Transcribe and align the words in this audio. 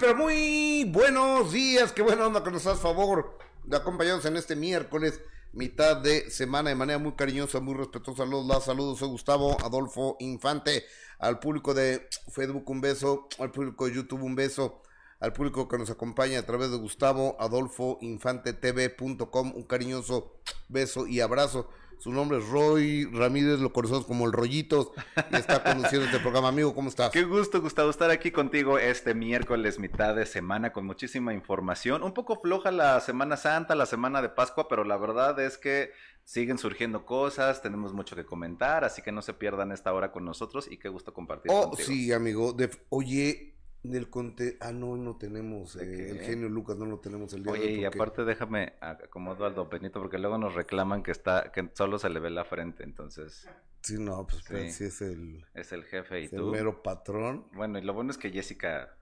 pero 0.00 0.16
muy 0.16 0.84
buenos 0.84 1.52
días. 1.52 1.92
Qué 1.92 2.00
buena 2.00 2.26
onda 2.26 2.42
que 2.42 2.50
nos 2.50 2.66
hagas 2.66 2.80
favor 2.80 3.36
de 3.64 3.76
acompañarnos 3.76 4.24
en 4.24 4.38
este 4.38 4.56
miércoles, 4.56 5.20
mitad 5.52 5.98
de 5.98 6.30
semana, 6.30 6.70
de 6.70 6.74
manera 6.74 6.98
muy 6.98 7.12
cariñosa, 7.12 7.60
muy 7.60 7.74
respetuosa. 7.74 8.24
Los 8.24 8.46
la 8.46 8.62
saludos, 8.62 8.98
soy 9.00 9.08
Gustavo 9.08 9.58
Adolfo 9.62 10.16
Infante. 10.20 10.86
Al 11.18 11.38
público 11.38 11.74
de 11.74 12.08
Facebook, 12.32 12.68
un 12.70 12.80
beso. 12.80 13.28
Al 13.38 13.50
público 13.50 13.86
de 13.86 13.94
YouTube, 13.94 14.22
un 14.22 14.34
beso. 14.34 14.80
Al 15.20 15.34
público 15.34 15.68
que 15.68 15.76
nos 15.76 15.90
acompaña 15.90 16.38
a 16.38 16.46
través 16.46 16.70
de 16.70 16.78
Gustavo 16.78 17.36
Adolfo 17.38 17.98
Infante 18.00 18.54
TV.com, 18.54 19.52
un 19.54 19.64
cariñoso 19.64 20.32
beso 20.70 21.06
y 21.06 21.20
abrazo. 21.20 21.68
Su 22.00 22.10
nombre 22.12 22.38
es 22.38 22.48
Roy 22.48 23.04
Ramírez, 23.12 23.60
lo 23.60 23.74
conocemos 23.74 24.06
como 24.06 24.24
el 24.24 24.32
Rollitos, 24.32 24.88
y 25.30 25.36
está 25.36 25.62
conduciendo 25.62 26.06
este 26.06 26.18
programa. 26.18 26.48
Amigo, 26.48 26.74
¿cómo 26.74 26.88
estás? 26.88 27.10
Qué 27.10 27.24
gusto, 27.24 27.60
Gustavo, 27.60 27.90
estar 27.90 28.10
aquí 28.10 28.30
contigo 28.30 28.78
este 28.78 29.12
miércoles, 29.14 29.78
mitad 29.78 30.14
de 30.16 30.24
semana, 30.24 30.72
con 30.72 30.86
muchísima 30.86 31.34
información. 31.34 32.02
Un 32.02 32.14
poco 32.14 32.40
floja 32.40 32.70
la 32.70 32.98
Semana 33.00 33.36
Santa, 33.36 33.74
la 33.74 33.84
Semana 33.84 34.22
de 34.22 34.30
Pascua, 34.30 34.66
pero 34.66 34.82
la 34.84 34.96
verdad 34.96 35.38
es 35.40 35.58
que 35.58 35.90
siguen 36.24 36.56
surgiendo 36.56 37.04
cosas, 37.04 37.60
tenemos 37.60 37.92
mucho 37.92 38.16
que 38.16 38.24
comentar, 38.24 38.82
así 38.82 39.02
que 39.02 39.12
no 39.12 39.20
se 39.20 39.34
pierdan 39.34 39.70
esta 39.70 39.92
hora 39.92 40.10
con 40.10 40.24
nosotros 40.24 40.68
y 40.70 40.78
qué 40.78 40.88
gusto 40.88 41.12
compartir 41.12 41.52
Oh, 41.54 41.68
contigo. 41.68 41.86
sí, 41.86 42.12
amigo. 42.14 42.54
De- 42.54 42.70
oye, 42.88 43.49
del 43.82 44.10
conte... 44.10 44.56
Ah, 44.60 44.72
no, 44.72 44.96
no 44.96 45.16
tenemos. 45.16 45.74
¿De 45.74 45.84
eh, 45.84 46.10
el 46.10 46.20
genio 46.20 46.48
Lucas 46.48 46.76
no 46.76 46.84
lo 46.86 46.98
tenemos 47.00 47.32
el 47.32 47.42
día 47.42 47.52
de 47.52 47.58
Oye, 47.58 47.66
hoy. 47.68 47.72
y 47.72 47.82
porque- 47.84 47.96
aparte 47.98 48.24
déjame 48.24 48.74
acomodo 48.80 49.46
al 49.46 49.54
Don 49.54 49.68
Benito 49.70 50.00
porque 50.00 50.18
luego 50.18 50.36
nos 50.38 50.54
reclaman 50.54 51.02
que 51.02 51.10
está 51.12 51.50
que 51.52 51.70
solo 51.74 51.98
se 51.98 52.10
le 52.10 52.20
ve 52.20 52.30
la 52.30 52.44
frente, 52.44 52.84
entonces 52.84 53.48
Sí, 53.82 53.94
no, 53.98 54.26
pues 54.26 54.44
Sí. 54.44 54.70
sí 54.72 54.84
es 54.84 55.00
el, 55.00 55.46
es 55.54 55.72
el 55.72 55.84
jefe 55.84 56.20
y 56.20 56.24
es 56.26 56.32
el 56.34 56.40
tú. 56.40 56.50
mero 56.50 56.82
patrón. 56.82 57.46
Bueno, 57.54 57.78
y 57.78 57.82
lo 57.82 57.94
bueno 57.94 58.10
es 58.10 58.18
que 58.18 58.30
Jessica 58.30 58.94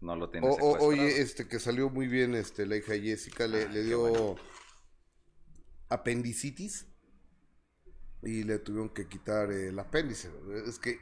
no 0.00 0.14
lo 0.14 0.30
tiene 0.30 0.46
O- 0.46 0.50
o- 0.50 0.54
secuestrado. 0.54 0.86
oye, 0.86 1.20
este 1.20 1.48
que 1.48 1.58
salió 1.58 1.90
muy 1.90 2.06
bien, 2.06 2.36
este, 2.36 2.64
la 2.66 2.76
hija 2.76 2.94
Jessica 2.94 3.48
le, 3.48 3.64
Ah, 3.64 3.68
le 3.68 3.82
dio 3.82 4.00
bueno. 4.00 4.36
apendicitis 5.88 6.86
y 8.22 8.44
le 8.44 8.58
tuvieron 8.58 8.90
que 8.90 9.08
quitar 9.08 9.50
el 9.50 9.78
apéndice. 9.78 10.30
Es 10.66 10.78
que 10.78 11.00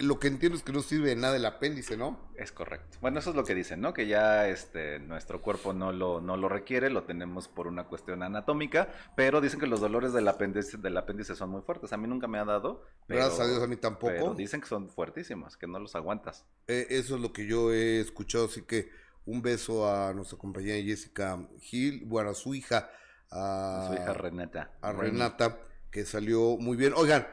lo 0.00 0.20
que 0.20 0.28
entiendo 0.28 0.56
es 0.56 0.62
que 0.62 0.72
no 0.72 0.80
sirve 0.80 1.08
de 1.08 1.16
nada 1.16 1.36
el 1.36 1.44
apéndice, 1.44 1.96
¿no? 1.96 2.30
Es 2.36 2.52
correcto. 2.52 2.98
Bueno, 3.00 3.18
eso 3.18 3.30
es 3.30 3.36
lo 3.36 3.44
que 3.44 3.54
dicen, 3.54 3.80
¿no? 3.80 3.92
Que 3.92 4.06
ya 4.06 4.46
este 4.48 5.00
nuestro 5.00 5.42
cuerpo 5.42 5.72
no 5.72 5.92
lo, 5.92 6.20
no 6.20 6.36
lo 6.36 6.48
requiere, 6.48 6.88
lo 6.88 7.02
tenemos 7.02 7.48
por 7.48 7.66
una 7.66 7.84
cuestión 7.84 8.22
anatómica, 8.22 8.88
pero 9.16 9.40
dicen 9.40 9.58
que 9.58 9.66
los 9.66 9.80
dolores 9.80 10.12
del 10.12 10.28
apéndice, 10.28 10.76
del 10.78 10.96
apéndice 10.96 11.34
son 11.34 11.50
muy 11.50 11.62
fuertes. 11.62 11.92
A 11.92 11.96
mí 11.96 12.06
nunca 12.06 12.28
me 12.28 12.38
ha 12.38 12.44
dado. 12.44 12.84
pero- 13.06 13.20
Gracias 13.22 13.40
a 13.40 13.50
Dios 13.50 13.62
a 13.62 13.66
mí 13.66 13.76
tampoco. 13.76 14.12
Pero 14.12 14.34
dicen 14.34 14.60
que 14.60 14.68
son 14.68 14.88
fuertísimos, 14.88 15.56
que 15.56 15.66
no 15.66 15.78
los 15.80 15.96
aguantas. 15.96 16.44
Eh, 16.68 16.86
eso 16.90 17.16
es 17.16 17.20
lo 17.20 17.32
que 17.32 17.46
yo 17.46 17.72
he 17.72 17.98
escuchado, 18.00 18.44
así 18.46 18.62
que 18.62 18.90
un 19.24 19.42
beso 19.42 19.90
a 19.92 20.14
nuestra 20.14 20.38
compañera 20.38 20.82
Jessica 20.82 21.38
Gil, 21.60 22.04
bueno, 22.06 22.30
a 22.30 22.34
su 22.34 22.54
hija, 22.54 22.88
a, 23.30 23.86
Su 23.88 23.94
hija 23.94 24.14
Renata. 24.14 24.70
a 24.80 24.92
Ren- 24.92 25.00
Renata, 25.12 25.58
que 25.90 26.04
salió 26.04 26.56
muy 26.56 26.76
bien. 26.76 26.92
Oigan, 26.96 27.26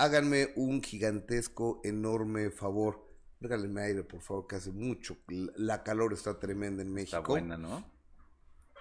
háganme 0.00 0.48
un 0.56 0.82
gigantesco, 0.82 1.80
enorme 1.84 2.50
favor. 2.50 3.06
Regálenme 3.40 3.82
aire, 3.82 4.02
por 4.02 4.20
favor, 4.20 4.46
que 4.46 4.56
hace 4.56 4.70
mucho. 4.72 5.16
La- 5.56 5.82
calor 5.82 6.12
está 6.12 6.38
tremenda 6.38 6.82
en 6.82 6.92
México. 6.92 7.18
Está 7.18 7.28
buena, 7.28 7.56
¿no? 7.56 7.84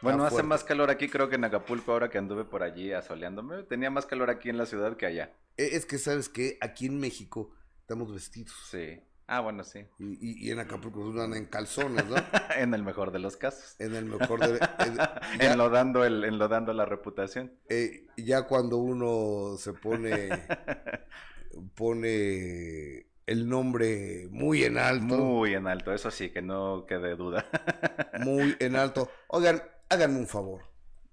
Bueno, 0.01 0.23
hace 0.23 0.43
más 0.43 0.63
calor 0.63 0.89
aquí, 0.89 1.09
creo 1.09 1.27
que 1.29 1.35
en 1.35 1.43
Acapulco, 1.43 1.91
ahora 1.91 2.09
que 2.09 2.17
anduve 2.17 2.45
por 2.45 2.63
allí 2.63 2.93
asoleándome. 2.93 3.63
Tenía 3.63 3.89
más 3.89 4.05
calor 4.05 4.29
aquí 4.29 4.49
en 4.49 4.57
la 4.57 4.65
ciudad 4.65 4.95
que 4.95 5.05
allá. 5.05 5.33
Eh, 5.57 5.71
Es 5.73 5.85
que 5.85 5.97
sabes 5.97 6.29
que 6.29 6.57
aquí 6.61 6.85
en 6.85 6.99
México 6.99 7.51
estamos 7.81 8.13
vestidos. 8.13 8.53
Sí. 8.71 9.01
Ah, 9.31 9.41
bueno, 9.41 9.63
sí. 9.63 9.85
Y, 9.99 10.05
y- 10.19 10.47
y 10.47 10.51
en 10.51 10.59
Acapulco 10.59 11.03
andan 11.07 11.35
en 11.35 11.45
calzones, 11.45 12.03
¿no? 12.07 12.15
en 12.57 12.73
el 12.73 12.81
mejor 12.83 13.11
de 13.11 13.19
los 13.19 13.37
casos. 13.37 13.75
En 13.79 13.93
el 13.93 14.05
mejor 14.05 14.39
de... 14.39 14.59
en- 14.85 14.95
ya- 14.97 15.21
enlodando, 15.39 16.03
el, 16.03 16.23
enlodando 16.23 16.73
la 16.73 16.85
reputación. 16.85 17.51
eh, 17.69 18.07
ya 18.17 18.47
cuando 18.47 18.77
uno 18.77 19.55
se 19.57 19.73
pone 19.73 20.29
pone 21.75 23.05
el 23.25 23.47
nombre 23.47 24.27
muy 24.31 24.63
en 24.63 24.77
alto, 24.77 25.05
muy, 25.05 25.17
Muy 25.17 25.53
en 25.53 25.67
alto, 25.67 25.93
eso 25.93 26.09
sí, 26.09 26.31
que 26.31 26.41
no 26.41 26.85
quede 26.87 27.15
duda. 27.15 27.45
en 28.59 28.75
alto. 28.75 29.09
Oigan, 29.27 29.61
háganme 29.89 30.17
un 30.19 30.27
favor, 30.27 30.63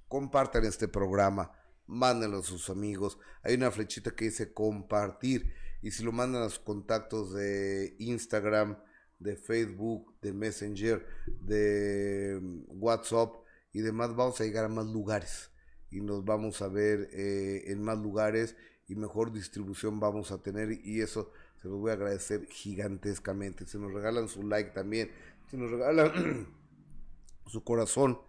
compartan 0.09 0.65
este 0.65 0.89
programa, 0.89 1.53
mándenlo 1.87 2.39
a 2.39 2.43
sus 2.43 2.71
amigos. 2.71 3.19
Hay 3.43 3.55
una 3.55 3.71
flechita 3.71 4.13
que 4.13 4.27
dice 4.27 4.55
compartir 4.55 5.53
y 5.83 5.91
si 5.91 6.03
lo 6.03 6.13
mandan 6.13 6.43
a 6.43 6.49
sus 6.49 6.59
contactos 6.61 7.33
de 7.33 7.97
Instagram, 7.99 8.79
de 9.19 9.37
Facebook, 9.37 10.15
de 10.21 10.33
Messenger, 10.33 11.07
de 11.41 12.39
mm, 12.41 12.63
WhatsApp 12.69 13.35
y 13.73 13.81
demás, 13.81 14.15
vamos 14.15 14.41
a 14.41 14.45
llegar 14.45 14.65
a 14.65 14.69
más 14.69 14.87
lugares 14.87 15.51
y 15.91 16.01
nos 16.01 16.25
vamos 16.25 16.63
a 16.63 16.69
ver 16.69 17.09
eh, 17.13 17.65
en 17.67 17.83
más 17.83 17.99
lugares 17.99 18.57
y 18.89 18.95
mejor 18.95 19.33
distribución 19.33 19.99
vamos 20.01 20.31
a 20.31 20.43
tener 20.43 20.73
y 20.85 21.01
eso 21.01 21.33
se 21.61 21.69
los 21.69 21.79
voy 21.79 21.91
a 21.91 21.95
agradecer 21.95 22.47
gigantescamente. 22.47 23.67
Si 23.67 23.79
nos 23.79 23.93
regalan 23.93 24.29
su 24.29 24.43
like 24.43 24.71
también, 24.71 25.11
si 25.51 25.57
nos 25.57 25.71
regalan 25.71 26.49
su 27.47 27.65
corazón, 27.65 28.21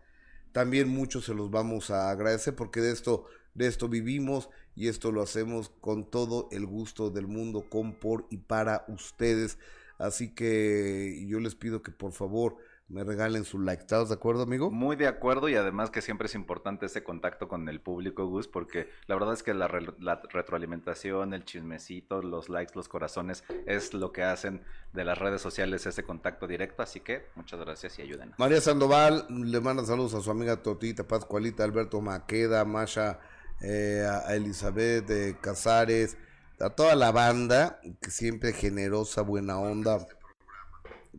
también 0.51 0.87
mucho 0.87 1.21
se 1.21 1.33
los 1.33 1.51
vamos 1.51 1.91
a 1.91 2.09
agradecer 2.09 2.55
porque 2.55 2.79
de 2.81 2.91
esto, 2.91 3.25
de 3.53 3.67
esto 3.67 3.89
vivimos 3.89 4.49
y 4.77 4.87
esto 4.87 5.11
lo 5.11 5.21
hacemos 5.21 5.69
con 5.81 6.05
todo 6.05 6.47
el 6.51 6.65
gusto 6.65 7.09
del 7.09 7.27
mundo, 7.27 7.65
con, 7.67 7.93
por 7.95 8.27
y 8.29 8.37
para 8.37 8.85
ustedes. 8.87 9.57
Así 9.97 10.33
que 10.33 11.25
yo 11.27 11.39
les 11.39 11.55
pido 11.55 11.81
que 11.81 11.91
por 11.91 12.11
favor 12.11 12.57
me 12.89 13.03
regalen 13.03 13.43
su 13.43 13.59
like. 13.59 13.81
¿Estás 13.81 14.07
de 14.09 14.15
acuerdo, 14.15 14.43
amigo? 14.43 14.69
Muy 14.71 14.95
de 14.95 15.07
acuerdo 15.07 15.49
y 15.49 15.55
además 15.55 15.89
que 15.89 16.01
siempre 16.01 16.27
es 16.27 16.35
importante 16.35 16.85
ese 16.85 17.03
contacto 17.03 17.47
con 17.49 17.67
el 17.67 17.81
público, 17.81 18.25
Gus, 18.27 18.47
porque 18.47 18.87
la 19.07 19.15
verdad 19.15 19.33
es 19.33 19.43
que 19.43 19.53
la, 19.53 19.67
re- 19.67 19.93
la 19.99 20.21
retroalimentación, 20.31 21.33
el 21.33 21.43
chismecito, 21.43 22.21
los 22.21 22.47
likes, 22.47 22.73
los 22.75 22.87
corazones, 22.87 23.43
es 23.65 23.93
lo 23.93 24.11
que 24.13 24.23
hacen 24.23 24.61
de 24.93 25.03
las 25.03 25.17
redes 25.17 25.41
sociales 25.41 25.85
ese 25.85 26.03
contacto 26.03 26.47
directo, 26.47 26.81
así 26.83 27.01
que 27.01 27.25
muchas 27.35 27.59
gracias 27.59 27.99
y 27.99 28.03
ayúdenos. 28.03 28.37
María 28.39 28.61
Sandoval 28.61 29.25
le 29.29 29.59
manda 29.59 29.83
saludos 29.83 30.13
a 30.13 30.21
su 30.21 30.31
amiga 30.31 30.61
Totita, 30.63 31.05
Pascualita, 31.05 31.65
Alberto 31.65 31.99
Maqueda, 31.99 32.63
Masha, 32.63 33.19
eh, 33.61 34.05
a 34.07 34.35
Elizabeth 34.35 35.09
eh, 35.09 35.35
Casares, 35.41 36.17
a 36.59 36.69
toda 36.69 36.95
la 36.95 37.11
banda 37.11 37.79
que 38.01 38.11
siempre 38.11 38.53
generosa, 38.53 39.21
buena 39.21 39.59
onda, 39.59 40.05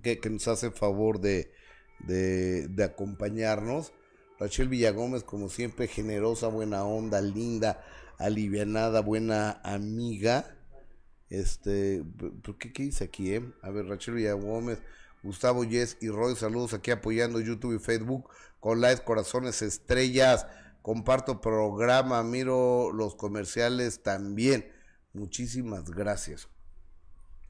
que, 0.02 0.20
nos 0.30 0.48
hace 0.48 0.70
favor 0.70 1.20
de, 1.20 1.52
de, 2.00 2.68
de 2.68 2.84
acompañarnos. 2.84 3.92
Rachel 4.38 4.68
Villagómez, 4.68 5.24
como 5.24 5.48
siempre, 5.48 5.88
generosa, 5.88 6.48
buena 6.48 6.84
onda, 6.84 7.20
linda, 7.20 7.84
alivianada, 8.18 9.00
buena 9.00 9.60
amiga. 9.64 10.56
Este, 11.28 12.04
¿por 12.42 12.56
qué, 12.56 12.72
qué 12.72 12.84
dice 12.84 13.04
aquí, 13.04 13.34
eh? 13.34 13.52
A 13.62 13.70
ver, 13.70 13.86
Rachel 13.86 14.14
Villagómez, 14.14 14.80
Gustavo 15.22 15.64
Yes 15.64 15.98
y 16.00 16.08
Roy, 16.08 16.36
saludos 16.36 16.72
aquí 16.72 16.90
apoyando 16.90 17.40
YouTube 17.40 17.74
y 17.74 17.78
Facebook 17.78 18.28
con 18.60 18.80
likes, 18.80 19.04
corazones, 19.04 19.62
estrellas. 19.62 20.46
Comparto 20.88 21.42
programa, 21.42 22.22
miro 22.22 22.90
los 22.94 23.14
comerciales 23.14 24.02
también. 24.02 24.72
Muchísimas 25.12 25.90
gracias. 25.90 26.48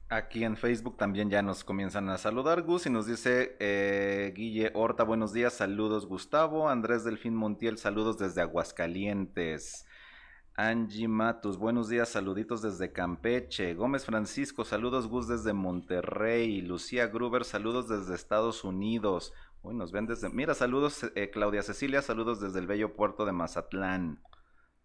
Aquí 0.09 0.43
en 0.43 0.57
Facebook 0.57 0.97
también 0.97 1.29
ya 1.29 1.41
nos 1.41 1.63
comienzan 1.63 2.09
a 2.09 2.17
saludar, 2.17 2.63
Gus, 2.63 2.85
y 2.87 2.89
nos 2.89 3.05
dice 3.05 3.55
eh, 3.61 4.33
Guille 4.35 4.71
Horta, 4.73 5.05
buenos 5.05 5.31
días, 5.31 5.53
saludos 5.53 6.05
Gustavo, 6.05 6.67
Andrés 6.67 7.05
Delfín 7.05 7.33
Montiel, 7.33 7.77
saludos 7.77 8.17
desde 8.17 8.41
Aguascalientes, 8.41 9.85
Angie 10.55 11.07
Matus, 11.07 11.57
buenos 11.57 11.87
días, 11.87 12.09
saluditos 12.09 12.61
desde 12.61 12.91
Campeche, 12.91 13.73
Gómez 13.73 14.03
Francisco, 14.03 14.65
saludos 14.65 15.07
Gus 15.07 15.29
desde 15.29 15.53
Monterrey, 15.53 16.59
Lucía 16.59 17.07
Gruber, 17.07 17.45
saludos 17.45 17.87
desde 17.87 18.15
Estados 18.15 18.65
Unidos, 18.65 19.31
uy, 19.63 19.73
nos 19.75 19.91
ven 19.91 20.05
desde, 20.05 20.29
mira, 20.29 20.53
saludos 20.53 21.03
eh, 21.15 21.29
Claudia 21.31 21.61
Cecilia, 21.63 22.01
saludos 22.01 22.39
desde 22.41 22.59
el 22.59 22.67
bello 22.67 22.95
puerto 22.95 23.25
de 23.25 23.31
Mazatlán. 23.31 24.21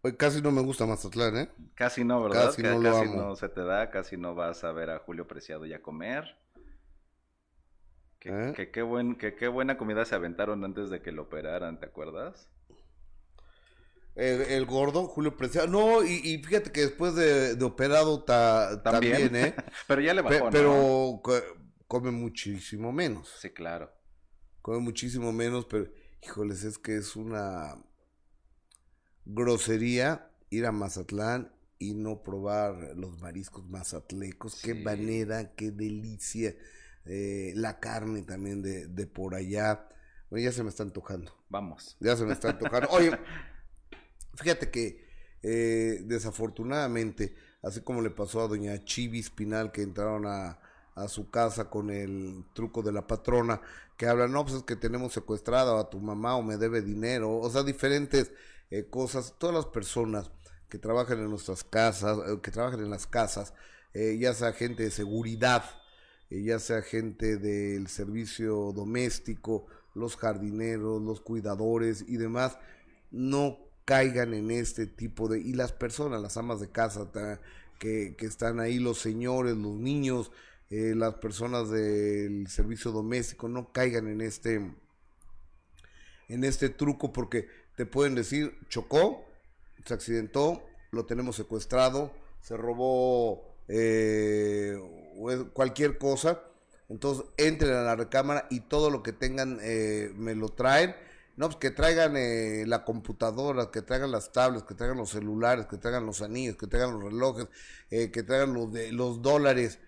Hoy 0.03 0.17
casi 0.17 0.43
no 0.43 0.51
me 0.51 0.63
gusta 0.63 0.87
Mazatlán, 0.87 1.37
¿eh? 1.37 1.49
Casi 1.75 2.05
no, 2.05 2.23
¿verdad? 2.23 2.51
Casi 2.51 2.63
Ca- 2.63 2.75
no 2.75 2.81
casi 2.83 3.37
se 3.37 3.49
te 3.49 3.65
da, 3.65 3.91
casi 3.91 4.17
no 4.17 4.35
vas 4.35 4.65
a 4.65 4.73
ver 4.73 4.91
a 4.91 4.99
Julio 5.01 5.27
Preciado 5.27 5.67
ya 5.67 5.83
comer. 5.83 6.37
Que, 8.21 8.31
¿Eh? 8.31 8.71
que 8.73 8.83
buen, 8.83 9.17
que 9.17 9.35
qué 9.35 9.49
buena 9.49 9.77
comida 9.77 10.05
se 10.05 10.15
aventaron 10.15 10.65
antes 10.65 10.91
de 10.91 11.03
que 11.03 11.13
lo 11.13 11.23
operaran, 11.23 11.79
¿te 11.79 11.87
acuerdas? 11.87 12.49
El, 14.15 14.43
el 14.43 14.65
gordo, 14.67 15.07
Julio 15.07 15.37
Preciado. 15.37 15.67
No, 15.67 16.05
y, 16.05 16.21
y 16.23 16.39
fíjate 16.43 16.71
que 16.71 16.83
después 16.83 17.15
de, 17.17 17.57
de 17.57 17.65
operado 17.65 18.23
ta- 18.23 18.83
También. 18.89 19.33
también, 19.33 19.37
¿eh? 19.37 19.55
Pero 19.87 20.01
ya 20.01 20.15
le 20.15 20.23
Pe- 20.23 20.23
bajó, 20.23 20.51
¿no? 20.51 20.53
pero 20.53 21.21
co- 21.23 21.33
come 21.89 22.11
muchísimo 22.13 22.93
menos. 22.93 23.29
Sí, 23.41 23.51
claro. 23.51 23.93
Come 24.65 24.79
muchísimo 24.79 25.31
menos, 25.31 25.67
pero 25.67 25.91
híjoles, 26.23 26.65
es 26.65 26.79
que 26.79 26.97
es 26.97 27.17
una 27.17 27.77
grosería 29.27 30.31
ir 30.49 30.65
a 30.65 30.73
Mazatlán 30.73 31.53
y 31.79 31.93
no 31.93 32.23
probar 32.23 32.97
los 32.97 33.21
mariscos 33.21 33.69
mazatlecos. 33.69 34.63
Qué 34.63 34.75
manera, 34.75 35.55
qué 35.55 35.71
delicia 35.71 36.57
eh, 37.05 37.53
la 37.57 37.79
carne 37.79 38.23
también 38.23 38.63
de, 38.63 38.87
de 38.87 39.07
por 39.07 39.35
allá. 39.35 39.87
Oye, 40.31 40.45
ya 40.45 40.53
se 40.53 40.63
me 40.63 40.71
está 40.71 40.83
antojando. 40.83 41.37
Vamos. 41.51 41.99
Ya 42.01 42.17
se 42.17 42.25
me 42.25 42.33
está 42.33 42.49
antojando. 42.49 42.89
Oye, 42.89 43.11
fíjate 44.35 44.71
que 44.71 45.05
eh, 45.43 46.01
desafortunadamente, 46.07 47.35
así 47.61 47.83
como 47.83 48.01
le 48.01 48.09
pasó 48.09 48.41
a 48.41 48.49
doña 48.49 48.83
Chivi 48.83 49.19
Espinal 49.19 49.73
que 49.73 49.83
entraron 49.83 50.25
a, 50.27 50.59
a 50.95 51.09
su 51.09 51.31
casa 51.31 51.71
con 51.71 51.91
el 51.91 52.45
truco 52.55 52.83
de 52.83 52.93
la 52.93 53.07
patrona, 53.07 53.61
que 53.97 54.07
hablan, 54.07 54.33
no, 54.33 54.45
pues 54.45 54.57
es 54.57 54.63
que 54.63 54.77
tenemos 54.77 55.13
secuestrada 55.13 55.79
a 55.79 55.91
tu 55.91 56.01
mamá 56.01 56.37
o 56.37 56.43
me 56.43 56.57
debe 56.57 56.83
dinero, 56.83 57.37
o 57.39 57.51
sea, 57.51 57.63
diferentes 57.63 58.33
eh, 58.71 58.87
cosas. 58.89 59.35
Todas 59.39 59.55
las 59.55 59.67
personas 59.67 60.31
que 60.69 60.79
trabajan 60.79 61.19
en 61.21 61.31
nuestras 61.31 61.65
casas, 61.65 62.19
eh, 62.19 62.41
que 62.43 62.51
trabajan 62.51 62.81
en 62.81 62.91
las 62.91 63.07
casas, 63.07 63.55
eh, 63.93 64.19
ya 64.19 64.35
sea 64.35 64.53
gente 64.53 64.85
de 64.85 64.91
seguridad, 64.91 65.65
ya 66.31 66.59
sea 66.59 66.83
gente 66.83 67.37
del 67.37 67.87
servicio 67.87 68.73
doméstico, 68.73 69.67
los 69.95 70.17
jardineros, 70.17 71.01
los 71.01 71.21
cuidadores 71.21 72.05
y 72.09 72.17
demás, 72.17 72.59
no 73.13 73.59
caigan 73.85 74.35
en 74.35 74.51
este 74.51 74.87
tipo 74.87 75.29
de... 75.29 75.41
Y 75.41 75.53
las 75.53 75.71
personas, 75.71 76.21
las 76.21 76.37
amas 76.37 76.61
de 76.61 76.71
casa 76.71 77.09
que, 77.79 78.17
que 78.19 78.27
están 78.27 78.59
ahí, 78.59 78.81
los 78.81 78.99
señores, 78.99 79.57
los 79.57 79.77
niños, 79.77 80.33
eh, 80.77 80.95
las 80.95 81.15
personas 81.15 81.71
del 81.71 82.47
servicio 82.49 82.93
doméstico, 82.93 83.49
no 83.49 83.73
caigan 83.73 84.09
en 84.09 84.21
este, 84.21 84.55
en 86.29 86.45
este 86.45 86.69
truco 86.69 87.13
porque 87.13 87.49
te 87.77 87.87
pueden 87.87 88.15
decir, 88.15 88.59
chocó, 88.69 89.25
se 89.85 89.95
accidentó, 89.95 90.65
lo 90.91 91.07
tenemos 91.07 91.37
secuestrado, 91.37 92.13
se 92.41 92.57
robó 92.57 93.57
eh, 93.69 94.79
cualquier 95.53 95.99
cosa 95.99 96.43
entonces 96.89 97.25
entren 97.37 97.73
a 97.73 97.83
la 97.83 97.97
recámara 97.97 98.47
y 98.51 98.61
todo 98.61 98.91
lo 98.91 99.03
que 99.03 99.13
tengan 99.13 99.59
eh, 99.63 100.13
me 100.17 100.35
lo 100.35 100.51
traen. 100.51 100.95
No, 101.37 101.49
pues 101.49 101.59
que 101.59 101.71
traigan 101.73 102.17
eh, 102.17 102.65
la 102.67 102.85
computadora, 102.85 103.71
que 103.73 103.83
traigan 103.83 104.13
las 104.13 104.33
tablets, 104.33 104.65
que 104.65 104.75
traigan 104.75 104.99
los 104.99 105.11
celulares, 105.11 105.67
que 105.67 105.79
traigan 105.79 106.07
los 106.07 106.23
anillos, 106.23 106.57
que 106.57 106.69
traigan 106.69 106.93
los 106.93 107.03
relojes, 107.03 107.49
eh, 107.91 108.13
que 108.13 108.23
traigan 108.23 108.55
los, 108.55 108.73
de, 108.73 108.93
los 108.93 109.21
dólares. 109.21 109.81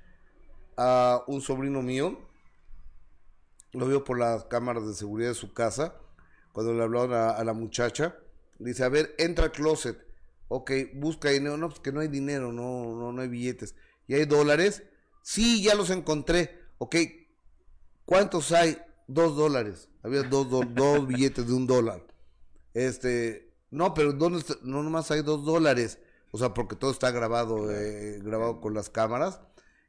A 0.76 1.24
un 1.26 1.40
sobrino 1.40 1.82
mío, 1.82 2.18
lo 3.72 3.86
vio 3.86 4.04
por 4.04 4.18
las 4.18 4.44
cámaras 4.44 4.86
de 4.86 4.94
seguridad 4.94 5.30
de 5.30 5.34
su 5.34 5.52
casa, 5.52 5.94
cuando 6.52 6.72
le 6.74 6.82
hablaron 6.82 7.12
a, 7.12 7.42
la 7.44 7.52
muchacha, 7.52 8.16
dice, 8.58 8.84
a 8.84 8.88
ver, 8.88 9.14
entra 9.18 9.46
al 9.46 9.52
closet, 9.52 9.98
ok, 10.48 10.70
busca 10.94 11.30
dinero, 11.30 11.56
no, 11.56 11.68
pues 11.68 11.80
que 11.80 11.92
no 11.92 12.00
hay 12.00 12.08
dinero, 12.08 12.52
no, 12.52 12.94
no, 12.94 13.12
no 13.12 13.22
hay 13.22 13.28
billetes, 13.28 13.74
¿y 14.06 14.14
hay 14.14 14.24
dólares? 14.24 14.82
Sí, 15.22 15.62
ya 15.62 15.74
los 15.74 15.90
encontré, 15.90 16.58
ok, 16.78 16.96
¿cuántos 18.04 18.52
hay? 18.52 18.78
Dos 19.08 19.36
dólares. 19.36 19.88
Había 20.02 20.22
dos, 20.24 20.48
dos 20.50 21.06
billetes 21.06 21.46
de 21.46 21.52
un 21.52 21.66
dólar. 21.66 22.04
Este, 22.74 23.52
no, 23.70 23.94
pero 23.94 24.12
¿dónde 24.12 24.40
está? 24.40 24.54
No, 24.62 24.82
nomás 24.82 25.10
hay 25.10 25.22
dos 25.22 25.44
dólares. 25.44 25.98
O 26.32 26.38
sea, 26.38 26.54
porque 26.54 26.76
todo 26.76 26.90
está 26.90 27.10
grabado, 27.10 27.70
eh, 27.70 28.20
grabado 28.22 28.60
con 28.60 28.74
las 28.74 28.90
cámaras. 28.90 29.40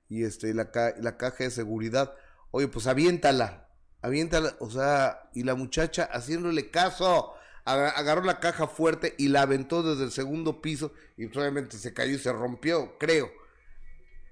Y 0.09 0.24
este, 0.24 0.54
la, 0.54 0.71
la 1.00 1.18
caja 1.18 1.44
de 1.44 1.51
seguridad. 1.51 2.13
Oye, 2.51 2.68
pues 2.68 2.88
aviéntala. 2.88 3.69
Aviéntala. 4.01 4.56
O 4.59 4.69
sea, 4.69 5.30
y 5.33 5.44
la 5.44 5.56
muchacha 5.56 6.06
haciéndole 6.12 6.69
caso. 6.69 7.33
Agarró 7.65 8.24
la 8.24 8.39
caja 8.39 8.65
fuerte 8.65 9.13
y 9.18 9.27
la 9.27 9.42
aventó 9.42 9.83
desde 9.83 10.06
el 10.06 10.12
segundo 10.12 10.62
piso. 10.62 10.94
Y 11.18 11.25
obviamente 11.25 11.77
se 11.77 11.94
cayó 11.94 12.15
y 12.15 12.19
se 12.19 12.31
rompió, 12.31 12.98
creo. 12.98 13.30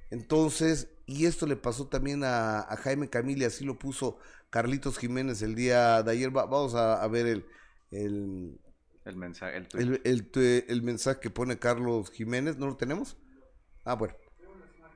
Entonces, 0.09 0.87
y 1.05 1.25
esto 1.25 1.45
le 1.45 1.57
pasó 1.57 1.87
también 1.87 2.23
a, 2.23 2.65
Jaime 2.83 3.09
Camille, 3.09 3.45
así 3.45 3.65
lo 3.65 3.77
puso 3.77 4.17
Carlitos 4.49 4.97
Jiménez 4.97 5.41
el 5.41 5.55
día 5.55 6.01
de 6.01 6.11
ayer. 6.11 6.31
vamos 6.31 6.75
a, 6.75 7.05
ver 7.07 7.27
el, 7.27 7.45
el, 7.91 8.59
el 9.03 9.15
mensaje, 9.17 9.57
el, 9.73 10.01
el, 10.67 10.81
mensaje 10.81 11.19
que 11.19 11.29
pone 11.29 11.59
Carlos 11.59 12.11
Jiménez. 12.11 12.57
¿No 12.57 12.67
lo 12.67 12.77
tenemos? 12.77 13.17
Ah, 13.83 13.95
bueno. 13.95 14.15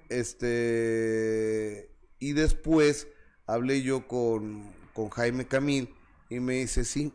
Este, 0.10 1.92
y 2.20 2.34
después 2.34 3.08
hablé 3.46 3.82
yo 3.84 4.08
con, 4.08 4.72
con 4.94 5.10
Jaime 5.10 5.48
Camil 5.48 5.94
y 6.30 6.40
me 6.40 6.56
dice, 6.56 6.84
sí, 6.84 7.14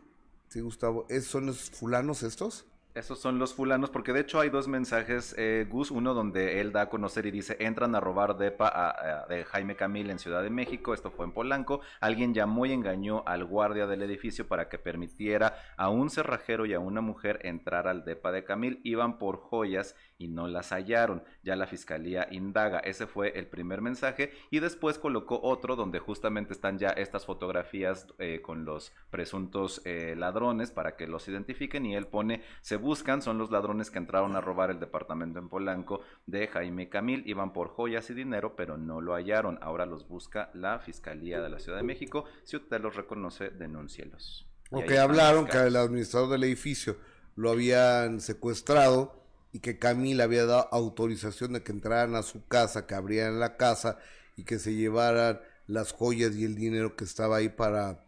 sí, 0.49 0.61
Gustavo, 0.61 1.05
¿son 1.21 1.45
los 1.45 1.69
fulanos 1.69 2.23
estos? 2.23 2.65
Esos 2.95 3.19
son 3.19 3.39
los 3.39 3.53
fulanos, 3.53 3.89
porque 3.89 4.13
de 4.13 4.21
hecho 4.21 4.39
hay 4.39 4.49
dos 4.49 4.69
mensajes, 4.69 5.35
eh, 5.37 5.67
Gus, 5.69 5.91
uno 5.91 6.13
donde 6.13 6.61
él 6.61 6.71
da 6.71 6.83
a 6.83 6.89
conocer 6.89 7.25
y 7.25 7.31
dice, 7.31 7.57
entran 7.59 7.93
a 7.93 7.99
robar 7.99 8.37
depa 8.37 8.71
a, 8.73 9.27
de 9.27 9.43
Jaime 9.43 9.75
Camil 9.75 10.09
en 10.09 10.17
Ciudad 10.17 10.41
de 10.41 10.49
México, 10.49 10.93
esto 10.93 11.11
fue 11.11 11.25
en 11.25 11.33
Polanco, 11.33 11.81
alguien 11.99 12.33
llamó 12.33 12.65
y 12.65 12.71
engañó 12.71 13.23
al 13.25 13.43
guardia 13.43 13.85
del 13.85 14.01
edificio 14.01 14.47
para 14.47 14.69
que 14.69 14.79
permitiera 14.79 15.57
a 15.75 15.89
un 15.89 16.09
cerrajero 16.09 16.65
y 16.65 16.73
a 16.73 16.79
una 16.79 17.01
mujer 17.01 17.41
entrar 17.43 17.89
al 17.89 18.05
depa 18.05 18.31
de 18.31 18.45
Camil, 18.45 18.79
iban 18.85 19.17
por 19.17 19.39
joyas 19.41 19.93
y 20.17 20.29
no 20.29 20.47
las 20.47 20.71
hallaron, 20.71 21.23
ya 21.43 21.55
la 21.55 21.67
fiscalía 21.67 22.27
indaga, 22.31 22.79
ese 22.79 23.07
fue 23.07 23.37
el 23.37 23.47
primer 23.47 23.81
mensaje. 23.81 24.31
Y 24.49 24.59
después 24.59 24.97
colocó 24.97 25.41
otro 25.43 25.75
donde 25.75 25.99
justamente 25.99 26.53
están 26.53 26.77
ya 26.77 26.89
estas 26.89 27.25
fotografías 27.25 28.07
eh, 28.19 28.41
con 28.41 28.63
los 28.63 28.93
presuntos 29.09 29.81
eh, 29.83 30.15
ladrones 30.15 30.71
para 30.71 30.95
que 30.95 31.07
los 31.07 31.27
identifiquen 31.27 31.85
y 31.85 31.95
él 31.95 32.07
pone, 32.07 32.41
se 32.61 32.77
buscan 32.85 33.21
son 33.21 33.37
los 33.37 33.51
ladrones 33.51 33.91
que 33.91 33.97
entraron 33.97 34.35
a 34.35 34.41
robar 34.41 34.69
el 34.69 34.79
departamento 34.79 35.39
en 35.39 35.49
Polanco 35.49 36.01
de 36.25 36.47
Jaime 36.47 36.87
Camil. 36.87 37.23
Iban 37.25 37.51
por 37.51 37.69
joyas 37.69 38.09
y 38.11 38.13
dinero, 38.13 38.55
pero 38.55 38.77
no 38.77 39.01
lo 39.01 39.15
hallaron. 39.15 39.59
Ahora 39.61 39.85
los 39.85 40.07
busca 40.07 40.51
la 40.53 40.79
Fiscalía 40.79 41.41
de 41.41 41.49
la 41.49 41.59
Ciudad 41.59 41.79
de 41.79 41.83
México. 41.83 42.25
Si 42.43 42.55
usted 42.55 42.79
los 42.79 42.95
reconoce, 42.95 43.49
denúncielos. 43.49 44.47
O 44.69 44.83
que 44.83 44.99
hablaron 44.99 45.47
que 45.47 45.57
el 45.57 45.75
administrador 45.75 46.29
del 46.29 46.43
edificio 46.43 46.95
lo 47.35 47.49
habían 47.51 48.21
secuestrado 48.21 49.21
y 49.51 49.59
que 49.59 49.79
Camil 49.79 50.21
había 50.21 50.45
dado 50.45 50.67
autorización 50.71 51.53
de 51.53 51.63
que 51.63 51.71
entraran 51.71 52.15
a 52.15 52.23
su 52.23 52.45
casa, 52.47 52.85
que 52.85 52.95
abrieran 52.95 53.39
la 53.39 53.57
casa 53.57 53.97
y 54.35 54.43
que 54.43 54.59
se 54.59 54.73
llevaran 54.73 55.41
las 55.67 55.91
joyas 55.91 56.35
y 56.35 56.45
el 56.45 56.55
dinero 56.55 56.95
que 56.95 57.03
estaba 57.03 57.37
ahí 57.37 57.49
para, 57.49 58.05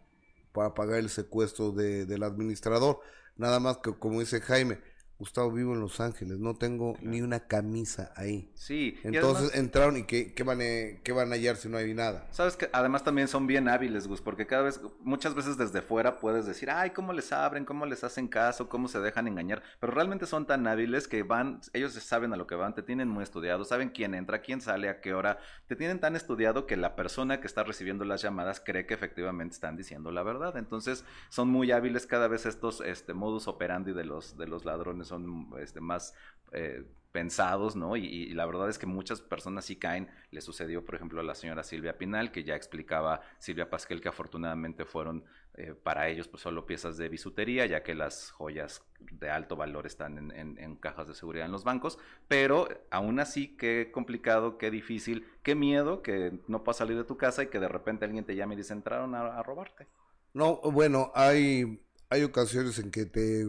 para 0.52 0.74
pagar 0.74 0.98
el 0.98 1.10
secuestro 1.10 1.72
del 1.72 2.22
administrador. 2.22 3.00
Nada 3.38 3.60
más 3.60 3.78
que, 3.78 3.98
como 3.98 4.20
dice 4.20 4.40
Jaime, 4.42 4.80
Gustavo, 5.18 5.50
vivo 5.50 5.74
en 5.74 5.80
Los 5.80 5.98
Ángeles, 5.98 6.38
no 6.38 6.54
tengo 6.54 6.96
ni 7.02 7.20
una 7.22 7.40
camisa 7.40 8.12
ahí. 8.14 8.52
Sí. 8.54 8.98
Entonces 9.02 9.54
entraron 9.56 9.96
y 9.96 10.04
¿qué, 10.04 10.32
qué 10.32 10.44
van 10.44 10.60
a, 10.60 11.02
qué 11.02 11.12
van 11.12 11.32
a 11.32 11.34
hallar 11.34 11.56
si 11.56 11.68
no 11.68 11.76
hay 11.76 11.92
nada? 11.92 12.28
Sabes 12.30 12.56
que 12.56 12.70
además 12.72 13.02
también 13.02 13.26
son 13.26 13.48
bien 13.48 13.68
hábiles, 13.68 14.06
Gus, 14.06 14.20
porque 14.20 14.46
cada 14.46 14.62
vez, 14.62 14.80
muchas 15.00 15.34
veces 15.34 15.56
desde 15.58 15.82
fuera 15.82 16.20
puedes 16.20 16.46
decir, 16.46 16.70
ay, 16.70 16.90
cómo 16.90 17.12
les 17.12 17.32
abren, 17.32 17.64
cómo 17.64 17.84
les 17.84 18.04
hacen 18.04 18.28
caso, 18.28 18.68
cómo 18.68 18.86
se 18.86 19.00
dejan 19.00 19.26
engañar, 19.26 19.62
pero 19.80 19.92
realmente 19.92 20.26
son 20.26 20.46
tan 20.46 20.66
hábiles 20.68 21.08
que 21.08 21.24
van, 21.24 21.60
ellos 21.72 21.94
saben 21.94 22.32
a 22.32 22.36
lo 22.36 22.46
que 22.46 22.54
van, 22.54 22.76
te 22.76 22.82
tienen 22.84 23.08
muy 23.08 23.24
estudiado, 23.24 23.64
saben 23.64 23.90
quién 23.90 24.14
entra, 24.14 24.40
quién 24.40 24.60
sale, 24.60 24.88
a 24.88 25.00
qué 25.00 25.14
hora, 25.14 25.38
te 25.66 25.74
tienen 25.74 25.98
tan 25.98 26.14
estudiado 26.14 26.66
que 26.66 26.76
la 26.76 26.94
persona 26.94 27.40
que 27.40 27.48
está 27.48 27.64
recibiendo 27.64 28.04
las 28.04 28.22
llamadas 28.22 28.62
cree 28.64 28.86
que 28.86 28.94
efectivamente 28.94 29.54
están 29.54 29.76
diciendo 29.76 30.12
la 30.12 30.22
verdad. 30.22 30.56
Entonces 30.56 31.04
son 31.28 31.48
muy 31.48 31.72
hábiles 31.72 32.06
cada 32.06 32.28
vez 32.28 32.46
estos 32.46 32.80
este, 32.80 33.14
modus 33.14 33.48
operandi 33.48 33.92
de 33.92 34.04
los, 34.04 34.36
de 34.36 34.46
los 34.46 34.64
ladrones 34.64 35.07
son 35.08 35.50
este, 35.60 35.80
más 35.80 36.14
eh, 36.52 36.84
pensados, 37.12 37.74
¿no? 37.74 37.96
Y, 37.96 38.30
la 38.34 38.46
verdad 38.46 38.68
es 38.68 38.78
que 38.78 38.86
muchas 38.86 39.20
personas 39.20 39.64
sí 39.64 39.76
caen. 39.76 40.08
Le 40.30 40.40
sucedió, 40.40 40.84
por 40.84 40.94
ejemplo, 40.94 41.20
a 41.20 41.24
la 41.24 41.34
señora 41.34 41.62
Silvia 41.62 41.96
Pinal, 41.96 42.30
que 42.30 42.44
ya 42.44 42.54
explicaba 42.54 43.22
Silvia 43.38 43.70
Pasquel 43.70 44.00
que 44.00 44.08
afortunadamente 44.08 44.84
fueron 44.84 45.24
eh, 45.54 45.74
para 45.74 46.08
ellos 46.08 46.28
pues, 46.28 46.42
solo 46.42 46.66
piezas 46.66 46.96
de 46.96 47.08
bisutería, 47.08 47.66
ya 47.66 47.82
que 47.82 47.94
las 47.94 48.30
joyas 48.30 48.84
de 49.00 49.30
alto 49.30 49.56
valor 49.56 49.86
están 49.86 50.30
en, 50.30 50.76
cajas 50.76 51.08
de 51.08 51.14
seguridad 51.14 51.46
en 51.46 51.52
los 51.52 51.64
bancos. 51.64 51.98
Pero 52.28 52.68
aún 52.90 53.20
así, 53.20 53.56
qué 53.56 53.90
complicado, 53.92 54.58
qué 54.58 54.70
difícil, 54.70 55.26
qué 55.42 55.54
miedo 55.54 56.02
que 56.02 56.38
no 56.46 56.62
puedas 56.62 56.76
salir 56.76 56.96
de 56.96 57.04
tu 57.04 57.16
casa 57.16 57.42
y 57.42 57.48
que 57.48 57.58
de 57.58 57.68
repente 57.68 58.04
alguien 58.04 58.24
te 58.24 58.36
llame 58.36 58.54
y 58.54 58.58
dice 58.58 58.74
entraron 58.74 59.14
a, 59.14 59.42
robarte. 59.42 59.88
No, 60.34 60.60
bueno, 60.60 61.10
hay, 61.14 61.82
hay 62.10 62.22
ocasiones 62.22 62.78
en 62.78 62.90
que 62.90 63.06
te, 63.06 63.46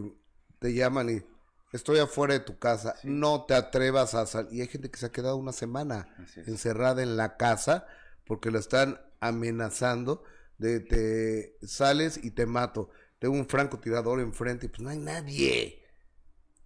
te 0.58 0.74
llaman 0.74 1.10
y 1.10 1.22
estoy 1.72 1.98
afuera 1.98 2.34
de 2.34 2.40
tu 2.40 2.58
casa, 2.58 2.94
no 3.02 3.44
te 3.44 3.54
atrevas 3.54 4.14
a 4.14 4.26
salir. 4.26 4.52
Y 4.52 4.60
hay 4.60 4.68
gente 4.68 4.90
que 4.90 4.98
se 4.98 5.06
ha 5.06 5.12
quedado 5.12 5.36
una 5.36 5.52
semana 5.52 6.08
encerrada 6.46 7.02
en 7.02 7.16
la 7.16 7.36
casa 7.36 7.86
porque 8.24 8.50
lo 8.50 8.58
están 8.58 9.00
amenazando 9.20 10.24
de 10.58 10.80
te 10.80 11.56
sales 11.66 12.20
y 12.22 12.32
te 12.32 12.46
mato. 12.46 12.90
Tengo 13.18 13.34
un 13.34 13.46
francotirador 13.46 14.20
enfrente 14.20 14.66
y 14.66 14.68
pues 14.68 14.80
no 14.80 14.90
hay 14.90 14.98
nadie. 14.98 15.82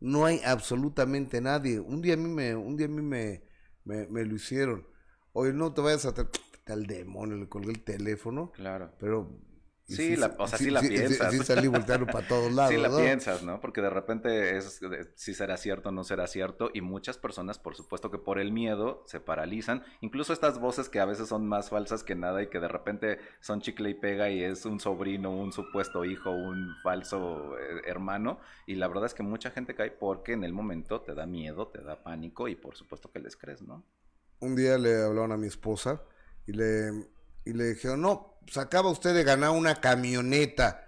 No 0.00 0.24
hay 0.26 0.40
absolutamente 0.44 1.40
nadie. 1.40 1.80
Un 1.80 2.02
día 2.02 2.14
a 2.14 2.16
mí 2.16 2.28
me, 2.28 2.54
un 2.54 2.76
día 2.76 2.86
a 2.86 2.90
mí 2.90 3.02
me, 3.02 3.44
me, 3.84 4.24
lo 4.24 4.34
hicieron. 4.34 4.86
Oye, 5.32 5.52
no 5.52 5.72
te 5.72 5.80
vayas 5.80 6.06
a... 6.06 6.14
Al 6.66 6.86
demonio, 6.86 7.36
le 7.36 7.46
colgué 7.46 7.72
el 7.72 7.84
teléfono. 7.84 8.50
Claro. 8.52 8.90
Pero 8.98 9.38
Sí, 9.86 10.16
la, 10.16 10.34
o 10.38 10.46
sea, 10.46 10.58
sí, 10.58 10.70
la 10.70 10.80
piensas. 10.80 11.30
Sí, 11.30 11.38
salí 11.40 11.68
volteando 11.68 12.06
para 12.06 12.26
todos 12.26 12.50
lados. 12.54 12.72
Sí 12.72 12.80
la 12.80 12.88
piensas, 12.88 13.42
¿no? 13.42 13.60
Porque 13.60 13.82
de 13.82 13.90
repente 13.90 14.56
es 14.56 14.80
si 15.14 15.34
será 15.34 15.58
cierto 15.58 15.90
o 15.90 15.92
no 15.92 16.04
será 16.04 16.26
cierto. 16.26 16.70
Y 16.72 16.80
muchas 16.80 17.18
personas, 17.18 17.58
por 17.58 17.76
supuesto, 17.76 18.10
que 18.10 18.18
por 18.18 18.38
el 18.38 18.50
miedo 18.50 19.02
se 19.06 19.20
paralizan. 19.20 19.84
Incluso 20.00 20.32
estas 20.32 20.58
voces 20.58 20.88
que 20.88 21.00
a 21.00 21.04
veces 21.04 21.28
son 21.28 21.46
más 21.46 21.68
falsas 21.68 22.02
que 22.02 22.14
nada 22.14 22.42
y 22.42 22.48
que 22.48 22.60
de 22.60 22.68
repente 22.68 23.18
son 23.40 23.60
chicle 23.60 23.90
y 23.90 23.94
pega 23.94 24.30
y 24.30 24.42
es 24.42 24.64
un 24.64 24.80
sobrino, 24.80 25.30
un 25.30 25.52
supuesto 25.52 26.04
hijo, 26.04 26.30
un 26.30 26.74
falso 26.82 27.58
eh, 27.58 27.82
hermano. 27.84 28.40
Y 28.66 28.76
la 28.76 28.88
verdad 28.88 29.06
es 29.06 29.14
que 29.14 29.22
mucha 29.22 29.50
gente 29.50 29.74
cae 29.74 29.90
porque 29.90 30.32
en 30.32 30.44
el 30.44 30.54
momento 30.54 31.02
te 31.02 31.14
da 31.14 31.26
miedo, 31.26 31.68
te 31.68 31.82
da 31.82 32.02
pánico 32.02 32.48
y 32.48 32.56
por 32.56 32.74
supuesto 32.74 33.12
que 33.12 33.18
les 33.18 33.36
crees, 33.36 33.60
¿no? 33.60 33.84
Un 34.40 34.56
día 34.56 34.78
le 34.78 35.02
hablaron 35.02 35.32
a 35.32 35.36
mi 35.36 35.46
esposa 35.46 36.02
y 36.46 36.52
le 36.52 36.90
y 37.44 37.52
le 37.52 37.74
dijeron, 37.74 38.00
no, 38.00 38.38
pues 38.42 38.56
acaba 38.58 38.90
usted 38.90 39.14
de 39.14 39.24
ganar 39.24 39.50
una 39.50 39.80
camioneta. 39.80 40.80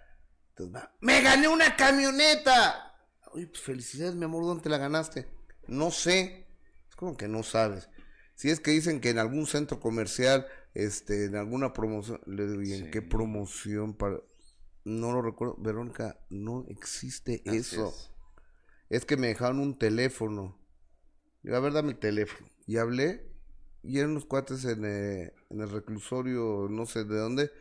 Entonces, 0.51 0.89
me 1.01 1.21
gané 1.23 1.49
una 1.49 1.77
camioneta. 1.77 2.95
Oye, 3.33 3.47
pues 3.47 3.63
felicidades, 3.63 4.15
mi 4.15 4.25
amor, 4.25 4.45
¿dónde 4.45 4.63
te 4.63 4.69
la 4.69 4.79
ganaste? 4.79 5.29
No 5.67 5.91
sé. 5.91 6.47
Es 6.89 6.97
como 6.97 7.17
que 7.17 7.29
no 7.29 7.43
sabes. 7.43 7.89
Si 8.35 8.51
es 8.51 8.61
que 8.61 8.71
dicen 8.71 9.01
que 9.01 9.11
en 9.11 9.19
algún 9.19 9.47
centro 9.47 9.81
comercial, 9.81 10.47
este, 10.75 11.25
en 11.25 11.37
alguna 11.37 11.73
promoción, 11.73 12.21
le 12.27 12.47
digo, 12.47 12.63
¿y 12.63 12.73
en 12.75 12.91
qué 12.91 13.03
promoción? 13.03 13.95
Para... 13.95 14.21
No 14.85 15.13
lo 15.13 15.21
recuerdo. 15.21 15.57
Verónica, 15.59 16.21
no 16.31 16.65
existe 16.69 17.43
eso. 17.45 17.93
Es. 18.89 19.05
que 19.05 19.17
me 19.17 19.27
dejaron 19.27 19.59
un 19.59 19.79
teléfono. 19.79 20.59
Digo, 21.43 21.57
a 21.57 21.61
ver, 21.61 21.73
dame 21.73 21.93
el 21.93 21.99
teléfono. 21.99 22.49
Y 22.67 22.77
hablé 22.77 23.36
y 23.87 23.99
eran 23.99 24.11
unos 24.11 24.27
cuates 24.27 24.65
en, 24.65 24.85
eh, 24.85 25.33
en, 25.51 25.61
el 25.61 25.71
reclusorio, 25.71 26.67
no 26.69 26.87
sé 26.87 27.05
de 27.05 27.17
dónde, 27.17 27.53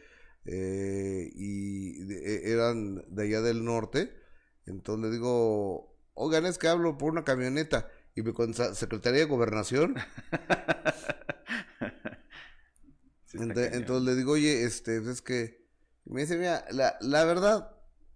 eh, 0.45 1.31
y 1.35 2.11
e, 2.11 2.51
eran 2.51 3.03
de 3.07 3.23
allá 3.23 3.41
del 3.41 3.63
norte. 3.63 4.11
Entonces 4.65 5.05
le 5.05 5.11
digo, 5.11 5.95
oigan, 6.13 6.45
es 6.45 6.57
que 6.57 6.67
hablo 6.67 6.97
por 6.97 7.11
una 7.11 7.23
camioneta. 7.23 7.89
Y 8.15 8.23
me 8.23 8.33
con 8.33 8.53
Secretaría 8.53 9.19
de 9.19 9.25
Gobernación. 9.25 9.95
entonces, 13.33 14.03
le 14.03 14.15
digo, 14.15 14.33
oye, 14.33 14.63
este, 14.63 14.97
es 14.97 15.21
que. 15.21 15.67
me 16.05 16.21
dice, 16.21 16.37
mira, 16.37 16.65
la, 16.71 16.97
la 17.01 17.25
verdad, 17.25 17.75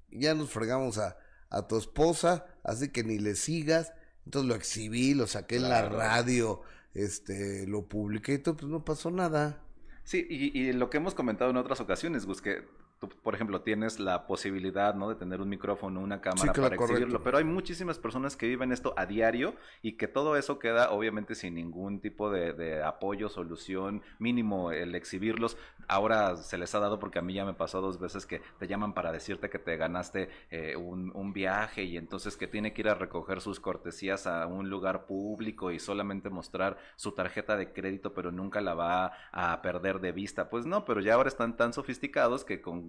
ya 0.09 0.33
nos 0.35 0.51
fregamos 0.51 0.97
a, 0.97 1.17
a 1.49 1.67
tu 1.67 1.77
esposa, 1.77 2.45
así 2.63 2.89
que 2.89 3.03
ni 3.03 3.19
le 3.19 3.35
sigas. 3.35 3.91
Entonces 4.25 4.47
lo 4.47 4.55
exhibí, 4.55 5.13
lo 5.13 5.27
saqué 5.27 5.57
en 5.57 5.69
la 5.69 5.89
radio 5.89 6.61
este, 7.03 7.67
lo 7.67 7.85
publiqué 7.85 8.33
y 8.33 8.37
todo, 8.39 8.57
pues 8.57 8.71
no 8.71 8.83
pasó 8.83 9.11
nada. 9.11 9.61
Sí, 10.03 10.25
y, 10.29 10.57
y, 10.59 10.73
lo 10.73 10.89
que 10.89 10.97
hemos 10.97 11.13
comentado 11.13 11.51
en 11.51 11.57
otras 11.57 11.79
ocasiones, 11.81 12.25
Gus, 12.25 12.41
que 12.41 12.63
tú, 12.99 13.07
por 13.07 13.33
ejemplo, 13.33 13.61
tienes 13.61 13.99
la 13.99 14.27
posibilidad, 14.27 14.93
¿no? 14.93 15.09
De 15.09 15.15
tener 15.15 15.41
un 15.41 15.49
micrófono, 15.49 16.01
una 16.01 16.21
cámara 16.21 16.53
para 16.53 16.75
exhibirlo, 16.75 17.23
pero 17.23 17.37
hay 17.37 17.43
muchísimas 17.43 17.97
personas 17.97 18.35
que 18.35 18.47
viven 18.47 18.71
esto 18.71 18.93
a 18.97 19.05
diario 19.05 19.55
y 19.81 19.93
que 19.93 20.07
todo 20.07 20.35
eso 20.35 20.59
queda, 20.59 20.91
obviamente, 20.91 21.35
sin 21.35 21.55
ningún 21.55 22.01
tipo 22.01 22.29
de, 22.29 22.83
apoyo, 22.83 23.29
solución, 23.29 24.01
mínimo 24.19 24.71
el 24.71 24.95
exhibirlos. 24.95 25.57
Ahora 25.87 26.35
se 26.37 26.57
les 26.57 26.75
ha 26.75 26.79
dado 26.79 26.99
porque 26.99 27.19
a 27.19 27.21
mí 27.21 27.33
ya 27.33 27.45
me 27.45 27.53
pasó 27.53 27.81
dos 27.81 27.99
veces 27.99 28.25
que 28.25 28.41
te 28.59 28.67
llaman 28.67 28.93
para 28.93 29.11
decirte 29.11 29.49
que 29.49 29.57
te 29.57 29.75
ganaste 29.77 30.29
eh, 30.51 30.75
un, 30.75 31.11
un 31.15 31.33
viaje 31.33 31.83
y 31.83 31.97
entonces 31.97 32.37
que 32.37 32.47
tiene 32.47 32.73
que 32.73 32.81
ir 32.81 32.89
a 32.89 32.95
recoger 32.95 33.41
sus 33.41 33.59
cortesías 33.59 34.27
a 34.27 34.45
un 34.45 34.69
lugar 34.69 35.05
público 35.05 35.71
y 35.71 35.79
solamente 35.79 36.29
mostrar 36.29 36.77
su 36.95 37.13
tarjeta 37.13 37.57
de 37.57 37.71
crédito, 37.73 38.13
pero 38.13 38.31
nunca 38.31 38.61
la 38.61 38.73
va 38.73 39.13
a 39.31 39.61
perder 39.61 39.99
de 39.99 40.11
vista. 40.11 40.49
Pues 40.49 40.65
no, 40.65 40.85
pero 40.85 41.01
ya 41.01 41.15
ahora 41.15 41.29
están 41.29 41.55
tan 41.55 41.73
sofisticados 41.73 42.43
que 42.43 42.61
con 42.61 42.88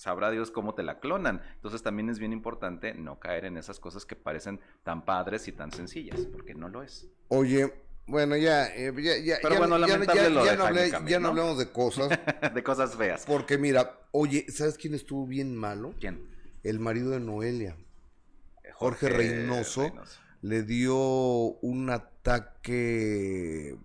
sabrá 0.00 0.30
Dios 0.30 0.50
cómo 0.50 0.74
te 0.74 0.82
la 0.82 0.98
clonan. 0.98 1.42
Entonces 1.56 1.82
también 1.82 2.08
es 2.08 2.18
bien 2.18 2.32
importante 2.32 2.94
no 2.94 3.20
caer 3.20 3.44
en 3.44 3.58
esas 3.58 3.78
cosas 3.78 4.06
que 4.06 4.16
parecen 4.16 4.58
tan 4.82 5.04
padres 5.04 5.46
y 5.46 5.52
tan 5.52 5.70
sencillas, 5.72 6.20
porque 6.32 6.54
no 6.54 6.70
lo 6.70 6.82
es. 6.82 7.06
Oye, 7.28 7.70
bueno, 8.06 8.34
ya, 8.34 8.66
eh, 8.68 8.94
ya, 8.96 9.18
ya, 9.18 9.38
Pero 9.42 9.58
bueno, 9.58 9.78
ya, 9.78 11.20
no, 11.20 11.28
hablamos 11.28 11.58
de 11.58 11.70
cosas. 11.70 12.08
de 12.54 12.62
cosas 12.62 12.96
feas. 12.96 13.26
Porque 13.26 13.58
mira, 13.58 14.00
oye, 14.12 14.46
¿sabes 14.48 14.78
quién 14.78 14.94
estuvo 14.94 15.26
bien 15.26 15.54
malo? 15.54 15.94
¿Quién? 16.00 16.30
El 16.62 16.80
marido 16.80 17.10
de 17.10 17.20
Noelia. 17.20 17.76
Jorge, 18.72 19.10
Reynoso, 19.10 19.92
le 20.40 20.62
dio 20.62 20.96
un 20.96 21.90
ataque, 21.90 23.76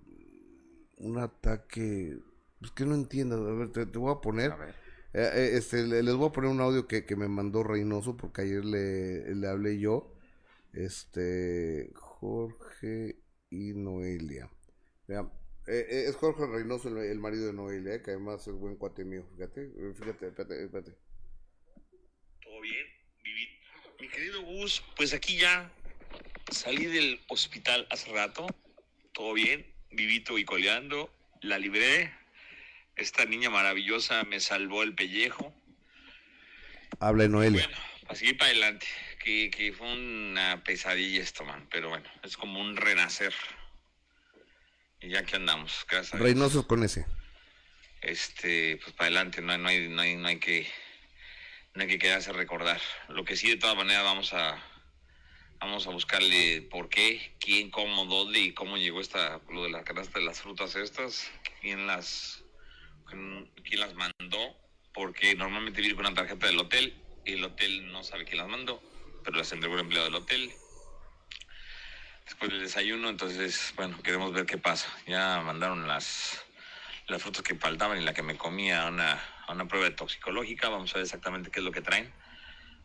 un 0.96 1.18
ataque, 1.18 2.20
pues 2.60 2.72
que 2.72 2.86
no 2.86 2.96
entiendo, 2.96 3.36
a 3.36 3.54
ver, 3.54 3.72
te, 3.74 3.86
te 3.86 3.98
voy 3.98 4.14
a 4.14 4.22
poner. 4.22 4.54
A 4.54 4.56
ver 4.56 4.85
eh, 5.18 5.32
eh, 5.34 5.52
este, 5.54 5.84
les 5.84 6.14
voy 6.16 6.28
a 6.28 6.32
poner 6.34 6.50
un 6.50 6.60
audio 6.60 6.88
que, 6.90 7.06
me 7.16 7.30
mandó 7.30 7.64
Reynoso 7.64 8.18
porque 8.18 8.42
ayer 8.42 8.66
le, 8.66 9.48
hablé 9.48 9.80
yo. 9.80 10.14
Este, 10.74 11.90
Jorge 11.96 13.16
y 13.50 13.72
Noelia. 13.76 14.52
Vean, 15.08 15.32
eh, 15.68 16.08
es 16.10 16.18
Jorge 16.18 16.46
Reynoso, 16.46 16.90
el, 17.02 17.20
marido 17.20 17.48
de 17.48 17.54
Noelia, 17.54 18.04
que 18.04 18.12
además 18.12 18.46
es 18.46 18.56
buen 18.56 18.76
cuate 18.76 19.06
mío. 19.06 19.26
Fíjate, 19.36 19.72
fíjate, 19.98 20.28
espérate, 20.28 20.66
espérate. 20.66 20.92
Todo 22.42 22.60
bien, 22.60 22.86
Mi 24.02 24.10
querido 24.10 24.42
Gus, 24.42 24.84
pues 24.98 25.14
aquí 25.14 25.38
ya 25.38 25.72
salí 26.52 26.88
del 26.88 27.22
hospital 27.30 27.88
hace 27.90 28.12
rato. 28.12 28.48
Todo 29.14 29.32
bien, 29.32 29.66
vivito 29.92 30.38
y 30.38 30.44
coleando. 30.44 31.10
La 31.40 31.58
libré, 31.58 32.12
esta 32.96 33.26
niña 33.26 33.50
maravillosa 33.50 34.24
me 34.24 34.40
salvó 34.40 34.84
el 34.84 34.96
pellejo. 34.96 35.54
Habla 37.00 37.28
Noelia. 37.28 37.66
Bueno, 37.68 37.82
a 38.08 38.16
seguir 38.16 38.38
para 38.38 38.52
adelante. 38.52 38.88
Que, 39.20 39.50
que, 39.50 39.74
fue 39.74 39.92
una 39.92 40.64
pesadilla 40.64 41.22
esto, 41.22 41.44
man. 41.44 41.68
Pero 41.72 41.90
bueno, 41.90 42.08
es 42.24 42.38
como 42.38 42.62
un 42.62 42.78
renacer. 42.78 43.34
Y 45.02 45.10
ya 45.10 45.24
que 45.24 45.36
andamos, 45.36 45.86
gracias 45.90 46.22
Reynoso 46.22 46.68
con 46.68 46.84
ese. 46.84 47.06
Este, 48.02 48.78
pues 48.78 48.94
para 48.94 49.08
adelante, 49.08 49.42
no, 49.42 49.58
no, 49.58 49.68
hay, 49.68 49.90
no, 49.90 50.02
hay, 50.02 50.16
no 50.16 50.28
hay 50.28 50.40
que 50.40 50.68
no 51.74 51.82
hay 51.82 51.88
que 51.88 52.00
quedarse 52.00 52.30
a 52.30 52.34
recordar. 52.34 52.80
Lo 53.10 53.26
que 53.26 53.36
sí, 53.36 53.50
de 53.50 53.58
todas 53.58 53.76
maneras, 53.76 54.04
vamos 54.04 54.34
a 54.34 54.64
vamos 55.60 55.88
a 55.88 55.92
buscarle 55.92 56.62
por 56.62 56.90
qué, 56.90 57.36
quién, 57.40 57.72
cómo, 57.72 58.06
dónde 58.06 58.40
y 58.40 58.54
cómo 58.54 58.78
llegó 58.78 59.02
esta, 59.02 59.42
lo 59.50 59.64
de 59.64 59.72
la 59.72 59.84
canasta 59.84 60.20
de 60.20 60.26
las 60.26 60.42
frutas 60.42 60.76
estas, 60.76 61.32
quién 61.62 61.88
las 61.88 62.45
quién 63.06 63.80
las 63.80 63.94
mandó, 63.96 64.56
porque 64.94 65.36
normalmente 65.36 65.82
viene 65.82 65.96
con 65.96 66.06
una 66.06 66.16
tarjeta 66.16 66.48
del 66.48 66.60
hotel 66.60 66.94
y 67.26 67.34
el 67.34 67.44
hotel 67.44 67.92
no 67.92 68.04
sabe 68.04 68.26
quién 68.26 68.38
las 68.38 68.48
mandó, 68.48 68.82
pero 69.24 69.38
las 69.38 69.52
entregó 69.52 69.76
el 69.76 69.82
empleado 69.82 70.06
del 70.06 70.16
hotel. 70.16 70.52
Después 72.26 72.52
del 72.52 72.62
desayuno, 72.62 73.10
entonces, 73.10 73.74
bueno, 73.76 74.02
queremos 74.02 74.34
ver 74.34 74.46
qué 74.46 74.58
pasa. 74.58 74.88
Ya 75.06 75.42
mandaron 75.42 75.88
las, 75.88 76.44
las 77.08 77.22
frutas 77.22 77.44
que 77.44 77.56
faltaban 77.56 78.02
y 78.02 78.06
la 78.06 78.14
que 78.14 78.24
me 78.24 78.36
comía 78.38 78.84
a 78.84 78.90
una, 78.90 79.22
a 79.48 79.54
una 79.54 79.68
prueba 79.68 79.96
toxicológica. 79.96 80.70
Vamos 80.70 80.92
a 80.92 80.96
ver 80.96 81.04
exactamente 81.04 81.52
qué 81.52 81.60
es 81.60 81.66
lo 81.66 81.72
que 81.72 81.82
traen. 81.82 82.12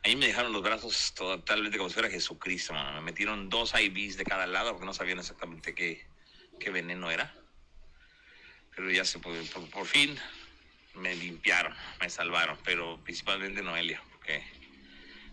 Ahí 0.02 0.16
me 0.16 0.26
dejaron 0.26 0.52
los 0.52 0.62
brazos 0.62 1.14
totalmente 1.14 1.76
como 1.76 1.90
si 1.90 1.94
fuera 1.94 2.10
Jesucristo, 2.10 2.72
Me 2.72 3.00
metieron 3.02 3.50
dos 3.50 3.74
IVs 3.78 4.16
de 4.16 4.24
cada 4.24 4.46
lado 4.46 4.72
porque 4.72 4.86
no 4.86 4.94
sabían 4.94 5.18
exactamente 5.18 5.74
qué, 5.74 6.06
qué 6.58 6.70
veneno 6.70 7.10
era 7.10 7.34
pero 8.80 8.92
ya 8.92 9.04
se 9.04 9.18
pudo, 9.18 9.34
por, 9.74 9.84
fin 9.84 10.16
me 10.94 11.14
limpiaron, 11.14 11.74
me 12.00 12.08
salvaron, 12.08 12.56
pero 12.64 12.98
principalmente 13.04 13.60
Noelia, 13.60 14.02
porque 14.10 14.42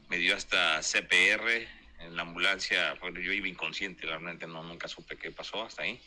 me 0.10 0.18
dio 0.18 0.36
hasta 0.36 0.82
CPR 0.82 1.66
en 2.00 2.16
la 2.18 2.24
ambulancia, 2.24 2.98
porque 3.00 3.24
yo 3.24 3.32
iba 3.32 3.48
inconsciente, 3.48 4.06
realmente 4.06 4.48
no, 4.48 4.64
nunca 4.64 4.90
supe 4.90 5.16
qué 5.16 5.32
pasó 5.32 5.64
hasta 5.64 5.84
ahí. 5.84 6.02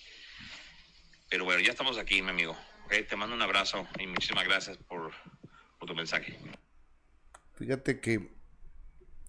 Pero 1.31 1.47
bueno, 1.47 1.63
ya 1.63 1.71
estamos 1.71 1.97
aquí, 1.97 2.21
mi 2.21 2.29
amigo. 2.29 2.55
te 2.91 3.17
mando 3.17 3.35
un 3.35 3.41
abrazo 3.41 3.89
y 3.99 4.07
muchísimas 4.07 4.45
gracias 4.45 4.77
por, 4.77 5.11
tu 5.87 5.95
mensaje. 5.95 6.39
Fíjate 7.55 8.01
que 8.01 8.35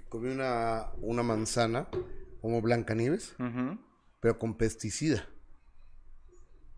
comí 0.10 0.28
una, 0.28 0.92
una 0.98 1.24
manzana 1.24 1.88
como 2.42 2.62
Blancanieves, 2.62 3.38
pero 4.20 4.38
con 4.38 4.58
pesticida. 4.58 5.30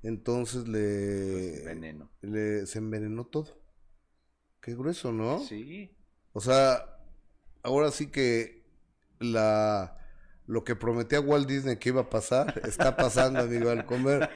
Entonces 0.03 0.67
le, 0.67 1.63
Veneno. 1.63 2.12
le 2.22 2.65
se 2.67 2.79
envenenó 2.79 3.25
todo. 3.25 3.48
Qué 4.62 4.75
grueso, 4.75 5.12
¿no? 5.12 5.39
Sí. 5.39 5.95
O 6.33 6.41
sea, 6.41 6.98
ahora 7.63 7.91
sí 7.91 8.12
que 8.12 8.63
la 9.19 9.98
lo 10.45 10.63
que 10.63 10.75
prometía 10.75 11.22
Walt 11.22 11.48
Disney 11.48 11.77
que 11.77 11.89
iba 11.89 12.01
a 12.01 12.10
pasar, 12.10 12.62
está 12.65 12.95
pasando, 12.98 13.39
amigo, 13.39 13.69
al 13.69 13.86
comer. 13.86 14.29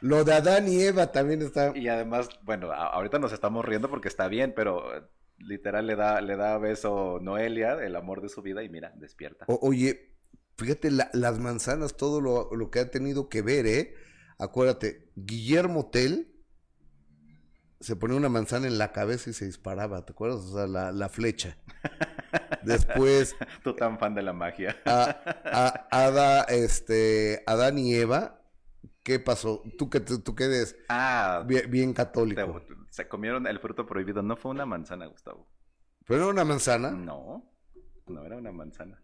Lo 0.00 0.24
de 0.24 0.34
Adán 0.34 0.68
y 0.68 0.80
Eva 0.80 1.10
también 1.10 1.42
está. 1.42 1.76
Y 1.76 1.88
además, 1.88 2.28
bueno, 2.42 2.70
ahorita 2.72 3.18
nos 3.18 3.32
estamos 3.32 3.64
riendo 3.64 3.88
porque 3.88 4.08
está 4.08 4.28
bien, 4.28 4.52
pero 4.54 4.94
eh, 4.94 5.02
literal 5.38 5.86
le 5.86 5.96
da, 5.96 6.20
le 6.20 6.36
da 6.36 6.58
beso 6.58 7.18
Noelia, 7.20 7.82
el 7.82 7.96
amor 7.96 8.20
de 8.20 8.28
su 8.28 8.42
vida, 8.42 8.62
y 8.62 8.68
mira, 8.68 8.92
despierta. 8.96 9.46
oye, 9.48 10.14
fíjate 10.58 10.90
las 10.90 11.38
manzanas, 11.38 11.96
todo 11.96 12.20
lo, 12.20 12.54
lo 12.54 12.70
que 12.70 12.80
ha 12.80 12.90
tenido 12.90 13.28
que 13.28 13.42
ver, 13.42 13.66
¿eh? 13.66 13.94
Acuérdate, 14.38 15.10
Guillermo 15.14 15.90
Tell 15.90 16.34
se 17.84 17.96
ponía 17.96 18.16
una 18.16 18.30
manzana 18.30 18.66
en 18.66 18.78
la 18.78 18.92
cabeza 18.92 19.28
y 19.28 19.34
se 19.34 19.44
disparaba, 19.44 20.06
¿te 20.06 20.12
acuerdas? 20.12 20.40
O 20.40 20.54
sea, 20.54 20.66
la, 20.66 20.90
la 20.90 21.10
flecha. 21.10 21.58
Después. 22.62 23.36
Tú 23.62 23.74
tan 23.74 23.98
fan 23.98 24.14
de 24.14 24.22
la 24.22 24.32
magia. 24.32 24.76
A, 24.86 25.86
a, 25.90 26.44
este, 26.48 27.42
Adán 27.46 27.78
y 27.78 27.94
Eva, 27.94 28.40
¿qué 29.02 29.20
pasó? 29.20 29.62
¿Tú 29.76 29.90
qué, 29.90 30.00
tú, 30.00 30.34
qué 30.34 30.44
eres? 30.44 30.76
Ah. 30.88 31.44
Bien, 31.46 31.92
católico. 31.92 32.62
Se 32.88 33.06
comieron 33.06 33.46
el 33.46 33.60
fruto 33.60 33.84
prohibido. 33.84 34.22
No 34.22 34.36
fue 34.36 34.52
una 34.52 34.64
manzana, 34.64 35.04
Gustavo. 35.06 35.46
¿Pero 36.06 36.22
era 36.22 36.30
una 36.30 36.44
manzana? 36.44 36.90
No, 36.90 37.52
no 38.06 38.24
era 38.24 38.36
una 38.38 38.50
manzana. 38.50 39.03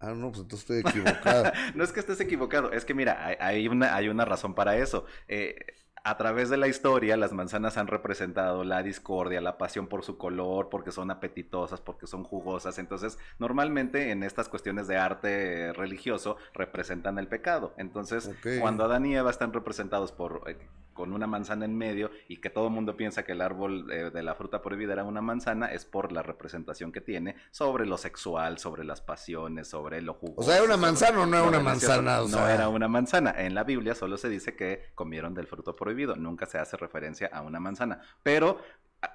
Ah, 0.00 0.14
no, 0.14 0.30
pues 0.30 0.42
entonces 0.42 0.70
estoy 0.70 0.78
equivocado. 0.78 1.52
no 1.74 1.84
es 1.84 1.92
que 1.92 2.00
estés 2.00 2.20
equivocado, 2.20 2.72
es 2.72 2.84
que 2.86 2.94
mira, 2.94 3.36
hay, 3.38 3.68
una, 3.68 3.94
hay 3.94 4.08
una 4.08 4.24
razón 4.24 4.54
para 4.54 4.76
eso. 4.78 5.04
Eh, 5.28 5.56
a 6.02 6.16
través 6.16 6.48
de 6.48 6.56
la 6.56 6.68
historia, 6.68 7.18
las 7.18 7.32
manzanas 7.32 7.76
han 7.76 7.86
representado 7.86 8.64
la 8.64 8.82
discordia, 8.82 9.40
la 9.40 9.58
pasión 9.58 9.86
por 9.86 10.02
su 10.02 10.16
color, 10.16 10.70
porque 10.70 10.92
son 10.92 11.10
apetitosas, 11.10 11.80
porque 11.80 12.06
son 12.06 12.24
jugosas. 12.24 12.78
Entonces, 12.78 13.18
normalmente 13.38 14.10
en 14.10 14.22
estas 14.22 14.48
cuestiones 14.48 14.88
de 14.88 14.96
arte 14.96 15.72
religioso 15.74 16.36
representan 16.54 17.18
el 17.18 17.28
pecado. 17.28 17.74
Entonces, 17.76 18.30
cuando 18.60 18.84
Adán 18.84 19.04
y 19.06 19.14
Eva 19.14 19.30
están 19.30 19.52
representados 19.52 20.12
por 20.12 20.44
eh, 20.46 20.56
con 21.00 21.14
una 21.14 21.26
manzana 21.26 21.64
en 21.64 21.78
medio 21.78 22.10
y 22.28 22.42
que 22.42 22.50
todo 22.50 22.66
el 22.66 22.74
mundo 22.74 22.94
piensa 22.94 23.24
que 23.24 23.32
el 23.32 23.40
árbol 23.40 23.90
eh, 23.90 24.10
de 24.10 24.22
la 24.22 24.34
fruta 24.34 24.60
prohibida 24.60 24.92
era 24.92 25.04
una 25.04 25.22
manzana, 25.22 25.72
es 25.72 25.86
por 25.86 26.12
la 26.12 26.22
representación 26.22 26.92
que 26.92 27.00
tiene 27.00 27.36
sobre 27.50 27.86
lo 27.86 27.96
sexual, 27.96 28.58
sobre 28.58 28.84
las 28.84 29.00
pasiones, 29.00 29.66
sobre 29.66 30.02
lo 30.02 30.12
jugoso. 30.12 30.42
O 30.42 30.44
sea, 30.44 30.56
¿era 30.56 30.64
una 30.66 30.76
manzana 30.76 31.22
o 31.22 31.24
no 31.24 31.38
era 31.38 31.48
una 31.48 31.60
manzana? 31.60 32.20
no 32.28 32.46
era 32.46 32.68
una 32.68 32.86
manzana. 32.86 33.30
En 33.34 33.54
la 33.54 33.64
Biblia 33.64 33.94
solo 33.94 34.18
se 34.18 34.28
dice 34.28 34.54
que 34.56 34.90
comieron 34.94 35.32
del 35.32 35.46
fruto 35.46 35.74
prohibido, 35.74 36.16
nunca 36.16 36.44
se 36.44 36.58
hace 36.58 36.76
referencia 36.76 37.30
a 37.32 37.40
una 37.40 37.60
manzana. 37.60 38.02
Pero 38.22 38.58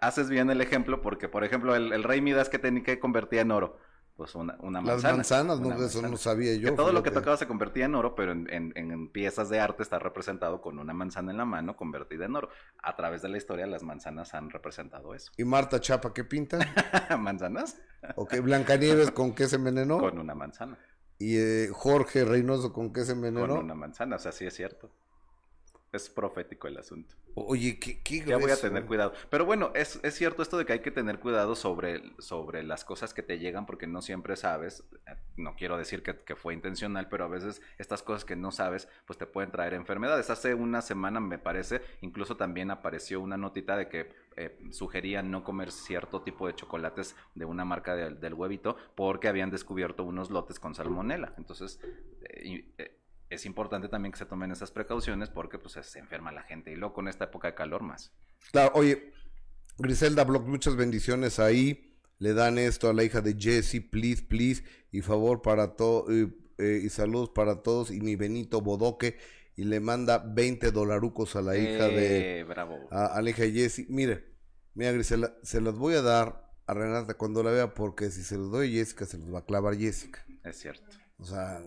haces 0.01 0.27
bien 0.27 0.49
el 0.49 0.61
ejemplo 0.61 1.03
porque, 1.03 1.29
por 1.29 1.43
ejemplo, 1.43 1.75
el, 1.75 1.93
el 1.93 2.01
rey 2.01 2.19
Midas 2.19 2.49
que 2.49 2.57
tenía 2.57 2.81
que 2.81 2.97
convertía 2.97 3.41
en 3.41 3.51
oro 3.51 3.77
pues 4.15 4.33
una, 4.33 4.55
una 4.61 4.79
manzana. 4.79 5.17
Las 5.17 5.31
manzanas, 5.31 5.59
no, 5.59 5.85
eso 5.85 6.01
no 6.01 6.15
sabía 6.15 6.55
yo. 6.55 6.73
todo 6.75 6.93
lo 6.93 7.03
que 7.03 7.11
tocaba 7.11 7.35
se 7.35 7.47
convertía 7.47 7.85
en 7.85 7.95
oro, 7.95 8.15
pero 8.15 8.31
en, 8.31 8.47
en, 8.49 9.09
piezas 9.09 9.49
de 9.49 9.59
arte 9.59 9.83
está 9.83 9.99
representado 9.99 10.61
con 10.61 10.79
una 10.79 10.93
manzana 10.93 11.31
en 11.31 11.37
la 11.37 11.45
mano 11.45 11.75
convertida 11.75 12.25
en 12.25 12.35
oro. 12.35 12.49
A 12.81 12.95
través 12.95 13.21
de 13.21 13.29
la 13.29 13.37
historia 13.37 13.67
las 13.67 13.83
manzanas 13.83 14.33
han 14.33 14.49
representado 14.49 15.13
eso. 15.13 15.31
¿Y 15.37 15.43
Marta 15.43 15.81
Chapa 15.81 16.13
qué 16.13 16.23
pinta? 16.23 16.59
¿Manzanas? 17.19 17.81
ok, 18.15 18.39
Blancanieves 18.39 19.11
con 19.11 19.35
qué 19.35 19.47
se 19.47 19.57
envenenó? 19.57 19.99
Con 19.99 20.17
una 20.17 20.33
manzana. 20.33 20.77
¿Y 21.17 21.37
eh, 21.37 21.69
Jorge 21.71 22.23
Reynoso 22.23 22.71
con 22.71 22.93
qué 22.93 23.03
se 23.03 23.13
envenenó? 23.13 23.47
Con 23.47 23.65
una 23.65 23.75
manzana, 23.75 24.15
o 24.15 24.19
sea, 24.19 24.31
sí 24.31 24.45
es 24.45 24.53
cierto. 24.53 24.91
Es 25.95 26.09
profético 26.09 26.67
el 26.67 26.77
asunto. 26.77 27.15
Oye, 27.35 27.79
qué, 27.79 28.01
qué 28.01 28.23
Ya 28.25 28.37
voy 28.37 28.51
a 28.51 28.59
tener 28.59 28.85
cuidado. 28.85 29.13
Pero 29.29 29.45
bueno, 29.45 29.71
es, 29.75 29.99
es, 30.03 30.13
cierto 30.15 30.41
esto 30.41 30.57
de 30.57 30.65
que 30.65 30.73
hay 30.73 30.79
que 30.79 30.91
tener 30.91 31.19
cuidado 31.19 31.55
sobre, 31.55 32.01
sobre 32.19 32.63
las 32.63 32.83
cosas 32.83 33.13
que 33.13 33.23
te 33.23 33.39
llegan 33.39 33.65
porque 33.65 33.87
no 33.87 34.01
siempre 34.01 34.35
sabes. 34.35 34.83
Eh, 35.07 35.15
no 35.37 35.55
quiero 35.55 35.77
decir 35.77 36.03
que, 36.03 36.17
que, 36.17 36.35
fue 36.35 36.53
intencional, 36.53 37.07
pero 37.09 37.25
a 37.25 37.27
veces 37.27 37.61
estas 37.77 38.03
cosas 38.03 38.25
que 38.25 38.35
no 38.35 38.51
sabes 38.51 38.87
pues 39.05 39.17
te 39.17 39.25
pueden 39.25 39.51
traer 39.51 39.73
enfermedades. 39.73 40.29
Hace 40.29 40.53
una 40.53 40.81
semana 40.81 41.19
me 41.19 41.39
parece, 41.39 41.81
incluso 42.01 42.35
también 42.35 42.71
apareció 42.71 43.21
una 43.21 43.37
notita 43.37 43.77
de 43.77 43.87
que 43.87 44.09
eh, 44.35 44.57
sugerían 44.71 45.31
no 45.31 45.43
comer 45.43 45.71
cierto 45.71 46.21
tipo 46.21 46.47
de 46.47 46.55
chocolates 46.55 47.15
de 47.35 47.45
una 47.45 47.63
marca 47.63 47.95
del 47.95 48.33
huevito 48.33 48.75
porque 48.95 49.27
habían 49.27 49.49
descubierto 49.49 50.03
unos 50.03 50.29
lotes 50.29 50.59
con 50.59 50.75
salmonela. 50.75 51.33
Entonces... 51.37 51.79
Eh, 52.21 52.65
eh 52.77 52.99
es 53.29 53.45
importante 53.45 53.89
también 53.89 54.11
que 54.11 54.19
se 54.19 54.25
tomen 54.25 54.51
esas 54.51 54.71
precauciones 54.71 55.29
porque 55.29 55.59
pues 55.59 55.77
se 55.81 55.99
enferma 55.99 56.31
la 56.31 56.43
gente 56.43 56.71
y 56.71 56.75
luego 56.75 56.93
con 56.93 57.07
esta 57.07 57.25
época 57.25 57.49
de 57.49 57.55
calor 57.55 57.81
más. 57.81 58.13
Claro, 58.51 58.71
oye, 58.75 59.13
Griselda 59.77 60.23
Block, 60.23 60.45
muchas 60.45 60.75
bendiciones 60.75 61.39
ahí. 61.39 61.91
Le 62.17 62.33
dan 62.33 62.57
esto 62.57 62.89
a 62.89 62.93
la 62.93 63.03
hija 63.03 63.21
de 63.21 63.35
Jesse, 63.37 63.81
please, 63.81 64.23
please, 64.23 64.63
y 64.91 65.01
favor 65.01 65.41
para 65.41 65.75
todos, 65.75 66.09
eh, 66.57 66.81
y 66.83 66.89
saludos 66.89 67.31
para 67.31 67.61
todos, 67.61 67.91
y 67.91 67.99
mi 67.99 68.15
Benito 68.15 68.61
Bodoque, 68.61 69.17
y 69.57 69.65
le 69.65 69.81
manda 69.81 70.19
20 70.19 70.71
dolarucos 70.71 71.35
a 71.35 71.41
la 71.41 71.57
hija 71.57 71.89
de... 71.89 72.39
Eh, 72.39 72.43
bravo. 72.45 72.87
A, 72.89 73.21
la 73.21 73.29
hija 73.29 73.43
de 73.43 73.51
Jesse. 73.51 73.89
Mire, 73.89 74.23
mira 74.75 74.93
Griselda, 74.93 75.35
se 75.43 75.59
los 75.59 75.77
voy 75.77 75.95
a 75.95 76.01
dar 76.01 76.53
a 76.67 76.73
Renata 76.73 77.15
cuando 77.15 77.43
la 77.43 77.51
vea, 77.51 77.73
porque 77.73 78.09
si 78.11 78.23
se 78.23 78.37
los 78.37 78.49
doy 78.49 78.69
a 78.69 78.79
Jessica, 78.79 79.05
se 79.05 79.17
los 79.17 79.33
va 79.33 79.39
a 79.39 79.45
clavar 79.45 79.75
Jessica. 79.75 80.25
Es 80.45 80.57
cierto. 80.57 80.89
O 81.17 81.25
sea, 81.25 81.61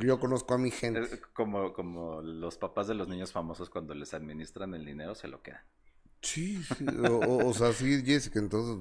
yo 0.00 0.20
conozco 0.20 0.54
a 0.54 0.58
mi 0.58 0.70
gente. 0.70 1.20
como, 1.32 1.72
como 1.72 2.22
los 2.22 2.56
papás 2.56 2.86
de 2.86 2.94
los 2.94 3.08
niños 3.08 3.32
famosos 3.32 3.68
cuando 3.68 3.94
les 3.94 4.14
administran 4.14 4.74
el 4.74 4.84
dinero 4.84 5.14
se 5.14 5.28
lo 5.28 5.42
quedan. 5.42 5.62
Sí, 6.20 6.62
O, 7.10 7.52
sea, 7.52 7.72
sí, 7.72 8.02
Jessica, 8.04 8.38
entonces 8.38 8.76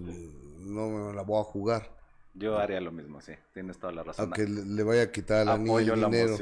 no 0.60 0.90
me 0.90 1.14
la 1.14 1.24
voy 1.24 1.42
a 1.42 1.44
jugar. 1.44 1.90
Yo 2.34 2.58
haría 2.58 2.80
lo 2.80 2.92
mismo, 2.92 3.20
sí. 3.20 3.34
Tienes 3.54 3.78
toda 3.78 3.92
la 3.92 4.04
razón. 4.04 4.26
Aunque 4.26 4.48
le, 4.48 4.84
vaya 4.84 5.02
a 5.04 5.12
quitar 5.12 5.42
a 5.42 5.46
la 5.46 5.58
niña 5.58 5.94
el 5.94 6.06
dinero. 6.06 6.38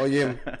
Oye, 0.00 0.40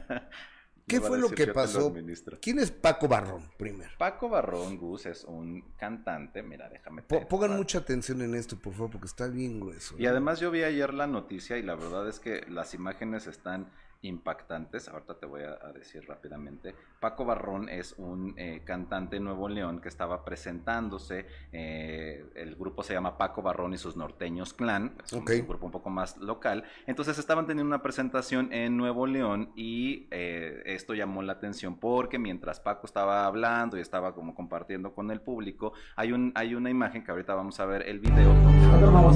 ¿Qué 0.86 1.00
fue 1.00 1.18
lo 1.18 1.30
que 1.30 1.46
pasó? 1.48 1.94
¿Quién 2.40 2.58
es 2.58 2.70
Paco 2.70 3.08
Barrón, 3.08 3.50
primero? 3.56 3.90
Paco 3.98 4.28
Barrón, 4.28 4.76
Gus, 4.76 5.06
es 5.06 5.24
un 5.24 5.62
cantante. 5.76 6.42
Mira, 6.42 6.68
déjame. 6.68 7.02
pongan 7.02 7.56
mucha 7.56 7.78
atención 7.78 8.20
en 8.22 8.34
esto, 8.34 8.56
por 8.56 8.74
favor, 8.74 8.90
porque 8.90 9.06
está 9.06 9.26
bien 9.28 9.60
grueso. 9.60 9.94
Y 9.98 10.06
además 10.06 10.40
yo 10.40 10.50
vi 10.50 10.62
ayer 10.62 10.92
la 10.92 11.06
noticia 11.06 11.56
y 11.56 11.62
la 11.62 11.74
verdad 11.74 12.08
es 12.08 12.20
que 12.20 12.44
las 12.48 12.74
imágenes 12.74 13.26
están 13.26 13.70
impactantes. 14.04 14.88
Ahorita 14.88 15.14
te 15.14 15.26
voy 15.26 15.42
a, 15.42 15.72
decir 15.72 16.06
rápidamente. 16.06 16.74
Paco 17.00 17.24
Barrón 17.24 17.68
es 17.68 17.94
un 17.98 18.34
eh, 18.36 18.62
cantante 18.64 19.18
Nuevo 19.18 19.48
León 19.48 19.80
que 19.80 19.88
estaba 19.88 20.24
presentándose. 20.24 21.26
Eh, 21.52 22.24
el 22.34 22.54
grupo 22.54 22.82
se 22.82 22.94
llama 22.94 23.18
Paco 23.18 23.42
Barrón 23.42 23.74
y 23.74 23.78
sus 23.78 23.96
norteños 23.96 24.54
clan. 24.54 24.96
Es 25.04 25.12
un, 25.12 25.24
grupo 25.24 25.66
un 25.66 25.72
poco 25.72 25.90
más 25.90 26.16
local. 26.18 26.64
Entonces 26.86 27.18
estaban 27.18 27.46
teniendo 27.46 27.68
una 27.68 27.82
presentación 27.82 28.52
en 28.52 28.76
Nuevo 28.76 29.06
León 29.06 29.52
y 29.56 30.06
eh, 30.10 30.62
esto 30.66 30.94
llamó 30.94 31.22
la 31.22 31.34
atención 31.34 31.76
porque 31.78 32.18
mientras 32.18 32.60
Paco 32.60 32.86
estaba 32.86 33.26
hablando 33.26 33.76
y 33.76 33.80
estaba 33.80 34.14
como 34.14 34.34
compartiendo 34.34 34.94
con 34.94 35.10
el 35.10 35.20
público, 35.20 35.72
hay, 35.96 36.12
un, 36.12 36.32
hay 36.34 36.54
una 36.54 36.70
imagen 36.70 37.04
que 37.04 37.10
ahorita 37.10 37.34
vamos 37.34 37.58
a 37.60 37.66
ver 37.66 37.88
el 37.88 37.98
video 37.98 38.34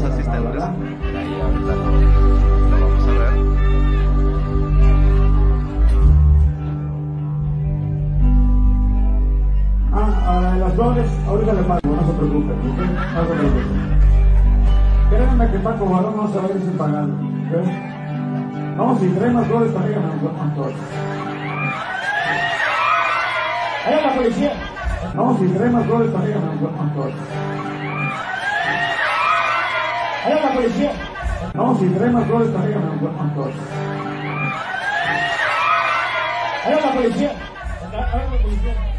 los 0.00 0.02
asistentes. 0.02 0.62
Ahí 0.62 1.40
ahorita 1.40 1.74
lo 1.74 2.80
vamos 2.80 3.04
a 3.04 3.12
ver. 3.12 3.77
A 10.28 10.56
las 10.56 10.72
flores, 10.74 11.10
ahorita 11.26 11.52
le 11.54 11.62
pago, 11.62 11.80
no 11.84 12.06
se 12.06 12.12
preocupen, 12.18 12.58
¿ok? 13.18 13.30
Créanme 15.10 15.50
que 15.50 15.58
Paco 15.58 15.86
Barón 15.86 16.16
no 16.16 16.28
se 16.28 16.38
va 16.38 16.44
a 16.44 16.50
ir 16.50 16.60
sin 16.60 16.76
pagar, 16.76 17.04
¿ok? 17.04 17.08
No, 18.76 18.98
si 18.98 19.08
trae 19.08 19.30
más 19.30 19.46
flores, 19.46 19.72
también 19.72 20.00
me 20.00 20.06
los 20.06 20.20
flores. 20.54 20.76
¡Ahí 23.86 24.02
la 24.04 24.14
policía! 24.14 24.52
No, 25.14 25.38
si 25.38 25.48
trae 25.48 25.70
más 25.70 25.86
flores, 25.86 26.12
también 26.12 26.38
me 26.38 26.60
los 26.60 26.92
flores. 26.92 27.16
¡Ahí 30.24 30.34
la 30.42 30.52
policía! 30.52 30.92
No, 31.54 31.78
si 31.78 31.86
trae 31.88 32.10
más 32.10 32.26
flores, 32.26 32.52
también 32.52 32.78
me 32.78 32.86
los 32.86 33.32
flores. 33.34 33.56
¡Ahí 36.66 36.74
la 36.74 36.92
policía! 36.92 37.32
¡Ahí 37.92 38.30
la 38.30 38.42
policía! 38.42 38.97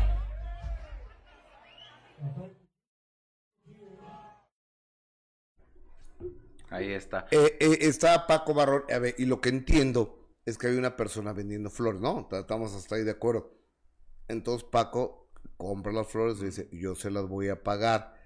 Ahí 6.69 6.93
está. 6.93 7.27
Eh, 7.32 7.58
eh, 7.60 7.77
está 7.82 8.27
Paco 8.27 8.53
Barrón, 8.53 8.84
a 8.93 8.99
ver, 8.99 9.15
y 9.17 9.25
lo 9.25 9.41
que 9.41 9.49
entiendo 9.49 10.19
es 10.45 10.58
que 10.58 10.67
hay 10.67 10.75
una 10.75 10.95
persona 10.95 11.34
vendiendo 11.34 11.69
flores, 11.69 12.01
¿no? 12.01 12.27
Estamos 12.32 12.73
hasta 12.73 12.95
ahí 12.95 13.03
de 13.03 13.12
acuerdo. 13.12 13.53
Entonces 14.27 14.67
Paco 14.69 15.32
compra 15.58 15.91
las 15.91 16.08
flores 16.08 16.39
y 16.41 16.45
dice, 16.45 16.69
yo 16.71 16.95
se 16.95 17.12
las 17.12 17.27
voy 17.27 17.49
a 17.49 17.63
pagar. 17.63 18.17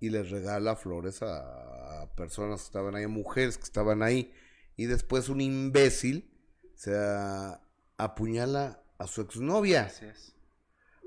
Y 0.00 0.10
les 0.10 0.30
regala 0.30 0.76
flores 0.76 1.22
a, 1.22 2.08
personas 2.16 2.60
que 2.60 2.66
estaban 2.66 2.94
ahí, 2.94 3.06
mujeres 3.06 3.58
que 3.58 3.64
estaban 3.64 4.02
ahí. 4.02 4.32
Y 4.76 4.86
después 4.86 5.28
un 5.28 5.40
imbécil 5.40 6.30
se 6.74 6.96
apuñala 7.96 8.82
a 8.98 9.06
su 9.08 9.20
exnovia. 9.20 9.84
Así 9.86 10.06
es. 10.06 10.34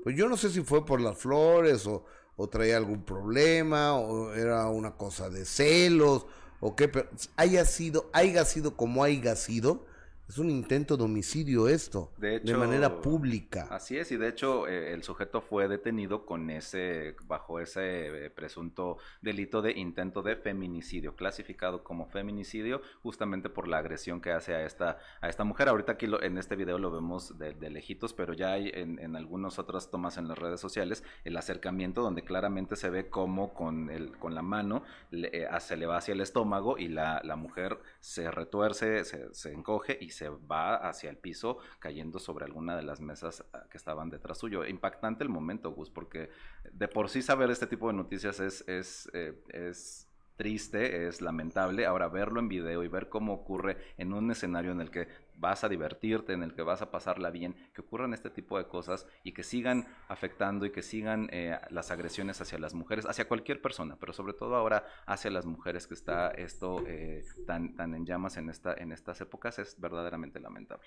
Pues 0.02 0.16
yo 0.16 0.28
no 0.28 0.36
sé 0.36 0.50
si 0.50 0.62
fue 0.62 0.84
por 0.84 1.00
las 1.00 1.16
flores 1.16 1.86
o, 1.86 2.04
o 2.36 2.48
traía 2.48 2.76
algún 2.76 3.04
problema 3.04 3.94
o 3.94 4.34
era 4.34 4.66
una 4.66 4.96
cosa 4.96 5.30
de 5.30 5.46
celos 5.46 6.26
o 6.62 6.76
pero 6.76 7.08
haya 7.36 7.64
sido, 7.64 8.08
haya 8.12 8.44
sido 8.44 8.76
como 8.76 9.02
haya 9.02 9.34
sido, 9.34 9.84
Es 10.32 10.38
un 10.38 10.48
intento 10.48 10.96
de 10.96 11.04
homicidio 11.04 11.68
esto, 11.68 12.10
De 12.16 12.40
de, 12.40 12.56
manera 12.56 12.86
hecho, 12.86 13.02
pública. 13.02 13.66
Así 13.70 13.98
es, 13.98 14.10
y 14.12 14.16
de 14.16 14.28
hecho 14.28 14.66
eh, 14.66 14.94
el 14.94 15.02
sujeto 15.02 15.42
fue 15.42 15.68
detenido 15.68 16.24
con 16.24 16.48
ese, 16.48 17.14
bajo 17.26 17.60
ese 17.60 18.06
eh, 18.26 18.30
presunto 18.30 18.96
delito 19.20 19.60
de 19.60 19.72
intento 19.72 20.22
de 20.22 20.36
feminicidio, 20.36 21.16
clasificado 21.16 21.84
como 21.84 22.06
feminicidio, 22.06 22.80
justamente 23.02 23.50
por 23.50 23.68
la 23.68 23.76
agresión 23.76 24.22
que 24.22 24.32
hace 24.32 24.54
a 24.54 24.64
esta, 24.64 24.96
a 25.20 25.28
esta 25.28 25.44
mujer. 25.44 25.68
Ahorita 25.68 25.92
aquí 25.92 26.06
lo- 26.06 26.22
en 26.22 26.38
este 26.38 26.56
video 26.56 26.78
lo 26.78 26.90
vemos 26.90 27.36
de, 27.38 27.52
de 27.52 27.68
lejitos, 27.68 28.14
pero 28.14 28.32
ya 28.32 28.52
hay 28.52 28.70
en, 28.72 28.98
en 29.00 29.16
algunas 29.16 29.58
otras 29.58 29.90
tomas 29.90 30.16
en 30.16 30.28
las 30.28 30.38
redes 30.38 30.62
sociales 30.62 31.04
el 31.24 31.36
acercamiento 31.36 32.00
donde 32.00 32.24
claramente 32.24 32.76
se 32.76 32.88
ve 32.88 33.10
cómo 33.10 33.52
con, 33.52 33.90
el, 33.90 34.16
con 34.16 34.34
la 34.34 34.40
mano 34.40 34.82
le- 35.10 35.28
eh, 35.42 35.46
se 35.60 35.76
le 35.76 35.84
va 35.84 35.98
hacia 35.98 36.14
el 36.14 36.22
estómago 36.22 36.78
y 36.78 36.88
la, 36.88 37.20
la 37.22 37.36
mujer 37.36 37.78
se 38.00 38.30
retuerce, 38.30 39.04
se, 39.04 39.34
se 39.34 39.52
encoge 39.52 39.98
y 40.00 40.08
se 40.08 40.21
va 40.28 40.76
hacia 40.76 41.10
el 41.10 41.16
piso 41.16 41.58
cayendo 41.78 42.18
sobre 42.18 42.44
alguna 42.44 42.76
de 42.76 42.82
las 42.82 43.00
mesas 43.00 43.44
ah, 43.52 43.64
que 43.70 43.76
estaban 43.76 44.10
detrás 44.10 44.38
suyo. 44.38 44.64
Impactante 44.64 45.24
el 45.24 45.30
momento, 45.30 45.72
Gus, 45.72 45.90
porque 45.90 46.30
de 46.72 46.88
por 46.88 47.08
sí 47.08 47.22
saber 47.22 47.50
este 47.50 47.66
tipo 47.66 47.88
de 47.88 47.94
noticias 47.94 48.40
es, 48.40 48.66
es, 48.68 49.10
eh, 49.14 49.42
es 49.48 50.08
triste, 50.36 51.06
es 51.06 51.20
lamentable. 51.20 51.86
Ahora 51.86 52.08
verlo 52.08 52.40
en 52.40 52.48
video 52.48 52.82
y 52.82 52.88
ver 52.88 53.08
cómo 53.08 53.32
ocurre 53.32 53.76
en 53.96 54.12
un 54.12 54.30
escenario 54.30 54.72
en 54.72 54.80
el 54.80 54.90
que 54.90 55.08
vas 55.42 55.64
a 55.64 55.68
divertirte, 55.68 56.32
en 56.32 56.44
el 56.44 56.54
que 56.54 56.62
vas 56.62 56.82
a 56.82 56.90
pasarla 56.92 57.30
bien, 57.30 57.56
que 57.74 57.80
ocurran 57.80 58.14
este 58.14 58.30
tipo 58.30 58.56
de 58.56 58.68
cosas 58.68 59.06
y 59.24 59.34
que 59.34 59.42
sigan 59.42 59.86
afectando 60.08 60.64
y 60.64 60.70
que 60.70 60.82
sigan 60.82 61.28
eh, 61.32 61.58
las 61.70 61.90
agresiones 61.90 62.40
hacia 62.40 62.58
las 62.60 62.74
mujeres, 62.74 63.06
hacia 63.06 63.26
cualquier 63.26 63.60
persona, 63.60 63.96
pero 63.98 64.12
sobre 64.12 64.34
todo 64.34 64.54
ahora 64.54 64.86
hacia 65.04 65.32
las 65.32 65.44
mujeres 65.44 65.88
que 65.88 65.94
está 65.94 66.30
esto 66.30 66.84
eh, 66.86 67.24
tan, 67.44 67.74
tan 67.74 67.92
en 67.94 68.06
llamas 68.06 68.36
en, 68.36 68.50
esta, 68.50 68.72
en 68.72 68.92
estas 68.92 69.20
épocas, 69.20 69.58
es 69.58 69.78
verdaderamente 69.80 70.38
lamentable. 70.38 70.84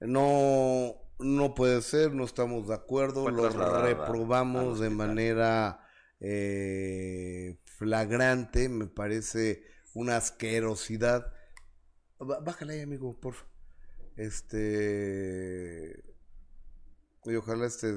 No, 0.00 0.96
no 1.20 1.54
puede 1.54 1.80
ser, 1.80 2.12
no 2.12 2.24
estamos 2.24 2.66
de 2.66 2.74
acuerdo, 2.74 3.30
lo 3.30 3.48
reprobamos 3.48 4.80
de 4.80 4.90
manera 4.90 5.86
eh, 6.18 7.60
flagrante, 7.64 8.68
me 8.68 8.88
parece 8.88 9.62
una 9.94 10.16
asquerosidad. 10.16 11.32
Bájale 12.18 12.74
ahí, 12.74 12.80
amigo, 12.80 13.20
por 13.20 13.34
favor. 13.34 13.53
Este. 14.16 16.04
Y 17.24 17.34
ojalá 17.36 17.66
este 17.66 17.92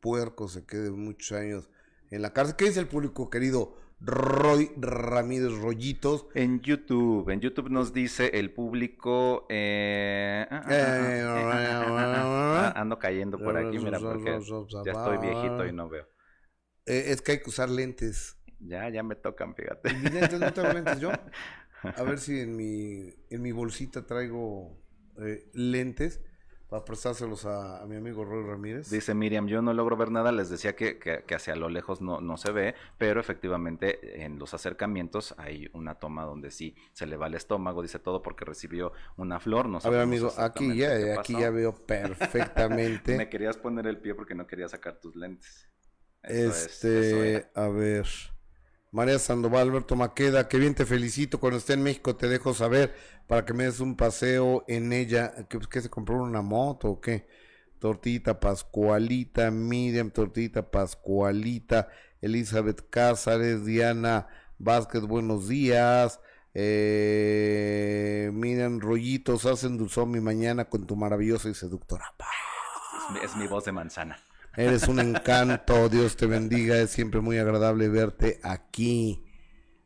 puerco 0.00 0.48
se 0.48 0.66
quede 0.66 0.90
muchos 0.90 1.32
años 1.38 1.70
en 2.10 2.22
la 2.22 2.32
cárcel. 2.32 2.56
¿Qué 2.56 2.66
dice 2.66 2.80
el 2.80 2.88
público, 2.88 3.30
querido 3.30 3.76
Roy 4.00 4.70
Ramírez 4.76 5.52
Rollitos? 5.58 6.26
En 6.34 6.60
YouTube, 6.60 7.30
en 7.30 7.40
YouTube 7.40 7.70
nos 7.70 7.92
dice 7.92 8.30
el 8.34 8.52
público. 8.52 9.46
eh, 9.48 10.46
ah, 10.50 10.62
ah, 10.66 11.86
ah, 12.74 12.80
ando 12.80 12.98
cayendo 12.98 13.38
por 13.38 13.56
aquí, 13.56 13.78
mira, 13.78 13.98
porque 13.98 14.38
ya 14.84 14.92
estoy 14.92 15.18
viejito 15.18 15.66
y 15.66 15.72
no 15.72 15.88
veo. 15.88 16.06
Eh, 16.84 17.04
es 17.06 17.22
que 17.22 17.32
hay 17.32 17.40
que 17.40 17.48
usar 17.48 17.70
lentes. 17.70 18.36
Ya, 18.58 18.88
ya 18.90 19.02
me 19.02 19.16
tocan, 19.16 19.54
fíjate. 19.54 19.92
Lentes, 19.92 20.38
no 20.38 20.52
tengo 20.52 20.72
lentes 20.72 21.00
yo. 21.00 21.10
A 21.82 22.02
ver 22.04 22.20
si 22.20 22.38
en 22.38 22.56
mi, 22.56 23.12
en 23.30 23.42
mi 23.42 23.50
bolsita 23.50 24.06
traigo 24.06 24.81
eh, 25.18 25.48
lentes 25.54 26.20
para 26.68 26.86
prestárselos 26.86 27.44
a, 27.44 27.82
a 27.82 27.86
mi 27.86 27.96
amigo 27.96 28.24
Roy 28.24 28.44
Ramírez. 28.44 28.88
Dice 28.90 29.12
Miriam, 29.12 29.46
yo 29.46 29.60
no 29.60 29.74
logro 29.74 29.94
ver 29.98 30.10
nada, 30.10 30.32
les 30.32 30.48
decía 30.48 30.74
que, 30.74 30.98
que- 30.98 31.22
que 31.26 31.34
hacia 31.34 31.54
lo 31.54 31.68
lejos 31.68 32.00
no, 32.00 32.22
no 32.22 32.38
se 32.38 32.50
ve, 32.50 32.74
pero 32.96 33.20
efectivamente 33.20 34.24
en 34.24 34.38
los 34.38 34.54
acercamientos 34.54 35.34
hay 35.36 35.68
una 35.74 35.96
toma 35.96 36.24
donde 36.24 36.50
sí 36.50 36.74
se 36.94 37.06
le 37.06 37.18
va 37.18 37.26
el 37.26 37.34
estómago, 37.34 37.82
dice 37.82 37.98
todo 37.98 38.22
porque 38.22 38.46
recibió 38.46 38.92
una 39.18 39.38
flor, 39.38 39.68
no 39.68 39.80
a 39.84 39.90
ver, 39.90 40.00
amigo, 40.00 40.32
aquí 40.38 40.74
ya, 40.76 41.20
aquí 41.20 41.34
ya 41.34 41.50
veo 41.50 41.74
perfectamente. 41.74 43.16
Me 43.18 43.28
querías 43.28 43.58
poner 43.58 43.86
el 43.86 43.98
pie 43.98 44.14
porque 44.14 44.34
no 44.34 44.46
quería 44.46 44.68
sacar 44.68 44.98
tus 44.98 45.14
lentes. 45.14 45.68
Eso 46.22 46.50
es, 46.52 46.66
Este, 46.66 47.00
eso 47.00 47.22
era. 47.24 47.50
a 47.54 47.68
ver. 47.68 48.06
María 48.92 49.18
Sandoval, 49.18 49.62
Alberto 49.62 49.96
Maqueda, 49.96 50.48
que 50.48 50.58
bien 50.58 50.74
te 50.74 50.86
felicito. 50.86 51.40
Cuando 51.40 51.58
esté 51.58 51.72
en 51.72 51.82
México 51.82 52.14
te 52.14 52.28
dejo 52.28 52.54
saber 52.54 52.94
para 53.26 53.44
que 53.44 53.54
me 53.54 53.64
des 53.64 53.80
un 53.80 53.96
paseo 53.96 54.64
en 54.68 54.92
ella. 54.92 55.34
¿Qué, 55.48 55.58
qué 55.70 55.80
se 55.80 55.90
compró 55.90 56.22
una 56.22 56.42
moto 56.42 56.90
o 56.90 57.00
qué? 57.00 57.26
Tortita 57.78 58.38
Pascualita, 58.38 59.50
Miriam, 59.50 60.10
Tortita 60.10 60.70
Pascualita, 60.70 61.88
Elizabeth 62.20 62.88
Cázares, 62.90 63.64
Diana 63.64 64.28
Vázquez, 64.58 65.02
buenos 65.02 65.48
días. 65.48 66.20
Eh, 66.54 68.30
Miriam 68.32 68.78
Rollitos, 68.78 69.46
has 69.46 69.64
endulzado 69.64 70.06
mi 70.06 70.20
mañana 70.20 70.66
con 70.66 70.86
tu 70.86 70.94
maravillosa 70.94 71.48
y 71.48 71.54
seductora 71.54 72.14
es 73.22 73.36
mi 73.36 73.46
voz 73.46 73.64
de 73.64 73.72
manzana. 73.72 74.18
Eres 74.56 74.86
un 74.88 75.00
encanto, 75.00 75.88
Dios 75.88 76.16
te 76.16 76.26
bendiga, 76.26 76.78
es 76.78 76.90
siempre 76.90 77.20
muy 77.20 77.38
agradable 77.38 77.88
verte 77.88 78.38
aquí. 78.42 79.24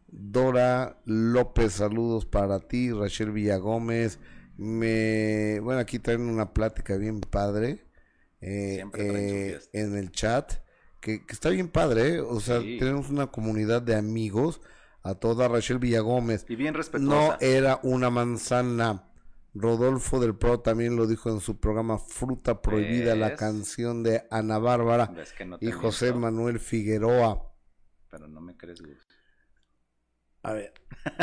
Dora 0.08 1.00
López, 1.04 1.74
saludos 1.74 2.26
para 2.26 2.60
ti, 2.60 2.90
Rachel 2.90 3.30
Villagómez. 3.30 4.18
Me, 4.56 5.60
bueno, 5.60 5.80
aquí 5.80 5.98
traen 5.98 6.22
una 6.22 6.52
plática 6.52 6.96
bien 6.96 7.20
padre 7.20 7.84
eh, 8.40 8.82
eh, 8.96 9.60
en 9.72 9.96
el 9.96 10.10
chat, 10.10 10.52
que, 11.00 11.24
que 11.26 11.32
está 11.32 11.50
bien 11.50 11.68
padre, 11.68 12.14
¿eh? 12.14 12.20
o 12.20 12.40
sea, 12.40 12.60
Sí. 12.60 12.78
tenemos 12.78 13.10
una 13.10 13.28
comunidad 13.28 13.82
de 13.82 13.94
amigos. 13.94 14.60
A 15.02 15.14
toda 15.14 15.46
Rachel 15.46 15.78
Villagómez. 15.78 16.44
Y 16.48 16.56
bien 16.56 16.74
respetuosa. 16.74 17.14
No 17.14 17.36
era 17.40 17.78
una 17.84 18.10
manzana. 18.10 19.04
Rodolfo 19.60 20.20
del 20.20 20.34
Pro 20.36 20.60
también 20.60 20.96
lo 20.96 21.06
dijo 21.06 21.30
en 21.30 21.40
su 21.40 21.58
programa 21.58 21.98
Fruta 21.98 22.60
Prohibida, 22.62 23.14
la 23.14 23.34
canción 23.36 24.02
de 24.02 24.26
Ana 24.30 24.58
Bárbara 24.58 25.12
no 25.46 25.58
y 25.60 25.70
José 25.70 26.12
Manuel 26.12 26.60
Figueroa. 26.60 27.52
Pero 28.10 28.28
no 28.28 28.40
me 28.40 28.56
crees, 28.56 28.80
Gus. 28.80 29.06
A 30.42 30.52
ver, 30.52 30.72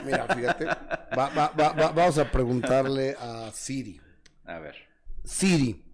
mira, 0.05 0.27
fíjate. 0.35 0.65
Va- 0.65 1.29
va- 1.37 1.53
va- 1.57 1.73
va- 1.73 1.91
vamos 1.91 2.17
a 2.17 2.29
preguntarle 2.29 3.15
a 3.19 3.51
Siri. 3.53 4.01
A 4.45 4.59
ver. 4.59 4.75
Siri, 5.23 5.85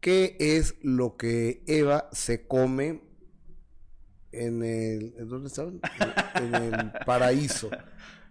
¿qué 0.00 0.36
es 0.38 0.74
lo 0.82 1.16
que 1.16 1.62
Eva 1.66 2.08
se 2.12 2.46
come 2.46 3.02
en 4.32 4.62
el... 4.62 5.14
¿en 5.18 5.28
¿Dónde 5.28 5.48
estaban? 5.48 5.80
En 6.34 6.54
el 6.54 6.92
paraíso. 7.06 7.70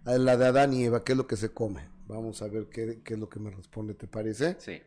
La 0.05 0.35
de 0.37 0.45
Adán 0.47 0.73
y 0.73 0.85
Eva, 0.85 1.03
¿qué 1.03 1.11
es 1.11 1.17
lo 1.17 1.27
que 1.27 1.37
se 1.37 1.53
come? 1.53 1.87
Vamos 2.11 2.41
a 2.41 2.47
ver 2.49 2.67
qué, 2.67 3.01
qué 3.05 3.13
es 3.13 3.19
lo 3.21 3.29
que 3.29 3.39
me 3.39 3.49
responde, 3.49 3.93
¿te 3.93 4.05
parece? 4.05 4.57
Sí. 4.59 4.81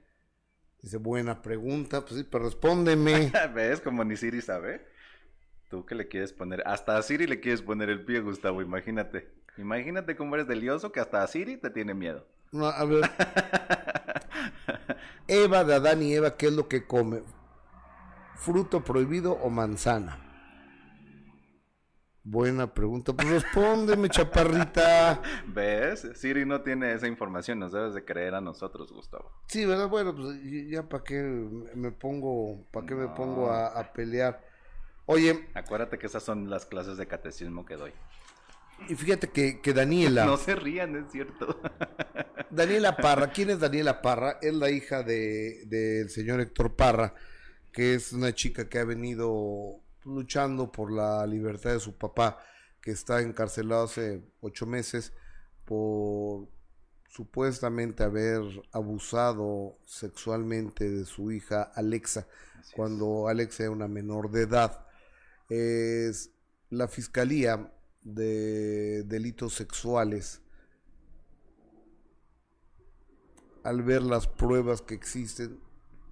Dice, 0.83 0.99
buena 0.99 1.41
pregunta, 1.41 2.03
pues 2.03 2.17
sí, 2.17 2.27
pero 2.31 2.45
respóndeme. 2.45 3.33
¿Ves? 3.55 3.81
Como 3.81 4.05
ni 4.05 4.15
Siri 4.15 4.43
sabe. 4.43 4.87
Tú 5.71 5.87
que 5.87 5.95
le 5.95 6.07
quieres 6.07 6.35
poner. 6.35 6.63
Hasta 6.67 6.99
a 6.99 7.03
Siri 7.03 7.27
le 7.27 7.41
quieres 7.41 7.63
poner 7.63 7.89
el 7.89 8.05
pie, 8.05 8.21
Gustavo. 8.21 8.61
Imagínate. 8.61 9.33
Imagínate 9.57 10.17
cómo 10.17 10.35
eres 10.35 10.47
delioso 10.47 10.93
que 10.93 11.01
hasta 11.01 11.23
a 11.23 11.27
Siri 11.27 11.57
te 11.57 11.71
tiene 11.71 11.95
miedo. 11.95 12.29
No, 12.53 12.67
a 12.67 12.85
ver, 12.85 13.11
Eva 15.27 15.65
de 15.65 15.75
Adán 15.75 16.03
y 16.03 16.13
Eva, 16.13 16.37
¿qué 16.37 16.49
es 16.49 16.53
lo 16.53 16.69
que 16.69 16.87
come? 16.87 17.23
¿Fruto 18.37 18.85
prohibido 18.85 19.33
o 19.33 19.49
manzana? 19.49 20.24
Buena 22.27 22.73
pregunta. 22.73 23.13
Pues 23.13 23.29
respóndeme, 23.29 24.09
chaparrita. 24.09 25.21
¿Ves? 25.47 26.09
Siri 26.15 26.47
no 26.47 26.63
tiene 26.63 26.95
esa 26.95 27.07
información. 27.07 27.59
Nos 27.59 27.73
debes 27.73 27.93
de 27.93 28.03
creer 28.05 28.35
a 28.35 28.41
nosotros, 28.41 28.91
Gustavo. 28.93 29.31
Sí, 29.47 29.67
¿verdad? 29.67 29.89
Bueno, 29.89 30.15
pues 30.17 30.39
ya 30.71 30.89
para 30.89 31.05
qué 31.05 31.21
me 31.75 31.93
pongo, 31.93 32.65
para 32.71 32.87
qué 32.87 32.95
me 32.95 33.09
pongo 33.09 33.51
a, 33.51 33.67
a 33.79 33.93
pelear. 33.93 34.43
Oye, 35.07 35.49
Acuérdate 35.53 35.99
que 35.99 36.07
esas 36.07 36.23
son 36.23 36.49
las 36.49 36.65
clases 36.65 36.97
de 36.97 37.07
catecismo 37.07 37.67
que 37.67 37.77
doy. 37.77 37.93
y 38.89 38.95
fíjate 38.95 39.29
que, 39.29 39.61
que 39.61 39.75
Daniela, 39.75 40.25
No 40.27 40.39
se 40.39 40.55
rían, 40.57 40.97
es 40.97 41.13
cierto. 41.13 41.61
Daniela 42.51 42.97
Parra, 42.97 43.33
¿quién 43.33 43.51
es 43.51 43.61
Daniela 43.61 44.01
Parra? 44.01 44.39
Es 44.41 44.55
la 44.55 44.71
hija 44.71 45.03
de 45.03 45.65
del 45.67 46.09
señor 46.09 46.41
Héctor 46.41 46.75
Parra, 46.75 47.13
que 47.71 47.93
es 47.95 48.15
una 48.15 48.33
chica 48.35 48.67
que 48.71 48.79
ha 48.79 48.85
venido 48.85 49.81
luchando 50.05 50.71
por 50.71 50.93
la 50.93 51.27
libertad 51.27 51.73
de 51.73 51.81
su 51.81 51.97
papá, 51.97 52.39
que 52.81 52.91
está 52.91 53.21
encarcelado 53.21 53.85
hace 53.85 54.23
ocho 54.41 54.67
meses 54.67 55.13
por 55.65 56.49
supuestamente 57.09 58.03
haber 58.03 58.43
abusado 58.73 59.79
sexualmente 59.85 60.91
de 60.91 61.05
su 61.05 61.31
hija 61.31 61.63
Alexa, 61.63 62.27
Así 62.59 62.69
es. 62.71 62.75
cuando 62.75 63.29
Alexa 63.29 63.65
era 63.65 63.73
una 63.73 63.89
menor 63.89 64.31
de 64.31 64.43
edad. 64.43 64.87
Es 65.49 66.31
la 66.71 66.89
Fiscalía 66.89 67.73
de 68.03 69.05
Delitos 69.05 69.55
Sexuales 69.55 70.43
al 73.65 73.83
ver 73.83 74.03
las 74.03 74.27
pruebas 74.27 74.83
que 74.83 74.95
existen, 74.95 75.59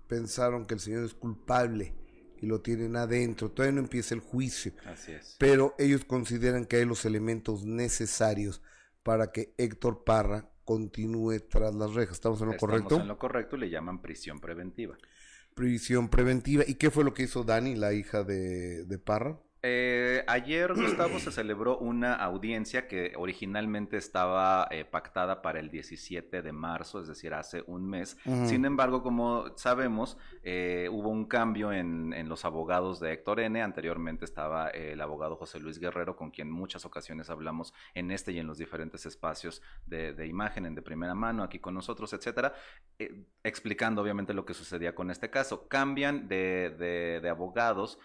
pensaron 0.09 0.64
que 0.64 0.74
el 0.74 0.81
señor 0.81 1.05
es 1.05 1.14
culpable 1.14 1.94
y 2.42 2.46
lo 2.46 2.61
tienen 2.61 2.96
adentro. 2.96 3.50
Todavía 3.50 3.76
no 3.76 3.81
empieza 3.81 4.14
el 4.14 4.20
juicio, 4.20 4.72
Así 4.85 5.12
es. 5.12 5.37
pero 5.38 5.74
ellos 5.78 6.05
consideran 6.05 6.66
que 6.66 6.76
hay 6.76 6.85
los 6.85 7.07
elementos 7.07 7.64
necesarios 7.64 8.61
para 9.02 9.33
que 9.33 9.55
Héctor 9.57 10.05
Parra 10.05 10.50
continúe 10.64 11.40
tras 11.48 11.74
las 11.74 11.94
rejas. 11.94 12.16
¿Estamos 12.16 12.40
en 12.40 12.48
lo 12.48 12.52
Estamos 12.52 12.72
correcto? 12.74 13.00
en 13.00 13.09
lo 13.09 13.18
correcto 13.18 13.57
y 13.57 13.61
le 13.61 13.70
llaman 13.70 14.02
prisión 14.02 14.40
preventiva. 14.40 14.98
Prisión 15.55 16.09
preventiva. 16.09 16.64
¿Y 16.66 16.74
qué 16.74 16.90
fue 16.90 17.05
lo 17.05 17.14
que 17.14 17.24
hizo 17.24 17.44
Dani, 17.44 17.74
la 17.76 17.92
hija 17.92 18.22
de, 18.24 18.85
de 18.85 18.98
Parra? 18.98 19.38
Eh, 19.64 20.25
ayer, 20.27 20.72
Gustavo, 20.75 21.20
se 21.20 21.31
celebró 21.31 21.79
una 21.79 22.14
audiencia 22.14 22.88
que 22.88 23.12
originalmente 23.16 23.96
estaba 23.96 24.66
eh, 24.70 24.85
pactada 24.85 25.40
para 25.40 25.61
el 25.61 25.70
17 25.70 26.42
de 26.42 26.53
marzo, 26.53 27.01
es 27.01 27.07
decir, 27.07 27.33
hace 27.33 27.62
un 27.68 27.88
mes. 27.88 28.16
Sin 28.46 28.64
embargo, 28.64 29.03
como 29.05 29.57
sabemos, 29.57 30.18
eh, 30.42 30.88
hubo 30.90 31.11
un 31.11 31.27
cambio 31.27 31.72
en, 31.72 32.12
en 32.12 32.29
los 32.29 32.44
abogados 32.44 32.98
de 32.98 33.12
Héctor 33.12 33.38
N. 33.40 33.62
Anteriormente 33.62 34.25
estaba 34.25 34.68
eh, 34.70 34.92
el 34.94 35.01
abogado 35.01 35.37
José 35.37 35.61
Luis 35.61 35.79
Guerrero, 35.79 36.16
con 36.16 36.31
quien 36.33 36.51
muchas 36.51 36.85
ocasiones 36.85 37.31
hablamos 37.31 37.72
en 37.94 38.11
este 38.11 38.33
y 38.33 38.38
en 38.40 38.48
los 38.48 38.59
diferentes 38.59 39.07
espacios 39.07 39.62
de, 39.87 40.12
de 40.12 40.27
imagen, 40.27 40.66
en 40.66 40.75
de 40.75 40.83
primera 40.83 41.14
mano, 41.14 41.44
aquí 41.44 41.61
con 41.61 41.75
nosotros, 41.75 42.12
etcétera, 42.12 42.53
explicando 43.44 44.03
obviamente 44.03 44.35
lo 44.35 44.44
que 44.44 44.55
sucedía 44.55 44.94
con 44.94 45.11
este 45.11 45.31
caso. 45.31 45.68
Cambian 45.68 46.27
de, 46.27 46.75
de- 46.79 47.20
de 47.22 47.29
abogados 47.29 47.98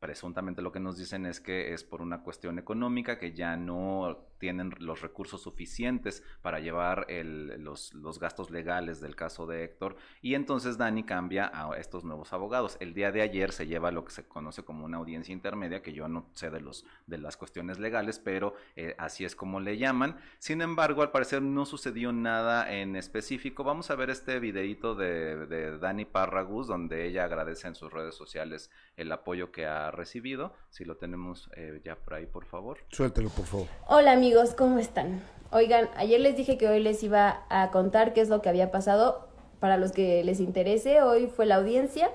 presuntamente 0.00 0.62
lo 0.62 0.72
que 0.72 0.80
nos 0.80 0.96
dicen 0.96 1.26
es 1.26 1.40
que 1.40 1.72
es 1.72 1.84
por 1.84 2.00
una 2.02 2.22
cuestión 2.22 2.58
económica, 2.58 3.18
que 3.18 3.32
ya 3.32 3.56
no 3.56 4.29
tienen 4.40 4.74
los 4.78 5.02
recursos 5.02 5.42
suficientes 5.42 6.24
para 6.42 6.58
llevar 6.58 7.06
el- 7.08 7.62
los, 7.62 7.94
los 7.94 8.18
gastos 8.18 8.50
legales 8.50 9.00
del 9.00 9.14
caso 9.14 9.46
de 9.46 9.62
Héctor 9.62 9.96
y 10.22 10.34
entonces 10.34 10.78
Dani 10.78 11.04
cambia 11.04 11.50
a 11.54 11.76
estos 11.78 12.02
nuevos 12.02 12.32
abogados. 12.32 12.76
El 12.80 12.94
día 12.94 13.12
de 13.12 13.22
ayer 13.22 13.52
se 13.52 13.66
lleva 13.68 13.92
lo 13.92 14.04
que 14.04 14.10
se 14.12 14.26
conoce 14.26 14.64
como 14.64 14.84
una 14.84 14.96
audiencia 14.96 15.32
intermedia, 15.32 15.82
que 15.82 15.92
yo 15.92 16.08
no 16.08 16.26
sé 16.32 16.50
de, 16.50 16.60
los, 16.60 16.84
de 17.06 17.18
las 17.18 17.36
cuestiones 17.36 17.78
legales, 17.78 18.18
pero 18.18 18.54
eh, 18.74 18.94
así 18.98 19.24
es 19.24 19.36
como 19.36 19.60
le 19.60 19.76
llaman. 19.76 20.16
Sin 20.38 20.62
embargo, 20.62 21.02
al 21.02 21.10
parecer 21.10 21.42
no 21.42 21.66
sucedió 21.66 22.12
nada 22.12 22.72
en 22.72 22.96
específico. 22.96 23.62
Vamos 23.62 23.90
a 23.90 23.94
ver 23.94 24.08
este 24.08 24.40
videito 24.40 24.94
de, 24.94 25.46
de 25.46 25.76
Dani 25.78 26.06
Parragus, 26.06 26.66
donde 26.66 27.06
ella 27.06 27.24
agradece 27.24 27.68
en 27.68 27.74
sus 27.74 27.92
redes 27.92 28.14
sociales 28.14 28.70
el 28.96 29.12
apoyo 29.12 29.52
que 29.52 29.66
ha 29.66 29.90
recibido. 29.90 30.54
Si 30.70 30.84
lo 30.86 30.96
tenemos 30.96 31.50
eh, 31.56 31.80
ya 31.84 31.96
por 31.96 32.14
ahí, 32.14 32.26
por 32.26 32.46
favor. 32.46 32.78
Suéltelo, 32.88 33.28
por 33.28 33.44
favor. 33.44 33.66
Hola 33.86 34.12
amigos, 34.12 34.29
¿cómo 34.56 34.78
están? 34.78 35.20
Oigan, 35.50 35.88
ayer 35.96 36.20
les 36.20 36.36
dije 36.36 36.56
que 36.56 36.68
hoy 36.68 36.80
les 36.80 37.02
iba 37.02 37.42
a 37.48 37.70
contar 37.70 38.12
qué 38.12 38.20
es 38.20 38.28
lo 38.28 38.40
que 38.40 38.48
había 38.48 38.70
pasado. 38.70 39.26
Para 39.58 39.76
los 39.76 39.92
que 39.92 40.22
les 40.24 40.40
interese, 40.40 41.02
hoy 41.02 41.26
fue 41.26 41.46
la 41.46 41.56
audiencia 41.56 42.10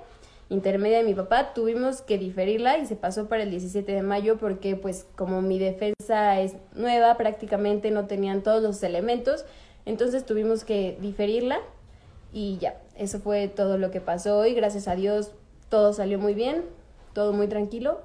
intermedia 0.50 1.00
de 1.00 1.04
mi 1.04 1.14
papá. 1.14 1.54
Tuvimos 1.54 2.02
que 2.02 2.18
diferirla 2.18 2.78
y 2.78 2.86
se 2.86 2.96
pasó 2.96 3.28
para 3.28 3.44
el 3.44 3.50
17 3.50 3.92
de 3.92 4.02
mayo 4.02 4.38
porque 4.38 4.76
pues 4.76 5.06
como 5.16 5.42
mi 5.42 5.60
defensa 5.60 6.40
es 6.40 6.54
nueva, 6.74 7.18
prácticamente 7.18 7.92
no 7.92 8.06
tenían 8.06 8.42
todos 8.44 8.64
los 8.64 8.82
elementos. 8.82 9.46
Entonces 9.86 10.26
tuvimos 10.26 10.64
que 10.64 10.98
diferirla 11.02 11.60
y 12.32 12.58
ya, 12.60 12.82
eso 12.96 13.20
fue 13.20 13.50
todo 13.50 13.78
lo 13.78 13.92
que 13.92 14.00
pasó 14.00 14.38
hoy. 14.38 14.54
Gracias 14.54 14.88
a 14.88 14.96
Dios 14.96 15.32
todo 15.70 15.92
salió 15.92 16.18
muy 16.18 16.34
bien, 16.34 16.64
todo 17.14 17.34
muy 17.34 17.48
tranquilo. 17.48 18.00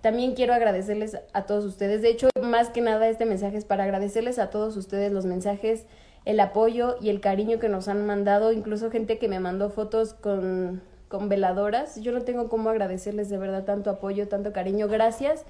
También 0.00 0.34
quiero 0.34 0.54
agradecerles 0.54 1.18
a 1.32 1.42
todos 1.42 1.64
ustedes. 1.64 2.02
De 2.02 2.08
hecho, 2.08 2.28
más 2.42 2.70
que 2.70 2.80
nada 2.80 3.08
este 3.08 3.26
mensaje 3.26 3.56
es 3.56 3.64
para 3.64 3.84
agradecerles 3.84 4.38
a 4.38 4.50
todos 4.50 4.76
ustedes 4.76 5.12
los 5.12 5.26
mensajes, 5.26 5.84
el 6.24 6.40
apoyo 6.40 6.96
y 7.00 7.10
el 7.10 7.20
cariño 7.20 7.58
que 7.58 7.68
nos 7.68 7.88
han 7.88 8.06
mandado. 8.06 8.52
Incluso 8.52 8.90
gente 8.90 9.18
que 9.18 9.28
me 9.28 9.40
mandó 9.40 9.68
fotos 9.68 10.14
con, 10.14 10.82
con 11.08 11.28
veladoras. 11.28 12.00
Yo 12.00 12.12
no 12.12 12.22
tengo 12.22 12.48
cómo 12.48 12.70
agradecerles 12.70 13.28
de 13.28 13.38
verdad 13.38 13.64
tanto 13.64 13.90
apoyo, 13.90 14.28
tanto 14.28 14.52
cariño. 14.52 14.88
Gracias. 14.88 15.44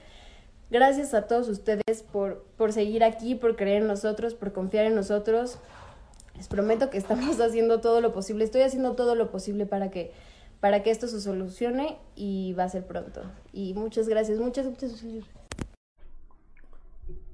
Gracias 0.71 1.15
a 1.15 1.27
todos 1.27 1.49
ustedes 1.49 2.05
por, 2.13 2.45
por 2.57 2.73
seguir 2.73 3.03
aquí, 3.03 3.35
por 3.35 3.57
creer 3.57 3.83
en 3.83 3.89
nosotros, 3.89 4.35
por 4.35 4.53
confiar 4.53 4.87
en 4.87 4.95
nosotros. 4.95 5.59
Les 6.37 6.49
prometo 6.49 6.91
que 6.91 6.99
estamos 6.99 7.41
haciendo 7.43 7.81
todo 7.81 8.01
lo 8.01 8.13
posible. 8.13 8.45
Estoy 8.45 8.63
haciendo 8.63 8.95
todo 8.95 9.15
lo 9.15 9.31
posible 9.31 9.67
para 9.67 9.91
que 9.91 10.13
para 10.61 10.83
que 10.83 10.91
esto 10.91 11.09
se 11.09 11.21
solucione 11.21 11.99
y 12.15 12.53
va 12.53 12.65
a 12.65 12.69
ser 12.69 12.87
pronto. 12.87 13.23
Y 13.53 13.75
muchas 13.75 14.09
gracias, 14.09 14.39
muchas, 14.39 14.67
muchas 14.67 15.03
gracias. 15.03 15.25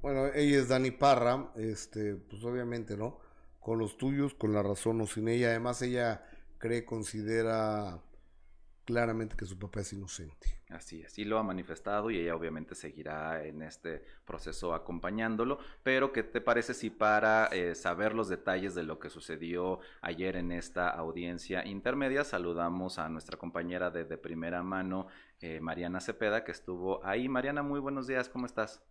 Bueno, 0.01 0.27
ella 0.27 0.59
es 0.59 0.69
Dani 0.69 0.91
Parra, 0.91 1.51
este, 1.55 2.15
pues 2.15 2.43
obviamente, 2.43 2.95
¿no? 2.95 3.19
Con 3.59 3.79
los 3.79 3.97
tuyos, 3.97 4.33
con 4.33 4.53
la 4.53 4.63
razón 4.63 5.01
o 5.01 5.07
sin 5.07 5.27
ella. 5.27 5.49
Además, 5.49 5.81
ella 5.81 6.23
cree, 6.57 6.85
considera 6.85 7.99
claramente 8.87 9.35
que 9.35 9.45
su 9.45 9.59
papá 9.59 9.81
es 9.81 9.91
inocente. 9.91 10.61
Así 10.69 11.01
es, 11.01 11.19
y 11.19 11.25
lo 11.25 11.37
ha 11.37 11.43
manifestado 11.43 12.09
y 12.09 12.19
ella 12.19 12.37
obviamente 12.37 12.73
seguirá 12.73 13.43
en 13.43 13.61
este 13.61 14.01
proceso 14.23 14.73
acompañándolo, 14.73 15.59
pero 15.83 16.13
¿qué 16.13 16.23
te 16.23 16.39
parece 16.39 16.73
si 16.73 16.89
para 16.89 17.47
eh, 17.47 17.75
saber 17.75 18.15
los 18.15 18.29
detalles 18.29 18.75
de 18.75 18.83
lo 18.83 18.97
que 18.97 19.09
sucedió 19.09 19.81
ayer 20.01 20.37
en 20.37 20.53
esta 20.53 20.87
audiencia 20.89 21.65
intermedia 21.65 22.23
saludamos 22.23 22.97
a 22.97 23.09
nuestra 23.09 23.37
compañera 23.37 23.91
de, 23.91 24.05
de 24.05 24.17
primera 24.17 24.63
mano, 24.63 25.07
eh, 25.41 25.59
Mariana 25.59 25.99
Cepeda, 25.99 26.45
que 26.45 26.53
estuvo 26.53 27.05
ahí. 27.05 27.27
Mariana, 27.27 27.63
muy 27.63 27.81
buenos 27.81 28.07
días, 28.07 28.29
¿cómo 28.29 28.45
estás? 28.45 28.81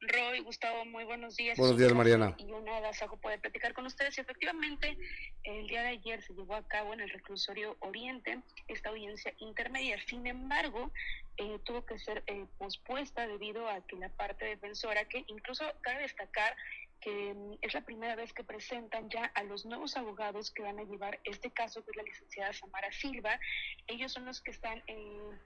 Roy, 0.00 0.40
Gustavo, 0.40 0.86
muy 0.86 1.04
buenos 1.04 1.36
días. 1.36 1.58
Buenos 1.58 1.76
días, 1.76 1.92
Mariana. 1.92 2.34
Y 2.38 2.50
un 2.50 2.66
agasajo 2.66 3.18
poder 3.18 3.38
platicar 3.40 3.74
con 3.74 3.84
ustedes. 3.84 4.16
Y 4.16 4.22
efectivamente, 4.22 4.96
el 5.44 5.66
día 5.66 5.82
de 5.82 5.88
ayer 5.88 6.22
se 6.22 6.32
llevó 6.32 6.54
a 6.54 6.66
cabo 6.66 6.94
en 6.94 7.00
el 7.00 7.10
reclusorio 7.10 7.76
Oriente 7.80 8.40
esta 8.68 8.88
audiencia 8.88 9.34
intermedia. 9.40 9.98
Sin 10.06 10.26
embargo, 10.26 10.90
eh, 11.36 11.58
tuvo 11.64 11.84
que 11.84 11.98
ser 11.98 12.22
eh, 12.28 12.46
pospuesta 12.56 13.26
debido 13.26 13.68
a 13.68 13.86
que 13.86 13.96
la 13.96 14.08
parte 14.08 14.46
defensora, 14.46 15.04
que 15.04 15.24
incluso 15.28 15.64
cabe 15.82 16.02
destacar 16.02 16.56
que 17.00 17.34
mm, 17.34 17.58
es 17.60 17.74
la 17.74 17.82
primera 17.82 18.16
vez 18.16 18.32
que 18.32 18.44
presentan 18.44 19.10
ya 19.10 19.24
a 19.34 19.42
los 19.42 19.66
nuevos 19.66 19.96
abogados 19.98 20.50
que 20.50 20.62
van 20.62 20.78
a 20.78 20.84
llevar 20.84 21.20
este 21.24 21.50
caso, 21.50 21.84
que 21.84 21.90
es 21.90 21.96
la 21.96 22.02
licenciada 22.04 22.52
Samara 22.54 22.90
Silva. 22.92 23.38
Ellos 23.86 24.12
son 24.12 24.24
los 24.24 24.40
que 24.40 24.50
están 24.50 24.82
en 24.86 25.38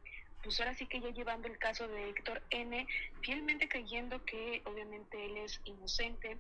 pues 0.45 0.61
ahora 0.61 0.75
sí 0.75 0.87
que 0.87 1.01
ya 1.01 1.09
llevando 1.09 1.49
el 1.49 1.59
caso 1.59 1.89
de 1.89 2.11
Héctor 2.11 2.43
N, 2.51 2.87
fielmente 3.23 3.69
creyendo 3.69 4.23
que 4.25 4.63
obviamente 4.67 5.25
él 5.25 5.39
es 5.39 5.61
inocente 5.65 6.39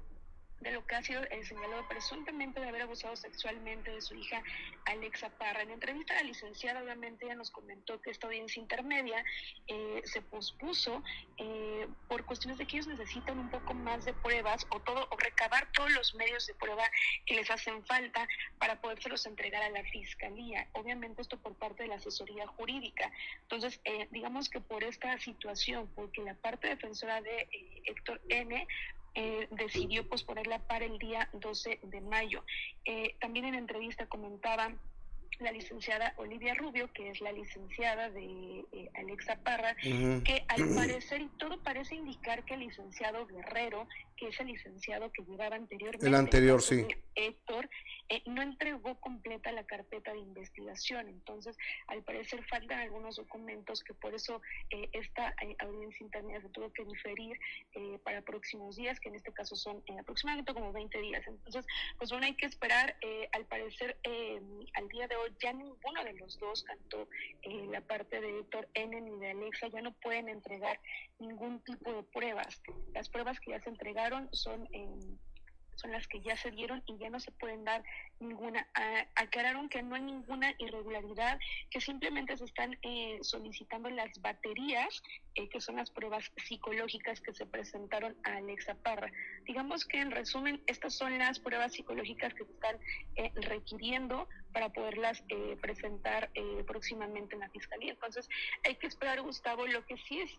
de 0.60 0.72
lo 0.72 0.86
que 0.86 0.94
ha 0.94 1.02
sido 1.02 1.22
eh, 1.24 1.44
señalado 1.44 1.86
presuntamente 1.88 2.60
de 2.60 2.68
haber 2.68 2.82
abusado 2.82 3.16
sexualmente 3.16 3.90
de 3.90 4.00
su 4.00 4.14
hija 4.14 4.42
Alexa 4.86 5.30
Parra. 5.30 5.62
En 5.62 5.70
entrevista 5.70 6.14
a 6.14 6.16
la 6.16 6.28
licenciada, 6.28 6.82
obviamente, 6.82 7.26
ella 7.26 7.34
nos 7.34 7.50
comentó 7.50 8.00
que 8.00 8.10
esta 8.10 8.26
audiencia 8.26 8.60
intermedia 8.60 9.24
eh, 9.66 10.02
se 10.04 10.22
pospuso 10.22 11.02
eh, 11.36 11.86
por 12.08 12.24
cuestiones 12.24 12.58
de 12.58 12.66
que 12.66 12.76
ellos 12.76 12.86
necesitan 12.86 13.38
un 13.38 13.50
poco 13.50 13.74
más 13.74 14.04
de 14.04 14.14
pruebas 14.14 14.66
o 14.70 14.80
todo 14.80 15.08
o 15.10 15.16
recabar 15.16 15.70
todos 15.72 15.90
los 15.92 16.14
medios 16.14 16.46
de 16.46 16.54
prueba 16.54 16.84
que 17.26 17.34
les 17.34 17.50
hacen 17.50 17.84
falta 17.84 18.26
para 18.58 18.80
podérselos 18.80 19.26
entregar 19.26 19.62
a 19.62 19.70
la 19.70 19.82
fiscalía. 19.84 20.68
Obviamente 20.72 21.22
esto 21.22 21.38
por 21.38 21.54
parte 21.54 21.82
de 21.82 21.88
la 21.90 21.96
asesoría 21.96 22.46
jurídica. 22.46 23.10
Entonces, 23.42 23.80
eh, 23.84 24.08
digamos 24.10 24.48
que 24.48 24.60
por 24.60 24.84
esta 24.84 25.18
situación, 25.18 25.90
porque 25.94 26.22
la 26.22 26.34
parte 26.34 26.68
defensora 26.68 27.20
de 27.20 27.40
eh, 27.40 27.82
Héctor 27.84 28.20
N 28.28 28.66
eh, 29.14 29.46
decidió 29.50 30.08
posponerla 30.08 30.58
para 30.66 30.84
el 30.84 30.98
día 30.98 31.28
12 31.32 31.80
de 31.82 32.00
mayo. 32.00 32.44
Eh, 32.84 33.16
también 33.20 33.44
en 33.46 33.54
entrevista 33.54 34.06
comentaba 34.06 34.74
la 35.40 35.52
licenciada 35.52 36.14
Olivia 36.16 36.54
Rubio, 36.54 36.92
que 36.92 37.10
es 37.10 37.20
la 37.20 37.32
licenciada 37.32 38.10
de 38.10 38.64
eh, 38.72 38.90
Alexa 38.94 39.36
Parra, 39.36 39.74
que 39.82 40.44
al 40.48 40.68
parecer 40.76 41.22
y 41.22 41.28
todo 41.38 41.62
parece 41.62 41.94
indicar 41.94 42.44
que 42.44 42.54
el 42.54 42.60
licenciado 42.60 43.26
Guerrero, 43.26 43.88
que 44.16 44.28
es 44.28 44.40
el 44.40 44.48
licenciado 44.48 45.10
que 45.12 45.24
llevaba 45.24 45.56
anteriormente 45.56 46.06
El 46.06 46.14
anterior, 46.14 46.62
sí. 46.62 46.86
Héctor, 47.16 47.68
eh, 48.08 48.22
no 48.26 48.42
entregó 48.42 49.00
completa 49.00 49.50
la 49.52 49.64
carpeta 49.64 50.12
de 50.12 50.18
investigación. 50.18 51.08
Entonces, 51.08 51.56
al 51.88 52.02
parecer 52.02 52.44
faltan 52.46 52.80
algunos 52.80 53.16
documentos 53.16 53.82
que 53.82 53.94
por 53.94 54.14
eso 54.14 54.40
eh, 54.70 54.88
esta 54.92 55.34
audiencia 55.60 56.04
intermedia 56.04 56.40
se 56.40 56.48
tuvo 56.48 56.72
que 56.72 56.84
diferir 56.84 57.38
para 58.02 58.22
próximos 58.22 58.76
días, 58.76 59.00
que 59.00 59.08
en 59.08 59.16
este 59.16 59.32
caso 59.32 59.56
son 59.56 59.82
aproximadamente 59.98 60.52
como 60.54 60.72
20 60.72 60.98
días. 61.00 61.22
Entonces, 61.26 61.66
pues 61.98 62.10
bueno, 62.10 62.26
hay 62.26 62.34
que 62.34 62.46
esperar. 62.46 62.96
al 63.32 63.44
parecer, 63.46 63.96
al 64.74 64.88
día 64.88 65.06
de 65.08 65.16
hoy, 65.16 65.23
ya 65.40 65.52
ninguno 65.52 66.04
de 66.04 66.12
los 66.14 66.38
dos, 66.38 66.64
tanto 66.64 67.08
la 67.70 67.80
parte 67.80 68.20
de 68.20 68.40
Héctor 68.40 68.68
N 68.74 69.00
ni 69.00 69.18
de 69.18 69.30
Alexa, 69.30 69.68
ya 69.68 69.82
no 69.82 69.92
pueden 69.92 70.28
entregar 70.28 70.80
ningún 71.18 71.60
tipo 71.64 71.92
de 71.92 72.02
pruebas. 72.02 72.60
Las 72.92 73.08
pruebas 73.08 73.38
que 73.40 73.52
ya 73.52 73.60
se 73.60 73.70
entregaron 73.70 74.28
son... 74.32 74.68
em, 74.72 75.18
son 75.76 75.92
las 75.92 76.06
que 76.08 76.20
ya 76.20 76.36
se 76.36 76.50
dieron 76.50 76.82
y 76.86 76.96
ya 76.98 77.10
no 77.10 77.20
se 77.20 77.30
pueden 77.32 77.64
dar 77.64 77.82
ninguna. 78.20 78.66
Aclararon 79.14 79.68
que 79.68 79.82
no 79.82 79.94
hay 79.94 80.02
ninguna 80.02 80.54
irregularidad, 80.58 81.38
que 81.70 81.80
simplemente 81.80 82.36
se 82.36 82.44
están 82.44 82.78
eh, 82.82 83.18
solicitando 83.22 83.90
las 83.90 84.20
baterías, 84.20 85.02
eh, 85.34 85.48
que 85.48 85.60
son 85.60 85.76
las 85.76 85.90
pruebas 85.90 86.30
psicológicas 86.36 87.20
que 87.20 87.34
se 87.34 87.46
presentaron 87.46 88.16
a 88.24 88.36
Alexa 88.36 88.74
Parra. 88.74 89.10
Digamos 89.44 89.84
que 89.84 90.00
en 90.00 90.10
resumen, 90.10 90.62
estas 90.66 90.94
son 90.94 91.18
las 91.18 91.38
pruebas 91.38 91.72
psicológicas 91.72 92.34
que 92.34 92.44
se 92.44 92.52
están 92.52 92.76
eh, 93.16 93.32
requiriendo 93.34 94.28
para 94.52 94.68
poderlas 94.68 95.20
presentar 95.60 96.30
próximamente 96.64 97.34
en 97.34 97.40
la 97.40 97.48
fiscalía. 97.48 97.90
Entonces, 97.90 98.28
hay 98.62 98.76
que 98.76 98.86
esperar, 98.86 99.20
Gustavo, 99.20 99.66
lo 99.66 99.84
que 99.84 99.96
sí 99.98 100.20
es... 100.20 100.30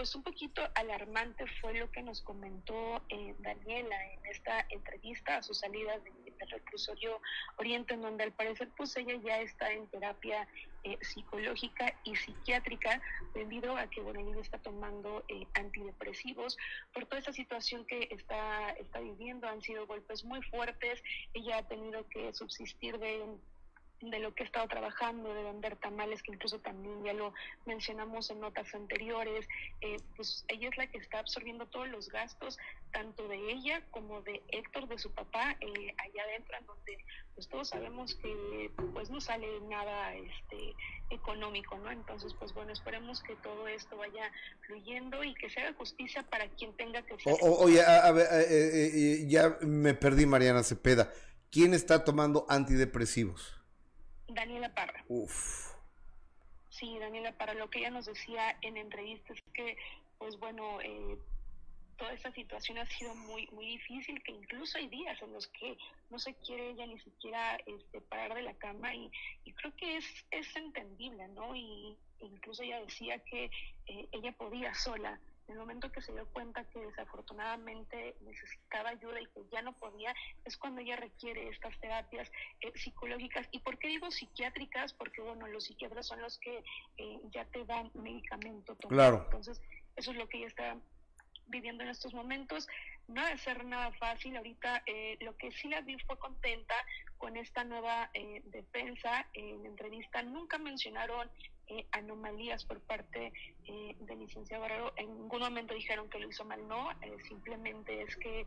Pues 0.00 0.14
un 0.14 0.22
poquito 0.22 0.62
alarmante 0.76 1.44
fue 1.60 1.74
lo 1.74 1.90
que 1.90 2.02
nos 2.02 2.22
comentó 2.22 3.02
eh, 3.10 3.34
Daniela 3.40 4.12
en 4.14 4.24
esta 4.24 4.64
entrevista 4.70 5.36
a 5.36 5.42
su 5.42 5.52
salida 5.52 5.98
del 5.98 6.48
reclusorio 6.48 7.20
Oriente, 7.58 7.92
en 7.92 8.00
donde 8.00 8.24
al 8.24 8.32
parecer 8.32 8.70
pues 8.78 8.96
ella 8.96 9.16
ya 9.22 9.42
está 9.42 9.70
en 9.70 9.86
terapia 9.88 10.48
eh, 10.84 10.96
psicológica 11.02 11.94
y 12.04 12.16
psiquiátrica 12.16 13.02
debido 13.34 13.76
a 13.76 13.90
que 13.90 14.00
bueno 14.00 14.20
ella 14.20 14.40
está 14.40 14.56
tomando 14.56 15.22
eh, 15.28 15.46
antidepresivos 15.52 16.56
por 16.94 17.04
toda 17.04 17.18
esta 17.18 17.34
situación 17.34 17.84
que 17.84 18.08
está 18.10 18.70
está 18.70 19.00
viviendo. 19.00 19.48
Han 19.48 19.60
sido 19.60 19.86
golpes 19.86 20.24
muy 20.24 20.40
fuertes. 20.44 21.02
Ella 21.34 21.58
ha 21.58 21.68
tenido 21.68 22.08
que 22.08 22.32
subsistir 22.32 22.98
de 22.98 23.22
de 24.00 24.18
lo 24.18 24.34
que 24.34 24.42
he 24.42 24.46
estado 24.46 24.66
trabajando, 24.68 25.34
de 25.34 25.42
vender 25.42 25.76
tamales, 25.76 26.22
que 26.22 26.32
incluso 26.32 26.58
también 26.58 27.02
ya 27.04 27.12
lo 27.12 27.34
mencionamos 27.66 28.30
en 28.30 28.40
notas 28.40 28.74
anteriores, 28.74 29.46
eh, 29.82 29.96
pues 30.16 30.44
ella 30.48 30.68
es 30.68 30.76
la 30.76 30.86
que 30.86 30.98
está 30.98 31.18
absorbiendo 31.18 31.66
todos 31.66 31.88
los 31.88 32.08
gastos, 32.08 32.58
tanto 32.92 33.28
de 33.28 33.36
ella 33.52 33.82
como 33.90 34.22
de 34.22 34.42
Héctor, 34.48 34.88
de 34.88 34.98
su 34.98 35.12
papá, 35.12 35.56
eh, 35.60 35.94
allá 35.98 36.22
adentro, 36.24 36.56
en 36.58 36.66
donde 36.66 36.98
pues 37.34 37.48
todos 37.48 37.68
sabemos 37.68 38.14
que 38.16 38.70
pues 38.92 39.10
no 39.10 39.20
sale 39.20 39.46
nada 39.68 40.14
este 40.14 40.74
económico, 41.10 41.78
¿no? 41.78 41.90
Entonces, 41.90 42.34
pues 42.38 42.52
bueno, 42.52 42.72
esperemos 42.72 43.22
que 43.22 43.34
todo 43.36 43.68
esto 43.68 43.96
vaya 43.96 44.30
fluyendo 44.66 45.22
y 45.24 45.34
que 45.34 45.48
se 45.50 45.60
haga 45.60 45.74
justicia 45.74 46.22
para 46.22 46.48
quien 46.48 46.72
tenga 46.76 47.02
que 47.02 47.18
ser. 47.18 47.34
oye, 47.40 47.82
a, 47.82 48.10
ver, 48.12 48.26
eh, 48.30 49.24
ya 49.26 49.58
me 49.62 49.94
perdí, 49.94 50.26
Mariana 50.26 50.62
Cepeda. 50.62 51.12
¿Quién 51.50 51.74
está 51.74 52.04
tomando 52.04 52.46
antidepresivos? 52.48 53.59
Daniela 54.34 54.74
Parra. 54.74 55.04
Uf. 55.08 55.74
Sí, 56.70 56.98
Daniela 56.98 57.32
Parra, 57.32 57.54
lo 57.54 57.68
que 57.68 57.80
ella 57.80 57.90
nos 57.90 58.06
decía 58.06 58.56
en 58.62 58.76
entrevistas 58.76 59.36
es 59.36 59.52
que, 59.52 59.76
pues 60.18 60.38
bueno, 60.38 60.80
eh, 60.80 61.18
toda 62.00 62.12
esta 62.14 62.32
situación 62.32 62.78
ha 62.78 62.86
sido 62.86 63.14
muy 63.14 63.46
muy 63.48 63.66
difícil, 63.66 64.22
que 64.22 64.32
incluso 64.32 64.78
hay 64.78 64.88
días 64.88 65.20
en 65.20 65.32
los 65.32 65.46
que 65.48 65.76
no 66.08 66.18
se 66.18 66.34
quiere 66.34 66.70
ella 66.70 66.86
ni 66.86 66.98
siquiera 67.00 67.56
este, 67.66 68.00
parar 68.00 68.34
de 68.34 68.42
la 68.42 68.54
cama 68.54 68.94
y, 68.94 69.10
y 69.44 69.52
creo 69.52 69.76
que 69.76 69.98
es, 69.98 70.06
es 70.30 70.56
entendible, 70.56 71.28
¿no? 71.28 71.54
Y 71.54 71.96
incluso 72.20 72.62
ella 72.62 72.80
decía 72.80 73.18
que 73.18 73.50
eh, 73.86 74.08
ella 74.12 74.32
podía 74.32 74.74
sola 74.74 75.20
el 75.52 75.58
momento 75.58 75.90
que 75.90 76.00
se 76.00 76.12
dio 76.12 76.26
cuenta 76.28 76.64
que 76.64 76.80
desafortunadamente 76.80 78.16
necesitaba 78.20 78.90
ayuda 78.90 79.20
y 79.20 79.26
que 79.26 79.42
ya 79.50 79.62
no 79.62 79.72
podía, 79.72 80.14
es 80.44 80.56
cuando 80.56 80.80
ella 80.80 80.96
requiere 80.96 81.48
estas 81.48 81.78
terapias 81.80 82.30
eh, 82.60 82.72
psicológicas. 82.74 83.48
¿Y 83.50 83.60
por 83.60 83.78
qué 83.78 83.88
digo 83.88 84.10
psiquiátricas? 84.10 84.92
Porque, 84.92 85.20
bueno, 85.20 85.46
los 85.46 85.64
psiquiatras 85.64 86.06
son 86.06 86.20
los 86.20 86.38
que 86.38 86.62
eh, 86.98 87.20
ya 87.30 87.44
te 87.46 87.64
dan 87.64 87.90
medicamento. 87.94 88.76
Claro. 88.76 89.22
Entonces, 89.26 89.60
eso 89.96 90.10
es 90.10 90.16
lo 90.16 90.28
que 90.28 90.38
ella 90.38 90.48
está 90.48 90.76
viviendo 91.46 91.82
en 91.82 91.90
estos 91.90 92.14
momentos. 92.14 92.68
No 93.08 93.24
debe 93.24 93.38
ser 93.38 93.64
nada 93.64 93.92
fácil. 93.92 94.36
Ahorita 94.36 94.82
eh, 94.86 95.16
lo 95.20 95.36
que 95.36 95.50
sí 95.52 95.68
la 95.68 95.80
vi 95.80 95.98
fue 96.00 96.18
contenta 96.18 96.74
con 97.18 97.36
esta 97.36 97.64
nueva 97.64 98.10
defensa. 98.44 99.26
En 99.34 99.66
entrevista 99.66 100.22
nunca 100.22 100.58
mencionaron 100.58 101.28
eh, 101.70 101.86
anomalías 101.92 102.64
por 102.64 102.80
parte 102.80 103.32
eh, 103.64 103.96
del 104.00 104.18
licenciado 104.18 104.62
Barrero. 104.62 104.92
En 104.96 105.06
ningún 105.14 105.40
momento 105.40 105.72
dijeron 105.72 106.10
que 106.10 106.18
lo 106.18 106.28
hizo 106.28 106.44
mal, 106.44 106.66
no, 106.66 106.90
eh, 107.02 107.16
simplemente 107.28 108.02
es 108.02 108.16
que 108.16 108.44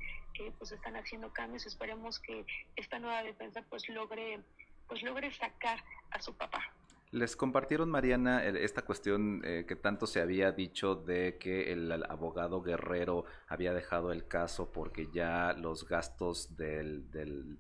pues 0.58 0.74
están 0.74 0.98
haciendo 0.98 1.32
cambios. 1.32 1.66
Esperemos 1.66 2.20
que 2.20 2.46
esta 2.76 3.00
nueva 3.00 3.24
defensa 3.24 3.64
pues 3.70 3.88
logre, 3.88 4.42
pues 4.88 5.02
logre 5.04 5.32
sacar 5.32 5.82
a 6.12 6.22
su 6.22 6.36
papá. 6.36 6.74
Les 7.14 7.36
compartieron, 7.36 7.92
Mariana, 7.92 8.44
esta 8.44 8.82
cuestión 8.82 9.44
eh, 9.46 9.66
que 9.68 9.76
tanto 9.76 10.08
se 10.08 10.20
había 10.20 10.52
dicho 10.52 10.96
de 10.96 11.38
que 11.38 11.72
el, 11.72 11.92
abogado 12.10 12.64
Guerrero 12.64 13.26
había 13.48 13.72
dejado 13.72 14.12
el 14.12 14.28
caso 14.28 14.72
porque 14.72 15.08
ya 15.14 15.54
los 15.54 15.88
gastos 15.88 16.58
de 16.58 17.04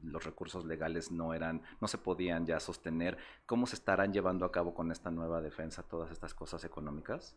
los 0.02 0.24
recursos 0.24 0.66
legales 0.66 1.12
no 1.12 1.36
eran, 1.36 1.62
no 1.80 1.88
se 1.88 2.00
podían 2.00 2.48
ya 2.48 2.60
sostener. 2.60 3.20
¿Cómo 3.46 3.68
se 3.68 3.76
estarán 3.76 4.12
llevando 4.12 4.44
a 4.48 4.52
cabo 4.52 4.74
con 4.74 4.92
esta 4.92 5.12
nueva 5.12 5.40
defensa 5.40 5.84
todas 5.84 6.10
estas 6.10 6.34
cosas 6.34 6.64
económicas? 6.64 7.36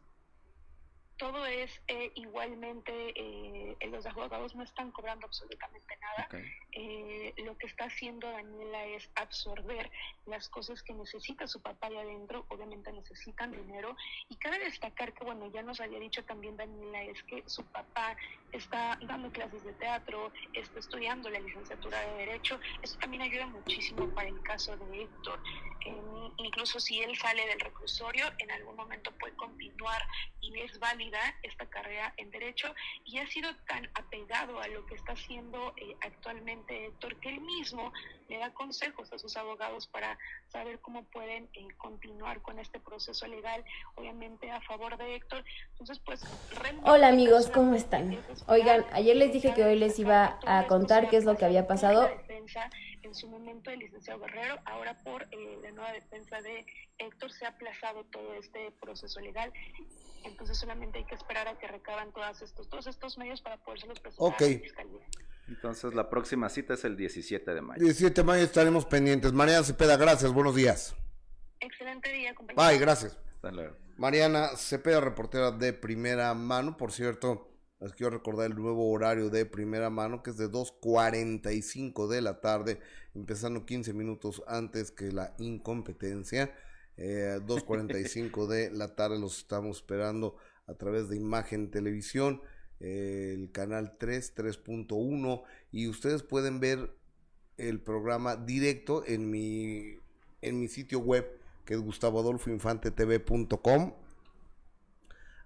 Todo 1.17 1.47
es 1.47 1.71
eh, 1.89 2.13
igualmente, 2.15 2.93
eh, 3.15 3.77
los 3.91 4.05
abogados 4.07 4.55
no 4.55 4.63
están 4.63 4.91
cobrando 4.91 5.27
absolutamente 5.27 5.97
nada. 5.97 6.29
Eh, 6.73 7.33
lo 7.39 7.57
que 7.57 7.67
está 7.67 7.85
haciendo 7.85 8.31
Daniela 8.31 8.85
es 8.87 9.09
absorber 9.15 9.91
las 10.27 10.49
cosas 10.49 10.83
que 10.83 10.93
necesita 10.93 11.47
su 11.47 11.61
papá 11.63 11.89
de 11.89 11.99
adentro, 11.99 12.45
obviamente 12.49 12.93
necesitan 12.93 13.53
dinero. 13.53 13.97
Y 14.29 14.37
cabe 14.37 14.59
destacar 14.59 15.15
que, 15.15 15.25
bueno, 15.25 15.51
ya 15.53 15.63
nos 15.63 15.81
había 15.81 15.99
dicho 15.99 16.23
también 16.25 16.57
Daniela, 16.57 17.03
es 17.05 17.23
que 17.25 17.43
su 17.47 17.65
papá 17.65 18.17
está 18.53 18.99
dando 19.03 19.31
clases 19.31 19.65
de 19.65 19.73
teatro, 19.75 20.33
está 20.53 20.79
estudiando 20.79 21.31
la 21.31 21.41
licenciatura 21.41 22.01
de 22.01 22.27
Derecho. 22.27 22.61
Eso 22.83 22.99
también 22.99 23.23
ayuda 23.23 23.47
muchísimo 23.47 24.09
para 24.11 24.29
el 24.29 24.41
caso 24.43 24.77
de 24.77 25.03
Héctor. 25.03 25.41
incluso 26.39 26.81
si 26.81 27.01
él 27.01 27.17
sale 27.17 27.47
del 27.47 27.61
reclusorio, 27.61 28.27
en 28.39 28.51
algún 28.51 28.77
momento 28.77 29.11
puede 29.13 29.35
continuar 29.37 30.03
y 30.41 30.61
es 30.61 30.79
válido 30.79 31.06
esta 31.43 31.67
carrera 31.67 32.13
en 32.17 32.31
Derecho 32.31 32.75
y 33.05 33.19
ha 33.19 33.27
sido 33.29 33.49
tan 33.69 33.89
apegado 33.95 34.61
a 34.61 34.69
lo 34.69 34.85
que 34.87 34.95
está 34.95 35.13
haciendo 35.13 35.73
eh, 35.77 35.97
actualmente 36.01 36.87
Héctor 36.87 37.17
que 37.21 37.29
él 37.31 37.41
mismo 37.41 37.93
le 38.29 38.39
da 38.39 38.53
consejos 38.53 39.13
a 39.13 39.19
sus 39.19 39.37
abogados 39.37 39.87
para 39.87 40.19
saber 40.49 40.81
cómo 40.81 41.05
pueden 41.05 41.49
eh, 41.55 41.69
continuar 41.79 42.43
con 42.43 42.59
este 42.59 42.81
proceso 42.81 43.27
legal, 43.27 43.65
obviamente 43.95 44.51
a 44.51 44.61
favor 44.63 44.97
de 44.97 45.15
Héctor. 45.17 45.45
Entonces, 45.73 46.01
pues... 46.01 46.23
Hola 46.83 47.09
amigos, 47.09 47.49
¿cómo 47.49 47.75
están? 47.75 48.19
Oigan, 48.49 48.85
ayer 48.93 49.17
les 49.17 49.33
dije 49.33 49.55
que 49.55 49.65
hoy 49.65 49.79
les 49.79 49.99
iba 49.99 50.39
a 50.47 50.67
contar 50.67 51.09
qué 51.09 51.17
es 51.17 51.25
lo 51.25 51.37
que 51.37 51.45
había 51.45 51.67
pasado 51.67 52.11
en 53.07 53.15
su 53.15 53.29
momento 53.29 53.71
el 53.71 53.79
licenciado 53.79 54.21
Guerrero, 54.21 54.59
ahora 54.65 54.99
por 55.03 55.23
eh, 55.23 55.59
la 55.63 55.71
nueva 55.73 55.93
defensa 55.93 56.41
de 56.43 56.67
Héctor 56.99 57.33
se 57.33 57.47
ha 57.47 57.49
aplazado 57.51 58.05
todo 58.05 58.35
este 58.35 58.71
proceso 58.81 59.21
legal 59.21 59.53
entonces 60.27 60.59
solamente 60.59 60.99
hay 60.99 61.05
que 61.05 61.15
esperar 61.15 61.49
a 61.49 61.59
que 61.59 61.67
recaban 61.69 62.13
todos 62.13 62.43
estos, 62.43 62.69
todos 62.69 62.87
estos 62.87 63.17
medios 63.17 63.41
para 63.41 63.57
poderse 63.59 63.87
los 63.87 64.01
presentar 64.01 64.35
a 64.35 64.49
la 64.51 64.59
fiscalía. 64.59 65.01
Entonces 65.49 65.95
la 65.95 66.11
próxima 66.11 66.49
cita 66.49 66.75
es 66.75 66.85
el 66.85 66.97
17 66.97 67.55
de 67.55 67.63
mayo. 67.63 67.83
17 67.83 68.21
de 68.21 68.25
mayo 68.25 68.43
estaremos 68.43 68.85
pendientes. 68.87 69.33
Mariana 69.33 69.65
Cepeda, 69.65 69.97
gracias, 69.97 70.33
buenos 70.33 70.55
días. 70.55 70.95
Excelente 71.61 72.13
día, 72.13 72.35
compañero. 72.35 72.69
Bye, 72.69 72.79
gracias. 72.79 73.19
Mariana 73.97 74.49
Cepeda, 74.57 75.01
reportera 75.01 75.53
de 75.53 75.73
primera 75.73 76.35
mano, 76.35 76.77
por 76.77 76.93
cierto, 76.93 77.56
les 77.81 77.93
quiero 77.93 78.11
recordar 78.11 78.51
el 78.51 78.57
nuevo 78.57 78.91
horario 78.91 79.31
de 79.31 79.47
primera 79.47 79.91
mano, 79.91 80.23
que 80.23 80.31
es 80.31 80.37
de 80.37 80.51
2.45 80.51 82.09
de 82.09 82.23
la 82.23 82.41
tarde, 82.41 82.81
empezando 83.15 83.67
15 83.67 83.93
minutos 83.93 84.43
antes 84.47 84.91
que 84.91 85.13
la 85.13 85.35
incompetencia 85.39 86.55
eh, 86.97 87.39
2.45 87.45 88.47
de 88.47 88.71
la 88.73 88.95
tarde 88.95 89.19
los 89.19 89.39
estamos 89.39 89.79
esperando 89.79 90.37
a 90.67 90.75
través 90.75 91.09
de 91.09 91.17
Imagen 91.17 91.71
Televisión, 91.71 92.43
eh, 92.81 93.35
el 93.37 93.51
canal 93.53 93.97
3, 93.99 94.35
3.1 94.35 95.43
y 95.73 95.89
ustedes 95.89 96.23
pueden 96.23 96.61
ver 96.61 96.95
el 97.59 97.81
programa 97.81 98.37
directo 98.37 99.05
en 99.07 99.31
mi, 99.31 99.99
en 100.43 100.61
mi 100.61 100.69
sitio 100.69 100.99
web 101.01 101.27
que 101.65 101.75
es 101.75 101.81
gustavoadolfoinfantetv.com. 101.81 103.95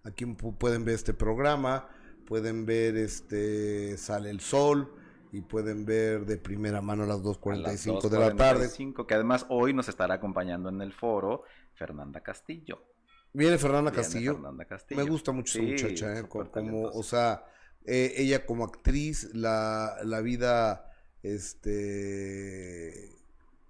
Aquí 0.03 0.25
pueden 0.27 0.85
ver 0.85 0.95
este 0.95 1.13
programa, 1.13 1.89
pueden 2.31 2.65
ver 2.65 2.97
este 2.97 3.97
Sale 3.97 4.31
el 4.31 4.39
Sol, 4.39 4.89
y 5.33 5.41
pueden 5.41 5.85
ver 5.85 6.25
de 6.27 6.37
primera 6.37 6.81
mano 6.81 7.03
a 7.03 7.07
las 7.07 7.25
2.45 7.25 8.09
de 8.09 8.19
la 8.21 8.37
tarde. 8.37 8.71
Que 9.05 9.15
además 9.15 9.47
hoy 9.49 9.75
nos 9.75 9.89
estará 9.89 10.15
acompañando 10.15 10.69
en 10.69 10.81
el 10.81 10.93
foro 10.93 11.43
Fernanda 11.75 12.21
Castillo. 12.21 12.85
Viene 13.33 13.59
Fernanda, 13.59 13.91
Castillo. 13.91 14.41
Me 14.91 15.03
gusta 15.03 15.33
mucho 15.33 15.59
esa 15.59 15.69
muchacha, 15.73 16.21
¿eh? 16.21 16.29
como, 16.29 16.83
o 16.83 17.03
sea, 17.03 17.45
eh, 17.85 18.15
ella 18.17 18.47
como 18.47 18.65
actriz, 18.65 19.35
la, 19.35 19.97
la 20.05 20.21
vida, 20.21 20.89
este, 21.25 23.11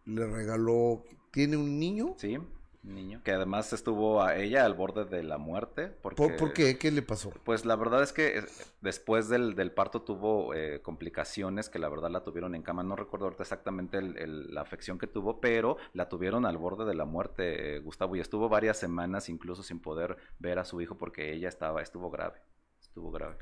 le 0.05 0.27
regaló, 0.27 1.03
¿tiene 1.31 1.57
un 1.57 1.79
niño? 1.79 2.15
Sí 2.19 2.39
niño, 2.83 3.21
que 3.25 3.33
además 3.33 3.73
estuvo 3.73 4.23
a 4.23 4.37
ella 4.37 4.65
al 4.65 4.75
borde 4.75 5.05
de 5.05 5.23
la 5.23 5.39
muerte. 5.39 5.89
Porque, 5.89 6.29
¿Por, 6.39 6.53
qué? 6.53 6.79
¿Qué 6.79 6.91
le 6.91 7.03
pasó? 7.03 7.31
Pues 7.45 7.65
la 7.65 7.77
verdad 7.77 8.03
es 8.03 8.13
que 8.13 8.39
eh, 8.39 8.45
después 8.81 9.29
del, 9.29 9.55
parto 9.73 10.03
tuvo 10.03 10.55
eh, 10.55 10.81
complicaciones 10.83 11.69
que 11.69 11.79
la 11.79 11.89
verdad 11.89 12.11
la 12.11 12.25
tuvieron 12.25 12.55
en 12.55 12.63
cama. 12.63 12.83
No 12.83 12.97
recuerdo 12.97 13.27
ahorita 13.27 13.43
exactamente 13.43 14.01
la 14.01 14.61
afección 14.63 14.99
que 14.99 15.07
tuvo, 15.07 15.41
pero 15.41 15.77
la 15.93 16.09
tuvieron 16.09 16.47
al 16.47 16.59
borde 16.59 16.85
de 16.85 16.95
la 16.95 17.05
muerte, 17.05 17.77
eh, 17.77 17.79
Gustavo, 17.81 18.17
y 18.17 18.21
estuvo 18.21 18.49
varias 18.49 18.79
semanas 18.79 19.29
incluso 19.29 19.63
sin 19.63 19.81
poder 19.81 20.17
ver 20.39 20.59
a 20.59 20.65
su 20.65 20.81
hijo 20.81 20.97
porque 20.97 21.33
ella 21.33 21.49
estaba, 21.49 21.83
estuvo 21.83 22.11
grave, 22.11 22.41
estuvo 22.81 23.11
grave. 23.11 23.37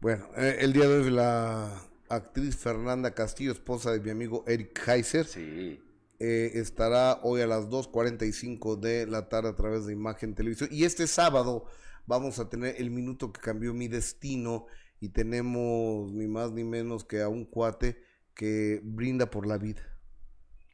Bueno, 0.00 0.28
el 0.36 0.72
día 0.72 0.88
de 0.88 1.00
hoy 1.00 1.10
la 1.10 1.82
actriz 2.08 2.56
Fernanda 2.56 3.10
Castillo, 3.14 3.52
esposa 3.52 3.92
de 3.92 4.00
mi 4.00 4.10
amigo 4.10 4.44
Eric 4.46 4.88
Heiser. 4.88 5.26
Sí 5.26 5.82
eh, 6.20 6.52
estará 6.54 7.18
hoy 7.22 7.40
a 7.40 7.46
las 7.46 7.68
2.45 7.70 8.78
de 8.78 9.06
la 9.06 9.28
tarde 9.28 9.48
a 9.48 9.56
través 9.56 9.86
de 9.86 9.94
Imagen 9.94 10.34
Televisión. 10.34 10.68
Y 10.70 10.84
este 10.84 11.06
sábado 11.06 11.64
vamos 12.06 12.38
a 12.38 12.50
tener 12.50 12.76
el 12.78 12.90
minuto 12.90 13.32
que 13.32 13.40
cambió 13.40 13.72
mi 13.72 13.88
destino 13.88 14.66
y 15.00 15.08
tenemos 15.08 16.12
ni 16.12 16.26
más 16.28 16.52
ni 16.52 16.62
menos 16.62 17.04
que 17.04 17.22
a 17.22 17.28
un 17.28 17.46
cuate 17.46 18.02
que 18.34 18.80
brinda 18.84 19.30
por 19.30 19.46
la 19.46 19.56
vida, 19.56 19.82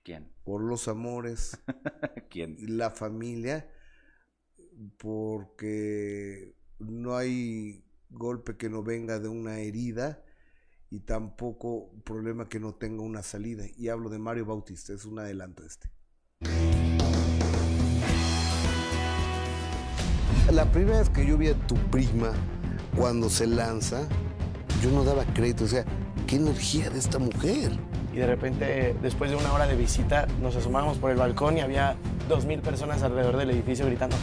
¿Quién? 0.03 0.33
por 0.45 0.63
los 0.63 0.89
amores, 0.89 1.59
¿Quién? 2.29 2.57
la 2.77 2.91
familia, 2.91 3.71
porque 4.99 6.55
no 6.81 7.17
hay 7.17 7.85
golpe 8.11 8.57
que 8.57 8.69
no 8.69 8.83
venga 8.83 9.19
de 9.21 9.29
una 9.29 9.61
herida 9.61 10.25
y 10.91 11.01
tampoco 11.01 11.91
problema 12.05 12.49
que 12.49 12.61
no 12.61 12.75
tenga 12.75 13.03
una 13.03 13.23
salida. 13.23 13.65
Y 13.77 13.89
hablo 13.89 14.09
de 14.09 14.19
Mario 14.19 14.47
Bautista, 14.47 14.93
es 14.93 15.05
un 15.05 15.19
adelanto 15.19 15.65
este. 15.65 15.91
La 20.53 20.65
primera 20.71 20.99
vez 21.01 21.11
que 21.11 21.27
yo 21.27 21.37
vi 21.37 21.49
a 21.49 21.55
tu 21.67 21.75
prima 21.91 22.31
cuando 22.97 23.29
se 23.29 23.47
lanza, 23.47 24.09
yo 24.83 24.91
no 24.91 25.05
daba 25.05 25.25
crédito, 25.35 25.65
o 25.65 25.69
sea, 25.69 25.85
qué 26.27 26.37
energía 26.37 26.89
de 26.89 26.99
esta 26.99 27.19
mujer. 27.19 27.73
Y 28.13 28.17
de 28.19 28.27
repente, 28.27 28.97
después 29.03 29.31
de 29.31 29.37
una 29.37 29.53
hora 29.53 29.67
de 29.67 29.77
visita, 29.77 30.27
nos 30.41 30.57
asomamos 30.57 30.97
por 30.99 31.11
el 31.11 31.19
balcón 31.19 31.59
y 31.59 31.61
había 31.61 31.97
dos 32.29 32.47
mil 32.47 32.61
personas 32.63 33.03
alrededor 33.03 33.37
del 33.37 33.51
edificio 33.51 33.85
gritando. 33.87 34.17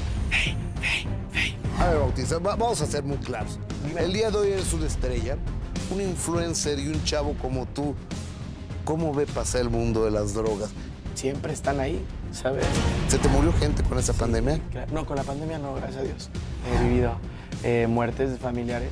A 1.80 1.88
ver, 1.88 1.98
Bautista, 2.00 2.40
va- 2.40 2.56
vamos 2.56 2.82
a 2.82 2.86
ser 2.88 3.04
muy 3.04 3.18
claros. 3.18 3.60
El 3.98 4.14
día 4.14 4.32
de 4.32 4.38
hoy 4.38 4.48
eres 4.52 4.74
una 4.74 4.88
estrella, 4.88 5.38
un 5.92 6.02
influencer 6.02 6.80
y 6.80 6.88
un 6.88 7.04
chavo 7.04 7.34
como 7.42 7.66
tú. 7.66 7.96
¿Cómo 8.86 9.14
ve 9.14 9.26
pasar 9.26 9.62
el 9.62 9.70
mundo 9.70 10.04
de 10.04 10.12
las 10.12 10.34
drogas? 10.34 10.72
Siempre 11.16 11.54
están 11.54 11.80
ahí, 11.80 12.04
¿sabes? 12.32 12.66
¿Se 13.08 13.18
te 13.18 13.30
murió 13.30 13.54
gente 13.54 13.82
con 13.84 13.98
esa 13.98 14.14
pandemia? 14.14 14.60
No, 14.92 15.06
con 15.06 15.16
la 15.16 15.24
pandemia 15.24 15.58
no, 15.60 15.76
gracias 15.76 16.02
a 16.02 16.04
Dios. 16.04 16.30
He 16.70 16.84
vivido 16.88 17.14
eh, 17.64 17.88
muertes 17.88 18.38
familiares 18.40 18.92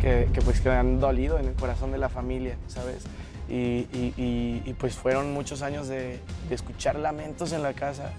que, 0.00 0.28
que, 0.32 0.40
pues 0.40 0.60
que 0.60 0.70
han 0.70 1.00
dolido 1.00 1.38
en 1.38 1.48
el 1.48 1.54
corazón 1.54 1.92
de 1.92 1.98
la 1.98 2.08
familia, 2.08 2.56
¿sabes? 2.66 3.02
Y, 3.48 3.54
y- 3.92 4.14
y- 4.16 4.62
y, 4.64 4.72
pues 4.74 4.94
fueron 4.94 5.32
muchos 5.34 5.60
años 5.62 5.86
de, 5.88 6.18
de 6.48 6.54
escuchar 6.54 6.96
lamentos 6.98 7.52
en 7.52 7.62
la 7.62 7.74
casa, 7.74 8.10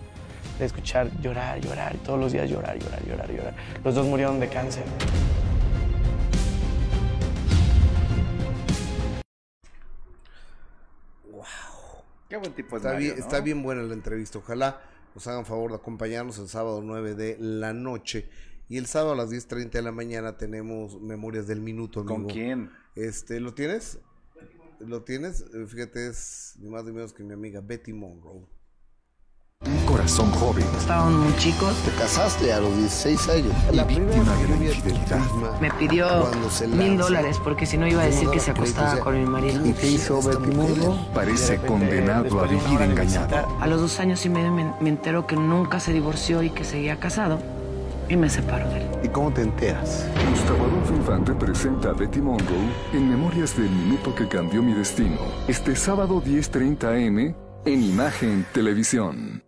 de 0.59 0.65
escuchar 0.65 1.09
llorar, 1.21 1.59
llorar, 1.61 1.95
todos 2.05 2.19
los 2.19 2.31
días 2.31 2.49
llorar, 2.49 2.77
llorar, 2.79 3.03
llorar, 3.07 3.31
llorar. 3.31 3.55
Los 3.83 3.95
dos 3.95 4.05
murieron 4.05 4.39
de 4.39 4.47
cáncer. 4.49 4.83
Qué 12.29 12.37
buen 12.37 12.53
tipo 12.53 12.75
es 12.75 12.81
Está, 12.81 12.93
Mario, 12.93 13.05
bien, 13.07 13.19
¿no? 13.19 13.25
está 13.25 13.39
bien 13.41 13.63
buena 13.63 13.83
la 13.83 13.93
entrevista. 13.93 14.37
Ojalá 14.39 14.81
nos 15.15 15.25
hagan 15.27 15.45
favor 15.45 15.71
de 15.71 15.77
acompañarnos 15.77 16.37
el 16.39 16.47
sábado 16.47 16.81
9 16.83 17.15
de 17.15 17.37
la 17.39 17.73
noche. 17.73 18.29
Y 18.69 18.77
el 18.77 18.85
sábado 18.85 19.13
a 19.13 19.15
las 19.15 19.29
10.30 19.31 19.71
de 19.71 19.81
la 19.81 19.91
mañana 19.93 20.37
tenemos 20.37 21.01
Memorias 21.01 21.47
del 21.47 21.61
Minuto, 21.61 22.01
amigo. 22.01 22.15
¿Con 22.15 22.27
quién? 22.27 22.69
Este, 22.95 23.39
¿Lo 23.39 23.53
tienes? 23.53 23.99
¿Lo 24.79 25.03
tienes? 25.03 25.45
Eh, 25.53 25.65
Fíjate, 25.67 26.07
es 26.07 26.55
ni 26.59 26.69
más 26.69 26.83
ni 26.83 26.91
menos 26.91 27.13
que 27.13 27.23
mi 27.23 27.33
amiga 27.33 27.61
Betty 27.61 27.93
Monroe. 27.93 28.45
Un 29.65 29.85
corazón 29.85 30.31
joven 30.31 30.63
Estaban 30.77 31.19
muy 31.19 31.35
chicos. 31.37 31.73
Te 31.83 31.91
casaste 31.91 32.53
a 32.53 32.59
los 32.59 32.77
16 32.77 33.29
años. 33.29 33.53
Y 33.73 33.77
víctima 33.83 34.35
de 34.35 34.47
la 34.47 34.55
infidelidad. 34.55 35.19
Me 35.59 35.71
pidió 35.71 36.07
mil 36.69 36.97
dólares 36.97 37.37
porque 37.43 37.65
si 37.65 37.77
no 37.77 37.87
iba 37.87 38.03
a 38.03 38.05
decir 38.05 38.29
que 38.29 38.39
se 38.39 38.51
acostaba 38.51 38.99
con 38.99 39.19
mi 39.19 39.27
marido. 39.27 39.61
¿qué 39.79 39.87
hizo 39.89 40.21
Betty 40.21 40.55
Monroe? 40.55 40.95
Parece 41.13 41.57
condenado 41.57 42.39
a 42.39 42.43
vivir 42.47 42.81
engañado. 42.81 43.47
A 43.59 43.67
los 43.67 43.81
dos 43.81 43.99
años 43.99 44.25
y 44.25 44.29
medio 44.29 44.51
me, 44.51 44.71
me 44.79 44.89
entero 44.89 45.27
que 45.27 45.35
nunca 45.35 45.79
se 45.79 45.91
divorció 45.91 46.43
y 46.43 46.51
que 46.51 46.63
seguía 46.63 46.99
casado. 46.99 47.39
Y 48.07 48.15
me 48.15 48.29
separo 48.29 48.69
de 48.69 48.83
él. 48.83 48.87
¿Y 49.03 49.09
cómo 49.09 49.33
te 49.33 49.41
enteras? 49.41 50.05
Gustavo 50.29 50.65
Adolfo 50.65 50.93
Infante 50.93 51.33
presenta 51.33 51.89
a 51.89 51.93
Betty 51.93 52.21
Monroe 52.21 52.71
en 52.93 53.09
Memorias 53.09 53.57
del 53.57 53.69
Minuto 53.69 54.15
que 54.15 54.27
Cambió 54.29 54.63
Mi 54.63 54.73
Destino. 54.73 55.17
Este 55.49 55.75
sábado 55.75 56.21
10.30 56.23 56.85
am 56.85 57.35
en 57.65 57.83
Imagen 57.83 58.45
Televisión. 58.53 59.46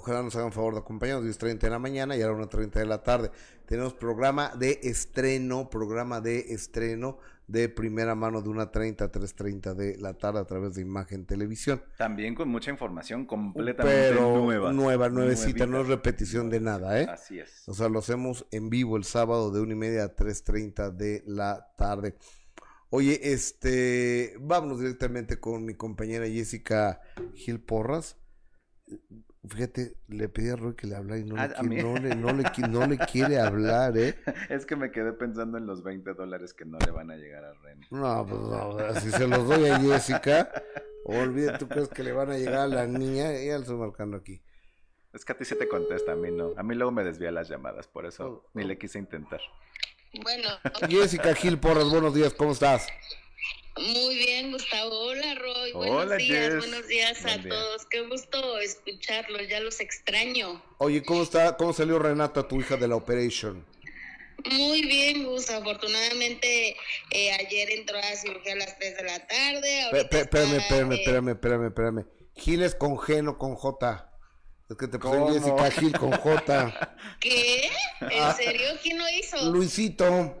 Ojalá 0.00 0.22
nos 0.22 0.34
hagan 0.34 0.50
favor 0.50 0.72
de 0.72 0.80
acompañarnos 0.80 1.26
10.30 1.26 1.58
de 1.58 1.68
la 1.68 1.78
mañana 1.78 2.16
y 2.16 2.22
a 2.22 2.26
la 2.26 2.32
1.30 2.32 2.70
de 2.70 2.86
la 2.86 3.02
tarde. 3.02 3.30
Tenemos 3.66 3.92
programa 3.92 4.50
de 4.56 4.80
estreno, 4.82 5.68
programa 5.68 6.22
de 6.22 6.54
estreno 6.54 7.18
de 7.46 7.68
primera 7.68 8.14
mano 8.14 8.40
de 8.40 8.48
1.30 8.48 9.02
a 9.02 9.12
3.30 9.12 9.74
de 9.74 9.98
la 9.98 10.14
tarde 10.14 10.40
a 10.40 10.46
través 10.46 10.74
de 10.74 10.80
Imagen 10.80 11.26
Televisión. 11.26 11.82
También 11.98 12.34
con 12.34 12.48
mucha 12.48 12.70
información 12.70 13.26
completamente 13.26 14.08
Pero 14.08 14.38
nueva. 14.38 14.72
nueva, 14.72 15.10
nuevecita, 15.10 15.66
no 15.66 15.82
es 15.82 15.88
repetición 15.88 16.48
de 16.48 16.60
nada, 16.60 16.98
¿eh? 16.98 17.06
Así 17.06 17.38
es. 17.38 17.68
O 17.68 17.74
sea, 17.74 17.90
lo 17.90 17.98
hacemos 17.98 18.46
en 18.52 18.70
vivo 18.70 18.96
el 18.96 19.04
sábado 19.04 19.50
de 19.50 19.60
1 19.60 19.70
y 19.70 19.76
media 19.76 20.04
a 20.04 20.16
3.30 20.16 20.92
de 20.92 21.22
la 21.26 21.74
tarde. 21.76 22.16
Oye, 22.88 23.20
este, 23.34 24.34
vámonos 24.40 24.80
directamente 24.80 25.38
con 25.38 25.66
mi 25.66 25.74
compañera 25.74 26.26
Jessica 26.26 27.02
Gil 27.34 27.60
Porras. 27.60 28.16
Fíjate, 29.48 29.94
le 30.08 30.28
pedí 30.28 30.50
a 30.50 30.56
Roy 30.56 30.74
que 30.76 30.86
le 30.86 30.96
hablara 30.96 31.18
y 31.18 31.24
no, 31.24 31.34
Ah, 31.38 31.46
le, 31.46 31.54
a 31.54 31.58
qui- 31.60 31.68
mí. 31.68 31.76
no, 31.82 31.96
le, 31.96 32.14
no, 32.14 32.32
le, 32.32 32.42
qui- 32.44 32.68
no 32.68 32.86
le 32.86 32.98
quiere 32.98 33.38
hablar, 33.40 33.96
¿eh? 33.96 34.14
Es 34.50 34.66
que 34.66 34.76
me 34.76 34.90
quedé 34.92 35.14
pensando 35.14 35.56
en 35.56 35.66
los 35.66 35.82
20 35.82 36.12
dólares 36.12 36.52
que 36.52 36.66
no 36.66 36.76
le 36.78 36.90
van 36.90 37.10
a 37.10 37.16
llegar 37.16 37.44
a 37.44 37.54
Ren. 37.54 37.80
No, 37.90 38.26
pues 38.26 38.40
no, 38.40 39.00
si 39.00 39.10
se 39.10 39.26
los 39.26 39.48
doy 39.48 39.70
a 39.70 39.78
Jessica, 39.80 40.52
olvídate, 41.04 41.58
¿tú 41.58 41.68
crees 41.68 41.88
que 41.88 42.02
le 42.04 42.12
van 42.12 42.30
a 42.30 42.36
llegar 42.36 42.60
a 42.60 42.66
la 42.68 42.86
niña? 42.86 43.32
Ya 43.32 43.54
lo 43.54 43.60
estoy 43.62 43.76
marcando 43.78 44.18
aquí. 44.18 44.42
Es 45.14 45.24
que 45.24 45.32
a 45.32 45.38
ti 45.38 45.46
se 45.46 45.56
te 45.56 45.66
contesta, 45.68 46.12
a 46.12 46.16
mí 46.16 46.30
no. 46.30 46.50
A 46.58 46.62
mí 46.62 46.74
luego 46.74 46.92
me 46.92 47.02
desvía 47.02 47.32
las 47.32 47.48
llamadas, 47.48 47.88
por 47.88 48.04
eso 48.04 48.26
Oh, 48.44 48.50
ni 48.52 48.64
oh. 48.64 48.66
le 48.66 48.76
quise 48.76 48.98
intentar. 48.98 49.40
Bueno, 50.22 50.48
Jessica 50.88 51.34
Gil 51.34 51.58
Porras, 51.58 51.88
buenos 51.88 52.12
días, 52.14 52.34
¿cómo 52.34 52.52
estás? 52.52 52.86
Muy 53.76 54.16
bien, 54.16 54.52
Gustavo. 54.52 54.90
Hola, 54.90 55.34
Roy. 55.36 55.70
Hola, 55.74 55.92
buenos 55.92 56.18
días, 56.18 56.48
Jess. 56.48 56.56
buenos 56.58 56.88
días 56.88 57.22
Buen 57.22 57.34
a 57.34 57.38
día. 57.42 57.48
todos. 57.50 57.86
Qué 57.86 58.00
gusto 58.02 58.58
escucharlos, 58.58 59.48
ya 59.48 59.60
los 59.60 59.80
extraño. 59.80 60.62
Oye, 60.78 61.02
¿cómo 61.02 61.22
está? 61.22 61.56
¿Cómo 61.56 61.72
salió 61.72 61.98
Renata, 61.98 62.46
tu 62.46 62.60
hija 62.60 62.76
de 62.76 62.88
la 62.88 62.96
Operation? 62.96 63.64
Muy 64.50 64.82
bien, 64.82 65.24
Gus. 65.24 65.50
Afortunadamente, 65.50 66.76
eh, 67.10 67.32
ayer 67.32 67.70
entró 67.70 67.98
a 67.98 68.16
cirugía 68.16 68.54
a 68.54 68.56
las 68.56 68.78
3 68.78 68.96
de 68.96 69.02
la 69.04 69.26
tarde. 69.26 69.80
Espérame, 69.92 70.56
espérame, 70.56 70.92
eh, 70.92 70.96
espérame, 70.96 71.28
espérame, 71.30 71.66
espérame. 71.66 72.06
Gil 72.36 72.62
es 72.62 72.74
con 72.74 72.96
G, 72.96 73.22
no 73.22 73.36
con 73.38 73.54
J. 73.54 74.06
Es 74.70 74.76
que 74.76 74.88
te 74.88 74.98
¿Cómo? 74.98 75.32
Jessica 75.32 75.70
Gil 75.72 75.92
con 75.92 76.12
J. 76.12 76.96
¿Qué? 77.20 77.66
¿En 78.00 78.22
Ah. 78.22 78.34
serio? 78.34 78.68
¿Quién 78.82 78.98
lo 78.98 79.04
hizo? 79.10 79.50
Luisito. 79.50 80.36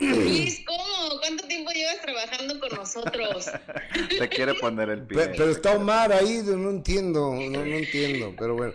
Luis, 0.00 0.60
¿cómo? 0.66 1.20
¿Cuánto 1.20 1.46
tiempo 1.46 1.70
llevas 1.72 2.00
trabajando 2.02 2.58
con 2.58 2.70
nosotros? 2.70 3.46
Te 4.18 4.28
quiere 4.28 4.54
poner 4.54 4.88
el 4.90 5.06
pie. 5.06 5.18
Pe- 5.18 5.28
pero 5.36 5.50
está 5.50 5.72
Omar 5.72 6.12
ahí, 6.12 6.40
no 6.44 6.70
entiendo, 6.70 7.32
no, 7.34 7.64
no 7.64 7.76
entiendo, 7.76 8.34
pero 8.38 8.54
bueno. 8.56 8.74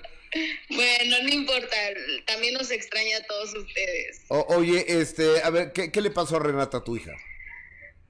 Bueno, 0.69 1.15
no 1.23 1.29
importa. 1.29 1.75
También 2.25 2.53
nos 2.55 2.69
extraña 2.71 3.17
a 3.17 3.23
todos 3.23 3.53
ustedes. 3.55 4.21
O- 4.27 4.45
oye, 4.55 4.85
este, 4.87 5.41
a 5.41 5.49
ver, 5.49 5.71
¿qué, 5.73 5.91
qué 5.91 6.01
le 6.01 6.11
pasó 6.11 6.35
a 6.37 6.39
Renata, 6.39 6.83
tu 6.83 6.95
hija? 6.97 7.11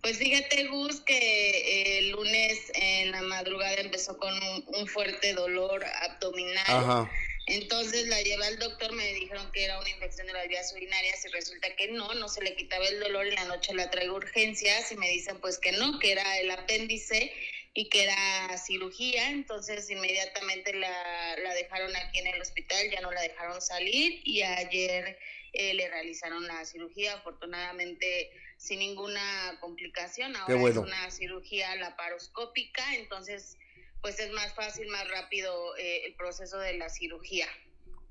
Pues 0.01 0.17
fíjate, 0.17 0.67
Gus, 0.67 1.01
que 1.01 1.17
eh, 1.17 1.97
el 1.99 2.11
lunes 2.11 2.71
en 2.75 3.11
la 3.11 3.21
madrugada 3.23 3.73
empezó 3.75 4.17
con 4.17 4.31
un, 4.33 4.63
un 4.67 4.87
fuerte 4.87 5.33
dolor 5.33 5.83
abdominal. 5.83 6.63
Ajá. 6.67 7.11
Entonces 7.47 8.07
la 8.07 8.21
llevé 8.21 8.43
al 8.45 8.57
doctor, 8.57 8.91
me 8.93 9.13
dijeron 9.13 9.51
que 9.51 9.65
era 9.65 9.79
una 9.79 9.89
infección 9.89 10.25
de 10.25 10.33
las 10.33 10.47
vías 10.47 10.73
urinarias 10.73 11.23
y 11.25 11.27
resulta 11.29 11.75
que 11.75 11.89
no, 11.89 12.13
no 12.15 12.27
se 12.27 12.41
le 12.41 12.55
quitaba 12.55 12.85
el 12.87 12.99
dolor 12.99 13.27
y 13.27 13.31
la 13.31 13.45
noche 13.45 13.73
la 13.73 13.91
traigo 13.91 14.15
urgencias 14.15 14.91
y 14.91 14.97
me 14.97 15.09
dicen 15.09 15.39
pues 15.39 15.59
que 15.59 15.71
no, 15.73 15.99
que 15.99 16.11
era 16.11 16.39
el 16.39 16.49
apéndice 16.49 17.31
y 17.75 17.89
que 17.89 18.03
era 18.03 18.57
cirugía, 18.57 19.29
entonces 19.29 19.89
inmediatamente 19.89 20.73
la, 20.73 21.35
la 21.37 21.53
dejaron 21.53 21.95
aquí 21.95 22.19
en 22.19 22.27
el 22.27 22.41
hospital, 22.41 22.89
ya 22.89 23.01
no 23.01 23.11
la 23.11 23.21
dejaron 23.21 23.61
salir 23.61 24.21
y 24.23 24.41
ayer 24.41 25.19
eh, 25.53 25.73
le 25.73 25.87
realizaron 25.89 26.47
la 26.47 26.65
cirugía, 26.65 27.13
afortunadamente 27.13 28.31
sin 28.57 28.79
ninguna 28.79 29.57
complicación, 29.59 30.35
ahora 30.35 30.55
bueno. 30.55 30.81
es 30.81 30.87
una 30.87 31.11
cirugía 31.11 31.75
laparoscópica, 31.75 32.95
entonces 32.95 33.57
pues 34.05 34.19
es 34.19 34.29
más 34.33 34.53
fácil, 34.53 34.87
más 34.89 35.09
rápido 35.09 35.75
eh, 35.77 36.05
el 36.05 36.13
proceso 36.13 36.59
de 36.59 36.73
la 36.77 36.89
cirugía. 36.89 37.47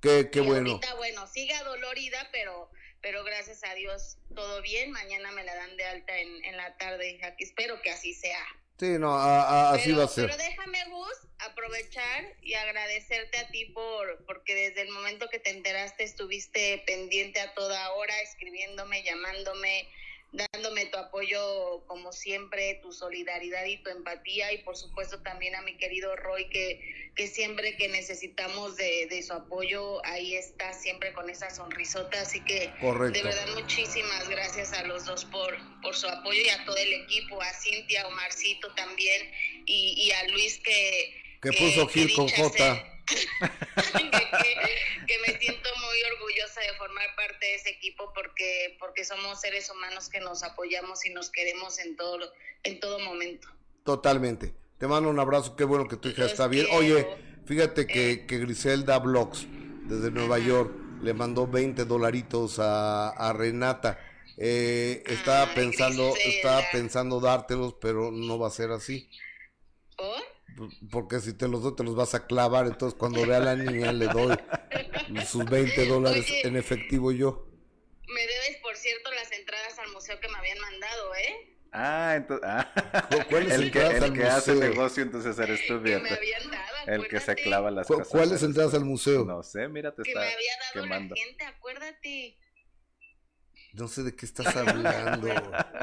Qué, 0.03 0.29
qué 0.33 0.41
Y 0.41 0.43
bueno. 0.43 0.71
Ahorita, 0.73 0.93
bueno, 0.95 1.25
sigue 1.29 1.55
adolorida, 1.55 2.29
pero, 2.33 2.69
pero 3.01 3.23
gracias 3.23 3.63
a 3.63 3.75
Dios 3.77 4.17
todo 4.35 4.61
bien. 4.61 4.91
Mañana 4.91 5.31
me 5.31 5.45
la 5.45 5.55
dan 5.55 5.77
de 5.77 5.85
alta 5.85 6.19
en, 6.19 6.45
en 6.47 6.57
la 6.57 6.77
tarde 6.79 7.21
aquí 7.23 7.45
espero 7.45 7.81
que 7.81 7.93
así 7.93 8.13
sea. 8.13 8.45
Sí, 8.81 8.99
no, 8.99 9.15
a- 9.17 9.43
a- 9.69 9.75
así 9.75 9.91
pero, 9.91 9.99
va 9.99 10.05
a 10.07 10.09
ser. 10.09 10.27
Pero 10.27 10.37
déjame, 10.37 10.85
Gus, 10.91 11.17
aprovechar 11.39 12.25
y 12.43 12.55
agradecerte 12.55 13.39
a 13.39 13.47
ti 13.53 13.67
por, 13.67 14.27
porque 14.27 14.53
desde 14.57 14.83
el 14.83 14.89
momento 14.89 15.29
que 15.31 15.39
te 15.39 15.51
enteraste 15.51 16.03
estuviste 16.03 16.83
pendiente 16.89 17.39
a 17.41 17.55
toda 17.55 17.93
hora, 17.93 18.21
escribiéndome, 18.23 19.05
llamándome, 19.05 19.89
dándome 20.35 20.87
tu 20.87 20.99
apoyo 20.99 21.85
como 21.87 22.13
siempre, 22.13 22.81
tu 22.83 22.93
solidaridad 22.93 23.65
y 23.67 23.77
tu 23.83 23.91
empatía 23.91 24.53
y 24.53 24.59
por 24.59 24.77
supuesto 24.77 25.21
también 25.21 25.55
a 25.55 25.63
mi 25.63 25.77
querido 25.77 26.17
Roy 26.17 26.49
que, 26.49 26.81
que 27.15 27.29
siempre 27.29 27.77
que 27.77 27.89
necesitamos 27.89 28.77
de, 28.77 29.07
de 29.07 29.23
su 29.23 29.33
apoyo, 29.33 30.05
ahí 30.05 30.35
está 30.35 30.73
siempre 30.73 31.13
con 31.13 31.31
esa 31.31 31.51
sonrisota. 31.51 32.21
Así 32.21 32.41
que 32.41 32.73
Correcto. 32.81 33.17
de 33.17 33.25
verdad 33.25 33.47
muchísimas 33.55 34.29
gracias 34.29 34.73
a 34.73 34.83
los 34.85 35.05
dos 35.05 35.25
por, 35.27 35.57
por 35.81 35.95
su 35.95 36.09
apoyo 36.09 36.41
y 36.41 36.49
a 36.49 36.65
todo 36.65 36.77
el 36.77 36.93
equipo, 36.93 37.41
a 37.41 37.53
Cintia, 37.53 38.03
a 38.03 38.09
Omarcito 38.09 38.75
también 38.75 39.31
y, 39.67 39.95
y 39.97 40.11
a 40.11 40.29
Luis 40.29 40.59
que... 40.59 41.23
Que 41.41 41.53
puso 41.53 41.87
Gil 41.89 42.13
con 42.15 42.29
J. 42.29 42.94
que, 43.07 43.21
que- 44.01 45.07
que 45.07 45.19
me 45.27 45.39
siento 45.39 45.69
muy 45.81 46.03
orgullosa 46.15 46.61
de 46.61 46.73
formar 46.79 47.07
parte 47.17 47.45
de 47.45 47.55
ese 47.57 47.71
equipo 47.71 48.11
porque 48.15 48.77
porque 48.79 49.05
somos 49.05 49.41
seres 49.41 49.69
humanos 49.71 50.09
que 50.09 50.21
nos 50.21 50.43
apoyamos 50.43 51.05
y 51.05 51.11
nos 51.11 51.31
queremos 51.31 51.79
en 51.79 51.97
todo 51.97 52.33
en 52.63 52.81
todo 52.81 52.99
momento. 53.01 53.49
Totalmente. 53.85 54.55
Te 54.79 54.87
mando 54.87 55.11
un 55.11 55.21
abrazo, 55.21 55.57
qué 55.57 55.65
bueno 55.65 55.87
que 55.87 55.97
tu 55.97 56.09
hija 56.09 56.23
Los 56.23 56.33
está 56.33 56.47
bien. 56.49 56.65
quiero. 56.67 56.79
Oye, 56.81 57.07
fíjate 57.47 57.87
que, 57.87 58.25
que 58.27 58.39
Griselda 58.39 58.99
Blogs, 58.99 59.47
desde 59.85 60.11
Nueva 60.11 60.39
York, 60.39 60.73
le 61.03 61.13
mandó 61.13 61.47
20 61.47 61.85
dolaritos 61.85 62.59
a, 62.59 63.11
a 63.11 63.33
Renata. 63.35 64.01
Eh, 64.39 65.03
estaba 65.07 65.43
Ay, 65.45 65.55
pensando, 65.55 66.13
Griselda. 66.13 66.37
estaba 66.37 66.63
pensando 66.73 67.21
dártelos, 67.21 67.75
pero 67.81 68.11
no 68.11 68.39
va 68.39 68.49
a 68.49 68.51
ser 68.51 68.71
así. 68.71 69.09
¿Por? 69.97 70.23
Porque 70.91 71.21
si 71.21 71.33
te 71.35 71.49
los 71.49 71.63
doy, 71.63 71.75
te 71.77 71.83
los 71.85 71.97
vas 71.97 72.15
a 72.15 72.27
clavar. 72.27 72.67
Entonces, 72.67 72.99
cuando 72.99 73.27
vea 73.27 73.39
a 73.39 73.41
la 73.41 73.57
niña, 73.57 73.93
le 73.93 74.07
doy 74.07 74.37
sus 75.27 75.45
20 75.45 75.87
dólares 75.87 76.25
Oye. 76.29 76.47
en 76.47 76.57
efectivo 76.57 77.11
yo. 77.13 77.47
Me 78.07 78.21
debes, 78.21 78.59
por 78.63 78.77
cierto, 78.77 79.11
las 79.13 79.33
entradas 79.33 79.79
al 79.79 79.91
museo 79.93 80.19
que 80.21 80.29
me 80.29 80.39
habían 80.39 80.59
mandado, 80.61 81.15
¿eh? 81.17 81.51
Ah, 81.73 82.13
entonces. 82.17 82.49
¿Cu- 83.11 83.29
cuáles 83.31 83.53
el 83.55 83.73
que, 83.73 83.83
el 83.85 84.13
que 84.13 84.25
hace 84.25 84.55
negocio, 84.55 85.03
entonces 85.03 85.37
eres 85.39 85.67
tú, 85.67 85.83
Que 85.83 85.99
me 85.99 86.09
habían 86.11 86.49
dado, 86.51 86.77
El 86.87 87.09
que 87.09 87.19
se 87.19 87.35
clava 87.35 87.71
las 87.73 87.87
¿Cu- 87.89 87.95
cosas. 87.95 88.09
¿Cuáles 88.09 88.43
entradas 88.45 88.75
al 88.75 88.85
museo? 88.85 89.25
No 89.25 89.43
sé, 89.43 89.67
mira, 89.69 89.93
te 89.93 90.03
Que 90.05 90.11
está 90.11 90.21
me 90.21 90.27
había 90.27 90.53
dado 90.73 90.85
quemando. 90.85 91.15
la 91.17 91.21
gente, 91.25 91.45
acuérdate. 91.45 92.39
No 93.75 93.89
sé 93.89 94.03
de 94.05 94.15
qué 94.15 94.25
estás 94.27 94.47
hablando. 94.57 95.29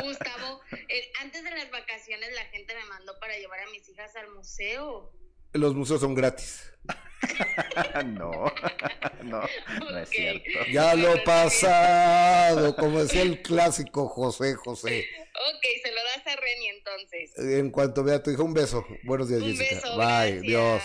Gustavo, 0.03 0.61
eh, 0.71 1.11
antes 1.21 1.43
de 1.43 1.51
las 1.51 1.69
vacaciones 1.71 2.33
la 2.33 2.45
gente 2.45 2.73
me 2.73 2.85
mandó 2.85 3.17
para 3.19 3.37
llevar 3.37 3.59
a 3.59 3.69
mis 3.71 3.87
hijas 3.89 4.15
al 4.15 4.29
museo. 4.33 5.11
Los 5.53 5.75
museos 5.75 5.99
son 6.01 6.15
gratis. 6.15 6.71
no, 8.05 8.31
no, 9.23 9.41
no 9.79 9.97
es 9.99 10.09
cierto. 10.09 10.49
Ya 10.71 10.95
lo 10.95 11.21
pasado, 11.23 12.75
como 12.75 13.03
decía 13.03 13.21
el 13.21 13.41
clásico 13.41 14.07
José 14.07 14.55
José. 14.55 15.07
Ok, 15.53 15.65
se 15.83 15.91
lo 15.91 16.01
das 16.03 16.27
a 16.27 16.35
Reni 16.39 16.67
entonces. 16.69 17.37
En 17.37 17.69
cuanto 17.71 18.03
vea 18.03 18.15
a 18.15 18.23
tu 18.23 18.31
hija, 18.31 18.41
un 18.43 18.53
beso. 18.53 18.85
Buenos 19.03 19.27
días, 19.29 19.41
Un 19.41 19.55
Jessica. 19.55 19.75
beso, 19.75 19.97
Bye, 19.97 20.05
gracias, 20.07 20.41
Dios. 20.41 20.83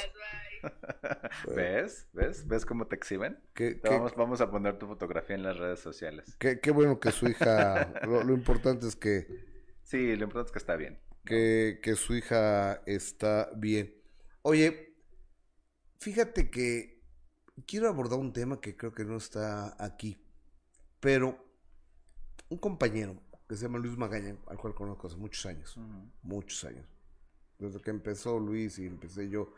¿Ves? 1.54 2.08
¿Ves? 2.12 2.46
¿Ves 2.46 2.66
cómo 2.66 2.86
te 2.86 2.96
exhiben? 2.96 3.38
Qué, 3.54 3.74
Te 3.74 3.88
qué- 3.88 3.94
Vamos, 3.94 4.14
vamos 4.16 4.40
a 4.40 4.50
poner 4.50 4.78
tu 4.78 4.86
fotografía 4.86 5.36
en 5.36 5.42
las 5.42 5.56
redes 5.58 5.80
sociales. 5.80 6.36
qué- 6.38 6.60
qué 6.60 6.70
bueno 6.70 6.98
que 7.00 7.12
su 7.12 7.28
hija, 7.28 7.92
lo, 8.06 8.22
lo 8.24 8.34
importante 8.34 8.86
es 8.86 8.96
que, 8.96 9.26
Sí, 9.82 10.16
lo 10.16 10.24
importante 10.24 10.48
es 10.48 10.52
que 10.52 10.58
está 10.58 10.76
bien. 10.76 10.98
que, 11.24 11.80
que 11.82 11.94
su 11.94 12.14
hija 12.14 12.82
está 12.86 13.50
bien. 13.56 13.94
Oye, 14.42 14.96
fíjate 16.00 16.50
que 16.50 17.02
quiero 17.66 17.88
abordar 17.88 18.18
un 18.18 18.32
tema 18.32 18.60
que 18.60 18.76
creo 18.76 18.92
que 18.92 19.04
no 19.04 19.16
está 19.16 19.76
aquí, 19.82 20.18
pero 21.00 21.38
un 22.48 22.58
compañero 22.58 23.20
que 23.48 23.56
se 23.56 23.62
llama 23.62 23.78
Luis 23.78 23.96
Magaña, 23.96 24.36
al 24.48 24.58
cual 24.58 24.74
conozco 24.74 25.06
hace 25.06 25.16
muchos 25.16 25.46
años, 25.46 25.76
muchos 26.22 26.64
años. 26.64 26.86
Desde 27.58 27.80
que 27.80 27.90
empezó 27.90 28.38
Luis 28.38 28.78
y 28.78 28.86
empecé 28.86 29.28
yo, 29.30 29.52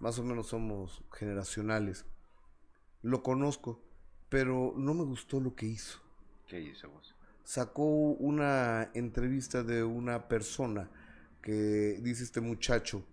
más 0.00 0.18
o 0.18 0.24
menos 0.24 0.48
somos 0.48 1.02
generacionales. 1.12 2.04
Lo 3.02 3.22
conozco, 3.22 3.82
pero 4.28 4.74
no 4.76 4.94
me 4.94 5.04
gustó 5.04 5.40
lo 5.40 5.54
que 5.54 5.66
hizo. 5.66 6.00
¿Qué 6.46 6.60
hizo 6.60 6.90
vos? 6.90 7.14
Sacó 7.42 7.84
una 7.84 8.90
entrevista 8.94 9.62
de 9.62 9.82
una 9.82 10.28
persona 10.28 10.90
que 11.42 11.98
dice 12.02 12.24
este 12.24 12.40
muchacho 12.40 13.04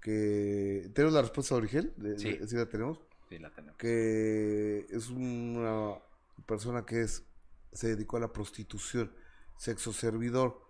que... 0.00 0.90
¿Tenemos 0.94 1.14
la 1.14 1.22
respuesta 1.22 1.54
de 1.54 1.58
origen? 1.58 1.92
Sí. 2.16 2.38
¿Sí 2.46 2.56
la 2.56 2.66
tenemos? 2.66 3.00
Sí, 3.28 3.38
la 3.38 3.50
tenemos. 3.50 3.76
que 3.76 4.86
es 4.90 5.08
una 5.08 5.98
persona 6.46 6.84
que 6.84 7.02
es 7.02 7.24
se 7.72 7.88
dedicó 7.88 8.16
a 8.16 8.20
la 8.20 8.32
prostitución, 8.32 9.12
sexo 9.56 9.92
servidor. 9.92 10.60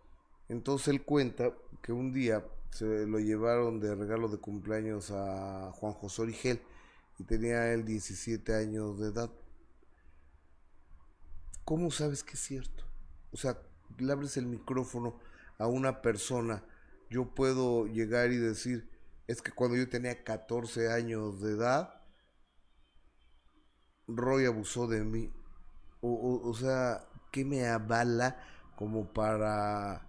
Entonces 0.48 0.88
él 0.88 1.02
cuenta 1.02 1.54
que 1.82 1.92
un 1.92 2.12
día 2.12 2.44
se 2.70 3.06
lo 3.06 3.18
llevaron 3.18 3.80
de 3.80 3.94
regalo 3.94 4.28
de 4.28 4.38
cumpleaños 4.38 5.10
a 5.10 5.70
Juan 5.72 5.92
José 5.92 6.22
Origel 6.22 6.62
y 7.18 7.24
tenía 7.24 7.72
él 7.72 7.84
17 7.84 8.54
años 8.54 8.98
de 8.98 9.08
edad. 9.08 9.30
¿Cómo 11.64 11.90
sabes 11.90 12.24
que 12.24 12.34
es 12.34 12.40
cierto? 12.40 12.84
O 13.32 13.36
sea, 13.36 13.60
le 13.98 14.12
abres 14.12 14.36
el 14.36 14.46
micrófono 14.46 15.18
a 15.58 15.66
una 15.66 16.00
persona, 16.00 16.64
yo 17.10 17.34
puedo 17.34 17.86
llegar 17.86 18.32
y 18.32 18.36
decir, 18.38 18.90
es 19.26 19.42
que 19.42 19.52
cuando 19.52 19.76
yo 19.76 19.88
tenía 19.88 20.24
14 20.24 20.90
años 20.90 21.40
de 21.40 21.52
edad, 21.52 22.02
Roy 24.08 24.46
abusó 24.46 24.86
de 24.86 25.04
mí. 25.04 25.32
O, 26.00 26.54
sea, 26.54 27.06
¿qué 27.30 27.44
me 27.44 27.66
avala 27.66 28.42
como 28.74 29.12
para, 29.12 30.08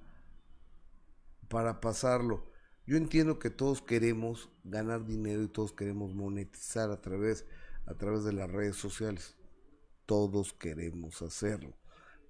para 1.49 1.81
pasarlo? 1.81 2.50
Yo 2.91 2.97
entiendo 2.97 3.39
que 3.39 3.49
todos 3.49 3.81
queremos 3.81 4.49
ganar 4.65 5.05
dinero 5.05 5.43
y 5.43 5.47
todos 5.47 5.71
queremos 5.71 6.13
monetizar 6.13 6.91
a 6.91 6.99
través, 6.99 7.45
a 7.85 7.93
través 7.93 8.25
de 8.25 8.33
las 8.33 8.51
redes 8.51 8.75
sociales. 8.75 9.37
Todos 10.05 10.51
queremos 10.51 11.21
hacerlo. 11.21 11.73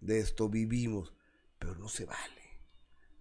De 0.01 0.19
esto 0.19 0.49
vivimos, 0.49 1.15
pero 1.57 1.73
no 1.73 1.89
se 1.89 2.05
vale. 2.05 2.61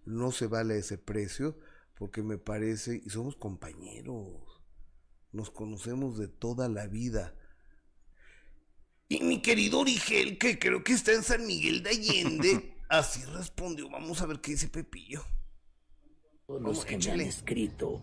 No 0.05 0.31
se 0.31 0.45
vale 0.45 0.77
ese 0.77 0.99
precio 0.99 1.57
porque 1.97 2.21
me 2.21 2.37
parece, 2.37 3.01
y 3.03 3.09
somos 3.09 3.35
compañeros, 3.35 4.61
nos 5.31 5.49
conocemos 5.49 6.19
de 6.19 6.27
toda 6.27 6.69
la 6.69 6.85
vida. 6.85 7.33
Y 9.09 9.21
mi 9.21 9.41
querido 9.41 9.79
Origel, 9.79 10.37
que 10.37 10.59
creo 10.59 10.83
que 10.83 10.93
está 10.93 11.11
en 11.11 11.23
San 11.23 11.47
Miguel 11.47 11.81
de 11.81 11.89
Allende, 11.89 12.77
así 12.87 13.25
respondió. 13.25 13.89
Vamos 13.89 14.21
a 14.21 14.27
ver 14.27 14.41
qué 14.41 14.51
dice 14.51 14.67
Pepillo. 14.67 15.25
Los 16.59 16.85
que 16.85 16.97
me 16.97 17.11
han 17.11 17.21
escrito 17.21 18.01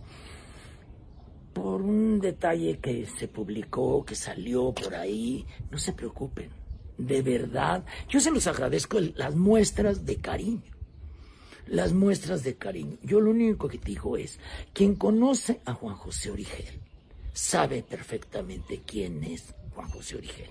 por 1.53 1.83
un 1.83 2.21
detalle 2.21 2.79
que 2.79 3.07
se 3.07 3.29
publicó, 3.29 4.05
que 4.05 4.15
salió 4.15 4.73
por 4.73 4.95
ahí, 4.95 5.45
no 5.71 5.79
se 5.79 5.93
preocupen. 5.93 6.51
De 6.97 7.23
verdad, 7.23 7.85
yo 8.09 8.21
se 8.21 8.31
los 8.31 8.47
agradezco 8.47 8.99
las 9.01 9.35
muestras 9.35 10.05
de 10.05 10.17
cariño. 10.17 10.73
Las 11.67 11.93
muestras 11.93 12.43
de 12.45 12.57
cariño. 12.57 12.97
Yo 13.03 13.21
lo 13.21 13.31
único 13.31 13.69
que 13.69 13.79
digo 13.79 14.17
es, 14.17 14.39
quien 14.73 14.95
conoce 14.95 15.61
a 15.65 15.75
Juan 15.75 15.97
José 15.97 16.31
Origel 16.31 16.81
sabe 17.33 17.83
perfectamente 17.83 18.83
quién 18.85 19.23
es 19.23 19.55
Juan 19.75 19.89
José 19.91 20.17
Origel. 20.17 20.51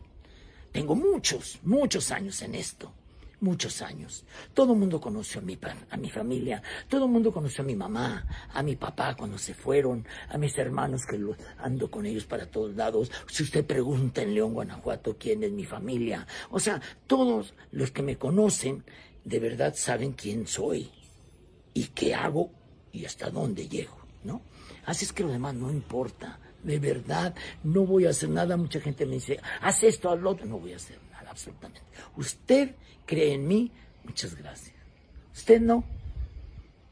Tengo 0.72 0.96
muchos, 0.96 1.60
muchos 1.64 2.12
años 2.12 2.42
en 2.42 2.56
esto. 2.56 2.94
Muchos 3.40 3.84
años. 3.84 4.26
Todo 4.56 4.74
el 4.74 4.80
mundo 4.80 5.00
conoció 5.00 5.42
a 5.42 5.44
mi, 5.44 5.60
a 5.92 5.98
mi 5.98 6.10
familia, 6.10 6.64
todo 6.90 7.06
el 7.06 7.12
mundo 7.12 7.32
conoció 7.32 7.64
a 7.64 7.68
mi 7.68 7.76
mamá, 7.76 8.26
a 8.52 8.64
mi 8.64 8.76
papá 8.76 9.16
cuando 9.16 9.38
se 9.38 9.54
fueron, 9.54 10.08
a 10.30 10.40
mis 10.40 10.58
hermanos 10.58 11.06
que 11.06 11.20
lo- 11.20 11.36
ando 11.60 11.92
con 11.92 12.08
ellos 12.08 12.26
para 12.26 12.48
todos 12.50 12.76
lados. 12.76 13.12
Si 13.28 13.44
usted 13.44 13.64
pregunta 13.64 14.24
en 14.24 14.34
León, 14.34 14.54
Guanajuato, 14.54 15.18
quién 15.20 15.44
es 15.44 15.52
mi 15.52 15.66
familia. 15.66 16.26
O 16.50 16.60
sea, 16.60 16.82
todos 17.06 17.54
los 17.72 17.92
que 17.92 18.02
me 18.02 18.18
conocen 18.18 18.84
de 19.24 19.40
verdad 19.40 19.76
saben 19.76 20.14
quién 20.14 20.48
soy 20.48 20.90
y 21.76 21.84
qué 21.90 22.16
hago 22.16 22.50
y 22.92 23.06
hasta 23.06 23.30
dónde 23.30 23.68
llego, 23.70 23.98
¿no? 24.24 24.42
Así 24.86 25.06
es 25.06 25.14
que 25.14 25.22
lo 25.24 25.30
demás 25.32 25.54
no 25.54 25.70
importa. 25.72 26.40
De 26.64 26.80
verdad, 26.80 27.36
no 27.64 27.86
voy 27.86 28.08
a 28.08 28.10
hacer 28.10 28.30
nada. 28.30 28.58
Mucha 28.58 28.80
gente 28.80 29.06
me 29.06 29.14
dice, 29.16 29.40
haz 29.62 29.84
esto, 29.84 30.16
lo 30.16 30.32
otro. 30.32 30.48
No 30.48 30.58
voy 30.60 30.74
a 30.74 30.78
hacer 30.78 30.98
absolutamente. 31.38 31.82
Usted 32.18 32.76
cree 33.06 33.34
en 33.36 33.48
mí, 33.48 33.72
muchas 34.04 34.36
gracias. 34.36 34.76
Usted 35.34 35.62
no, 35.62 35.84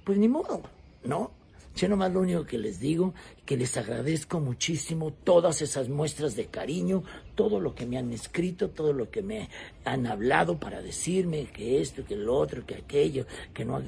pues 0.03 0.19
ni 0.19 0.27
modo, 0.27 0.61
¿no? 1.03 1.31
Yo 1.75 1.89
nomás 1.89 2.13
lo 2.13 2.21
único 2.21 2.45
que 2.45 2.57
les 2.57 2.79
digo, 2.79 3.13
que 3.45 3.57
les 3.57 3.75
agradezco 3.75 4.39
muchísimo 4.39 5.11
todas 5.11 5.61
esas 5.61 5.89
muestras 5.89 6.35
de 6.35 6.45
cariño, 6.45 7.03
todo 7.33 7.59
lo 7.59 7.75
que 7.75 7.85
me 7.85 7.97
han 7.97 8.13
escrito, 8.13 8.69
todo 8.69 8.93
lo 8.93 9.09
que 9.09 9.21
me 9.21 9.49
han 9.83 10.07
hablado 10.07 10.57
para 10.57 10.81
decirme 10.81 11.47
que 11.47 11.81
esto, 11.81 12.05
que 12.05 12.15
lo 12.15 12.35
otro, 12.37 12.65
que 12.65 12.75
aquello, 12.75 13.25
que 13.53 13.65
no... 13.65 13.81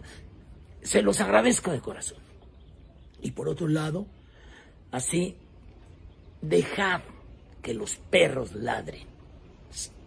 Se 0.81 1.01
los 1.01 1.21
agradezco 1.21 1.71
de 1.71 1.79
corazón. 1.79 2.17
Y 3.21 3.31
por 3.31 3.47
otro 3.47 3.67
lado, 3.69 4.05
así, 4.91 5.37
dejad 6.41 7.01
que 7.61 7.73
los 7.73 7.95
perros 7.95 8.53
ladren, 8.53 9.16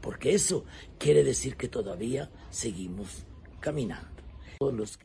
porque 0.01 0.35
eso 0.35 0.65
quiere 0.99 1.25
decir 1.25 1.57
que 1.57 1.69
todavía 1.69 2.31
seguimos 2.51 3.27
caminando. 3.61 4.23
los 4.61 4.99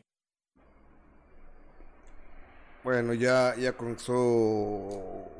Bueno, 2.84 3.14
ya, 3.14 3.56
ya 3.56 3.76
comenzó 3.76 4.14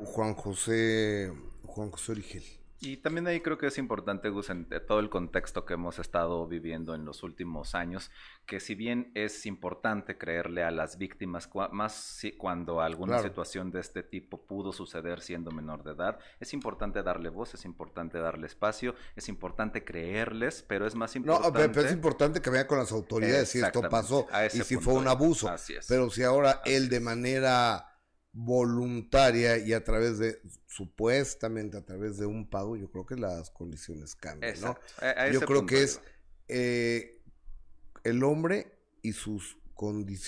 Juan 0.05 0.33
José, 0.33 1.31
Juan 1.65 1.91
José 1.91 2.11
Origel. 2.11 2.56
Y 2.79 2.97
también 2.97 3.25
ahí 3.27 3.41
creo 3.41 3.57
que 3.57 3.67
es 3.67 3.77
importante, 3.79 4.29
Gus, 4.29 4.51
en 4.51 4.67
todo 4.87 4.99
el 4.99 5.09
contexto 5.09 5.65
que 5.65 5.73
hemos 5.73 5.97
estado 5.97 6.45
viviendo 6.47 6.93
en 6.93 7.05
los 7.05 7.23
últimos 7.23 7.73
años, 7.73 8.11
que 8.45 8.59
si 8.59 8.75
bien 8.75 9.11
es 9.15 9.47
importante 9.47 10.17
creerle 10.17 10.63
a 10.63 10.69
las 10.69 10.97
víctimas, 10.97 11.49
más 11.71 11.93
si, 11.93 12.33
cuando 12.33 12.81
alguna 12.81 13.19
situación 13.19 13.71
de 13.71 13.79
este 13.79 14.03
tipo 14.03 14.45
pudo 14.45 14.71
suceder 14.71 15.21
siendo 15.21 15.49
menor 15.49 15.83
de 15.83 15.93
edad, 15.93 16.19
es 16.39 16.53
importante 16.53 17.01
darle 17.01 17.29
voz, 17.29 17.55
es 17.55 17.65
importante 17.65 18.19
darle 18.19 18.45
espacio, 18.45 18.93
es 19.15 19.27
importante 19.27 19.83
creerles, 19.83 20.63
pero 20.67 20.85
es 20.85 20.93
más 20.93 21.15
importante... 21.15 21.47
No, 21.47 21.71
pero 21.73 21.87
es 21.87 21.91
importante 21.91 22.41
que 22.41 22.49
vean 22.51 22.67
con 22.67 22.77
las 22.77 22.91
autoridades 22.91 23.49
si 23.49 23.59
esto 23.59 23.81
pasó 23.89 24.27
y 24.53 24.59
si 24.61 24.77
fue 24.77 24.93
un 24.93 25.07
abuso. 25.07 25.49
Pero 25.87 26.11
si 26.11 26.21
ahora 26.21 26.61
él 26.65 26.89
de 26.89 26.99
manera 26.99 27.96
voluntaria 28.39 29.57
y 29.57 29.73
a 29.73 29.83
través 29.83 30.19
de, 30.19 30.39
supuestamente 30.67 31.75
a 31.75 31.81
través 31.81 32.17
de 32.17 32.27
un 32.27 32.47
pago, 32.47 32.77
yo 32.77 32.87
creo 32.91 33.03
que 33.03 33.15
las 33.15 33.49
condiciones 33.49 34.15
cambian, 34.15 34.61
¿no? 34.61 34.77
yo 35.33 35.41
creo 35.41 35.65
que 35.65 35.81
es 35.81 35.99
eh, 36.47 37.19
el 38.03 38.23
hombre 38.23 38.71
y 39.01 39.13
sus, 39.13 39.57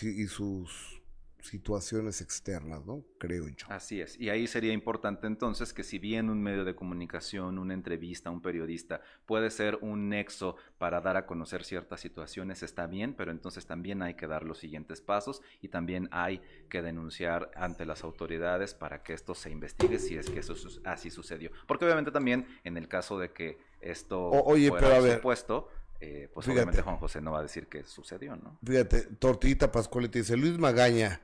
y 0.02 0.28
sus 0.28 0.99
situaciones 1.42 2.22
externas, 2.22 2.86
¿no? 2.86 3.04
Creo 3.18 3.48
yo. 3.48 3.68
Así 3.70 4.02
es. 4.02 4.20
Y 4.20 4.30
ahí 4.30 4.48
sería 4.48 4.74
importante 4.74 5.28
entonces 5.28 5.74
que 5.74 5.84
si 5.84 6.00
bien 6.00 6.30
un 6.30 6.42
medio 6.42 6.66
de 6.66 6.76
comunicación, 6.76 7.58
una 7.58 7.74
entrevista, 7.74 8.30
un 8.30 8.42
periodista 8.42 9.02
puede 9.26 9.50
ser 9.50 9.78
un 9.82 10.10
nexo 10.10 10.56
para 10.78 11.02
dar 11.02 11.18
a 11.18 11.26
conocer 11.26 11.64
ciertas 11.64 12.02
situaciones, 12.02 12.64
está 12.64 12.88
bien, 12.88 13.14
pero 13.14 13.32
entonces 13.32 13.66
también 13.66 14.02
hay 14.02 14.16
que 14.16 14.28
dar 14.28 14.44
los 14.44 14.60
siguientes 14.60 15.02
pasos 15.02 15.42
y 15.62 15.70
también 15.70 16.10
hay 16.12 16.42
que 16.70 16.82
denunciar 16.82 17.52
ante 17.56 17.86
las 17.86 18.04
autoridades 18.04 18.74
para 18.74 19.04
que 19.04 19.14
esto 19.14 19.34
se 19.36 19.50
investigue 19.50 20.00
si 20.00 20.16
es 20.16 20.30
que 20.30 20.40
eso 20.40 20.56
así 20.84 21.10
sucedió. 21.10 21.52
Porque 21.68 21.86
obviamente 21.86 22.12
también 22.12 22.46
en 22.64 22.78
el 22.78 22.88
caso 22.88 23.20
de 23.20 23.32
que 23.32 23.58
esto 23.82 24.30
oye, 24.30 24.70
fuera 24.70 24.90
pero 24.90 25.06
a 25.06 25.16
supuesto, 25.16 25.70
eh, 26.02 26.30
pues 26.34 26.48
obviamente 26.48 26.82
Juan 26.82 26.98
José 26.98 27.20
no 27.20 27.32
va 27.32 27.40
a 27.40 27.44
decir 27.44 27.68
que 27.68 27.84
sucedió, 27.84 28.36
¿no? 28.36 28.58
Fíjate, 28.64 29.02
Tortillita 29.20 29.72
Pascual 29.72 30.10
te 30.10 30.20
dice, 30.20 30.38
Luis 30.38 30.58
Magaña, 30.58 31.22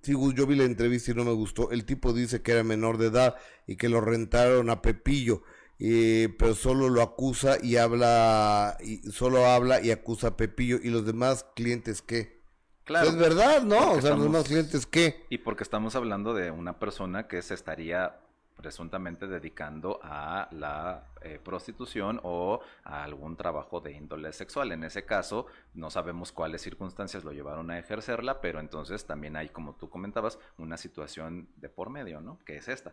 Sí, 0.00 0.14
yo 0.34 0.46
vi 0.46 0.54
la 0.54 0.64
entrevista 0.64 1.10
y 1.10 1.14
no 1.14 1.24
me 1.24 1.32
gustó. 1.32 1.70
El 1.70 1.84
tipo 1.84 2.12
dice 2.12 2.40
que 2.40 2.52
era 2.52 2.62
menor 2.62 2.98
de 2.98 3.06
edad 3.08 3.36
y 3.66 3.76
que 3.76 3.88
lo 3.88 4.00
rentaron 4.00 4.70
a 4.70 4.80
Pepillo, 4.80 5.42
pero 5.78 6.54
solo 6.54 6.88
lo 6.88 7.02
acusa 7.02 7.58
y 7.62 7.76
habla, 7.76 8.78
y 8.80 8.98
solo 9.10 9.46
habla 9.46 9.80
y 9.80 9.90
acusa 9.90 10.28
a 10.28 10.36
Pepillo. 10.36 10.78
¿Y 10.82 10.90
los 10.90 11.04
demás 11.04 11.46
clientes 11.56 12.00
qué? 12.00 12.38
Claro. 12.84 13.08
Es 13.08 13.16
verdad, 13.16 13.62
¿no? 13.64 13.92
O 13.92 14.00
sea, 14.00 14.14
los 14.14 14.22
demás 14.22 14.44
clientes 14.44 14.86
qué. 14.86 15.26
Y 15.28 15.38
porque 15.38 15.62
estamos 15.62 15.94
hablando 15.94 16.32
de 16.32 16.50
una 16.50 16.78
persona 16.78 17.28
que 17.28 17.42
se 17.42 17.52
estaría 17.52 18.20
presuntamente 18.58 19.28
dedicando 19.28 20.00
a 20.02 20.48
la 20.50 21.04
eh, 21.22 21.38
prostitución 21.42 22.20
o 22.24 22.60
a 22.82 23.04
algún 23.04 23.36
trabajo 23.36 23.80
de 23.80 23.92
índole 23.92 24.32
sexual. 24.32 24.72
En 24.72 24.82
ese 24.82 25.04
caso, 25.04 25.46
no 25.74 25.90
sabemos 25.90 26.32
cuáles 26.32 26.60
circunstancias 26.60 27.22
lo 27.22 27.32
llevaron 27.32 27.70
a 27.70 27.78
ejercerla, 27.78 28.40
pero 28.40 28.58
entonces 28.58 29.06
también 29.06 29.36
hay, 29.36 29.48
como 29.48 29.76
tú 29.76 29.88
comentabas, 29.88 30.40
una 30.58 30.76
situación 30.76 31.48
de 31.56 31.68
por 31.68 31.88
medio, 31.88 32.20
¿no? 32.20 32.40
Que 32.44 32.56
es 32.56 32.66
esta. 32.66 32.92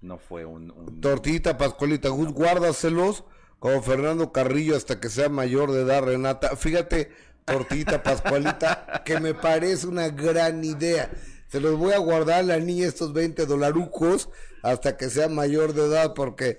No 0.00 0.18
fue 0.18 0.44
un... 0.44 1.00
Tortita, 1.00 1.56
Pascualita, 1.56 2.08
Gus, 2.08 2.32
guárdaselos 2.32 3.24
como 3.60 3.80
Fernando 3.82 4.32
Carrillo 4.32 4.76
hasta 4.76 5.00
que 5.00 5.08
sea 5.08 5.28
mayor 5.28 5.70
de 5.70 5.82
edad, 5.82 6.02
Renata. 6.02 6.56
Fíjate, 6.56 7.12
Tortita, 7.44 8.02
Pascualita, 8.02 9.02
que 9.04 9.20
me 9.20 9.32
parece 9.32 9.86
una 9.86 10.08
gran 10.08 10.64
idea. 10.64 11.10
Se 11.48 11.60
los 11.60 11.78
voy 11.78 11.92
a 11.92 11.98
guardar 11.98 12.40
a 12.40 12.42
la 12.42 12.58
niña 12.58 12.86
estos 12.86 13.12
20 13.12 13.46
dolarucos 13.46 14.28
hasta 14.62 14.96
que 14.96 15.10
sea 15.10 15.28
mayor 15.28 15.72
de 15.72 15.86
edad 15.86 16.14
porque 16.14 16.58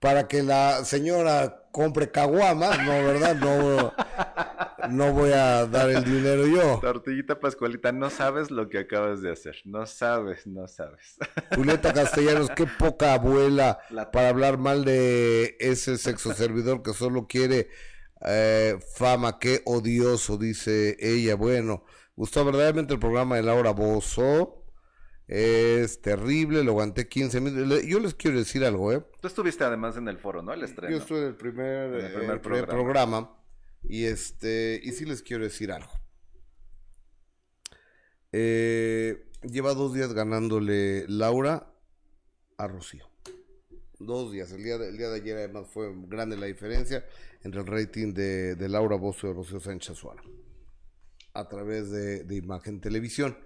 para 0.00 0.28
que 0.28 0.42
la 0.42 0.84
señora 0.84 1.64
compre 1.72 2.10
caguama, 2.10 2.76
no, 2.76 2.92
¿verdad? 2.92 3.34
No, 3.36 3.92
no 4.90 5.12
voy 5.12 5.32
a 5.32 5.66
dar 5.66 5.90
el 5.90 6.04
dinero 6.04 6.46
yo. 6.46 6.78
Tortillita 6.80 7.40
Pascualita, 7.40 7.90
no 7.90 8.10
sabes 8.10 8.50
lo 8.50 8.68
que 8.68 8.78
acabas 8.78 9.22
de 9.22 9.32
hacer. 9.32 9.56
No 9.64 9.86
sabes, 9.86 10.46
no 10.46 10.68
sabes. 10.68 11.16
Julieta 11.56 11.92
Castellanos, 11.92 12.50
qué 12.50 12.66
poca 12.66 13.14
abuela 13.14 13.80
para 14.12 14.28
hablar 14.28 14.58
mal 14.58 14.84
de 14.84 15.56
ese 15.58 15.98
sexo 15.98 16.32
servidor 16.32 16.82
que 16.82 16.92
solo 16.92 17.26
quiere 17.26 17.68
eh, 18.20 18.78
fama. 18.96 19.38
Qué 19.38 19.62
odioso, 19.64 20.36
dice 20.36 20.96
ella. 21.00 21.34
Bueno, 21.34 21.84
Gustavo, 22.16 22.46
verdaderamente 22.46 22.94
el 22.94 23.00
programa 23.00 23.36
de 23.36 23.42
Laura 23.42 23.70
Bozo 23.70 24.64
es 25.26 26.02
terrible, 26.02 26.62
lo 26.62 26.72
aguanté 26.72 27.08
15 27.08 27.40
minutos. 27.40 27.82
Yo 27.84 27.98
les 27.98 28.14
quiero 28.14 28.38
decir 28.38 28.64
algo, 28.64 28.92
¿eh? 28.92 29.02
Tú 29.20 29.28
estuviste 29.28 29.64
además 29.64 29.96
en 29.96 30.08
el 30.08 30.18
foro, 30.18 30.42
¿no? 30.42 30.52
El 30.52 30.62
estreno. 30.62 30.90
Yo 30.90 30.98
estuve 30.98 31.20
en 31.20 31.24
el 31.26 31.36
primer, 31.36 31.94
eh, 31.94 32.66
programa. 32.66 33.38
Y 33.82 34.04
este, 34.04 34.80
y 34.82 34.92
sí 34.92 35.04
les 35.04 35.22
quiero 35.22 35.44
decir 35.44 35.72
algo. 35.72 35.92
Eh, 38.32 39.30
lleva 39.42 39.74
dos 39.74 39.94
días 39.94 40.12
ganándole 40.12 41.04
Laura 41.08 41.72
a 42.58 42.66
Rocío. 42.66 43.13
Dos 43.98 44.32
días. 44.32 44.50
El 44.52 44.62
día 44.62 44.78
de, 44.78 44.92
día 44.92 45.08
de 45.08 45.16
ayer 45.16 45.36
además 45.36 45.66
fue 45.72 45.92
grande 46.08 46.36
la 46.36 46.46
diferencia 46.46 47.04
entre 47.42 47.60
el 47.60 47.66
rating 47.66 48.12
de, 48.12 48.56
de 48.56 48.68
Laura 48.68 48.96
Bozo 48.96 49.28
y 49.28 49.32
Rocío 49.32 49.60
Sánchez 49.60 49.96
Suárez 49.96 50.24
a 51.34 51.48
través 51.48 51.90
de, 51.90 52.34
Imagen 52.34 52.80
Televisión. 52.80 53.36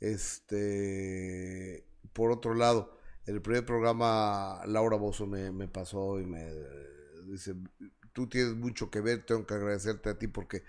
Este, 0.00 1.84
por 2.12 2.30
otro 2.30 2.54
lado, 2.54 2.96
el 3.26 3.42
primer 3.42 3.64
programa 3.64 4.60
Laura 4.66 4.96
Bozo 4.96 5.26
me, 5.26 5.50
me 5.50 5.66
pasó 5.66 6.20
y 6.20 6.26
me 6.26 6.52
dice, 7.24 7.54
tú 8.12 8.28
tienes 8.28 8.54
mucho 8.54 8.90
que 8.90 9.00
ver, 9.00 9.24
tengo 9.24 9.46
que 9.46 9.54
agradecerte 9.54 10.10
a 10.10 10.18
ti 10.18 10.28
porque 10.28 10.62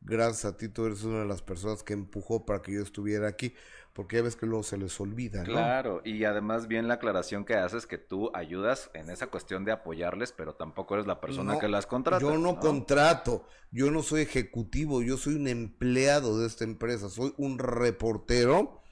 gracias 0.00 0.44
a 0.44 0.56
ti 0.56 0.68
tú 0.68 0.86
eres 0.86 1.02
una 1.02 1.20
de 1.20 1.26
las 1.26 1.42
personas 1.42 1.82
que 1.82 1.94
empujó 1.94 2.44
para 2.44 2.62
que 2.62 2.72
yo 2.72 2.82
estuviera 2.82 3.28
aquí 3.28 3.54
porque 3.96 4.16
ya 4.16 4.22
ves 4.22 4.36
que 4.36 4.44
luego 4.44 4.62
se 4.62 4.76
les 4.76 5.00
olvida, 5.00 5.38
¿no? 5.38 5.44
Claro, 5.44 6.02
y 6.04 6.24
además 6.24 6.68
bien 6.68 6.86
la 6.86 6.94
aclaración 6.94 7.46
que 7.46 7.54
haces 7.54 7.86
que 7.86 7.96
tú 7.96 8.30
ayudas 8.34 8.90
en 8.92 9.08
esa 9.08 9.28
cuestión 9.28 9.64
de 9.64 9.72
apoyarles, 9.72 10.32
pero 10.32 10.54
tampoco 10.54 10.94
eres 10.94 11.06
la 11.06 11.18
persona 11.18 11.58
que 11.58 11.66
las 11.66 11.86
contrata. 11.86 12.22
Yo 12.22 12.36
no, 12.36 12.60
contrato, 12.60 13.46
yo 13.70 13.90
no 13.90 14.02
soy 14.02 14.20
ejecutivo, 14.20 15.00
yo 15.00 15.16
soy 15.16 15.36
un 15.36 15.48
empleado 15.48 16.38
de 16.38 16.46
esta 16.46 16.64
empresa, 16.64 17.08
soy 17.08 17.32
un 17.38 17.58
reportero 17.58 18.82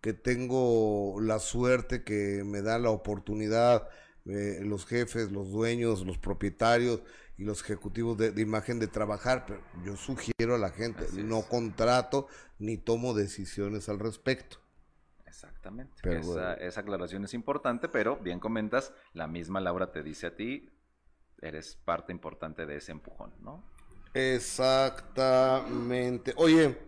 que 0.00 0.12
tengo 0.12 1.20
la 1.20 1.40
suerte 1.40 2.04
que 2.04 2.44
me 2.44 2.62
da 2.62 2.78
la 2.78 2.90
oportunidad 2.90 3.88
eh, 4.24 4.60
los 4.62 4.86
jefes, 4.86 5.32
los 5.32 5.50
dueños, 5.50 6.06
los 6.06 6.18
propietarios 6.18 7.02
y 7.36 7.44
los 7.44 7.62
ejecutivos 7.62 8.16
de, 8.16 8.40
imagen 8.40 8.78
de 8.78 8.86
trabajar, 8.86 9.44
pero 9.46 9.60
yo 9.84 9.96
sugiero 9.96 10.54
a 10.54 10.58
la 10.58 10.70
gente, 10.70 11.06
no 11.14 11.42
contrato 11.42 12.28
ni 12.58 12.76
tomo 12.76 13.14
decisiones 13.14 13.88
al 13.88 13.98
respecto. 13.98 14.58
Exactamente. 15.26 16.18
esa, 16.18 16.54
esa, 16.54 16.80
aclaración 16.80 17.24
es 17.24 17.34
importante, 17.34 17.88
pero 17.88 18.16
bien 18.18 18.38
comentas, 18.38 18.94
la 19.12 19.26
misma 19.26 19.60
Laura 19.60 19.90
te 19.90 20.02
dice 20.02 20.28
a 20.28 20.36
ti, 20.36 20.70
eres 21.40 21.76
parte 21.76 22.12
importante 22.12 22.66
de 22.66 22.76
ese 22.76 22.92
empujón, 22.92 23.34
¿no? 23.40 23.64
Exactamente. 24.14 26.32
Oye, 26.36 26.78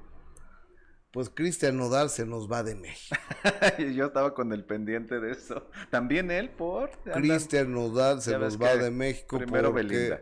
pues 1.10 1.30
Cristian 1.30 1.76
Nodal 1.76 2.10
se 2.10 2.24
nos 2.24 2.50
va 2.50 2.62
de 2.62 2.76
México. 2.76 3.16
Yo 3.94 4.06
estaba 4.06 4.32
con 4.34 4.52
el 4.52 4.64
pendiente 4.64 5.18
de 5.18 5.32
eso. 5.32 5.68
También 5.90 6.30
él 6.30 6.50
por... 6.50 6.90
Cristian 7.12 7.72
Nodal 7.72 8.22
se 8.22 8.38
nos 8.38 8.60
va 8.60 8.76
de 8.76 8.90
México. 8.90 9.38
Primero 9.38 9.72
Belinda. 9.72 10.20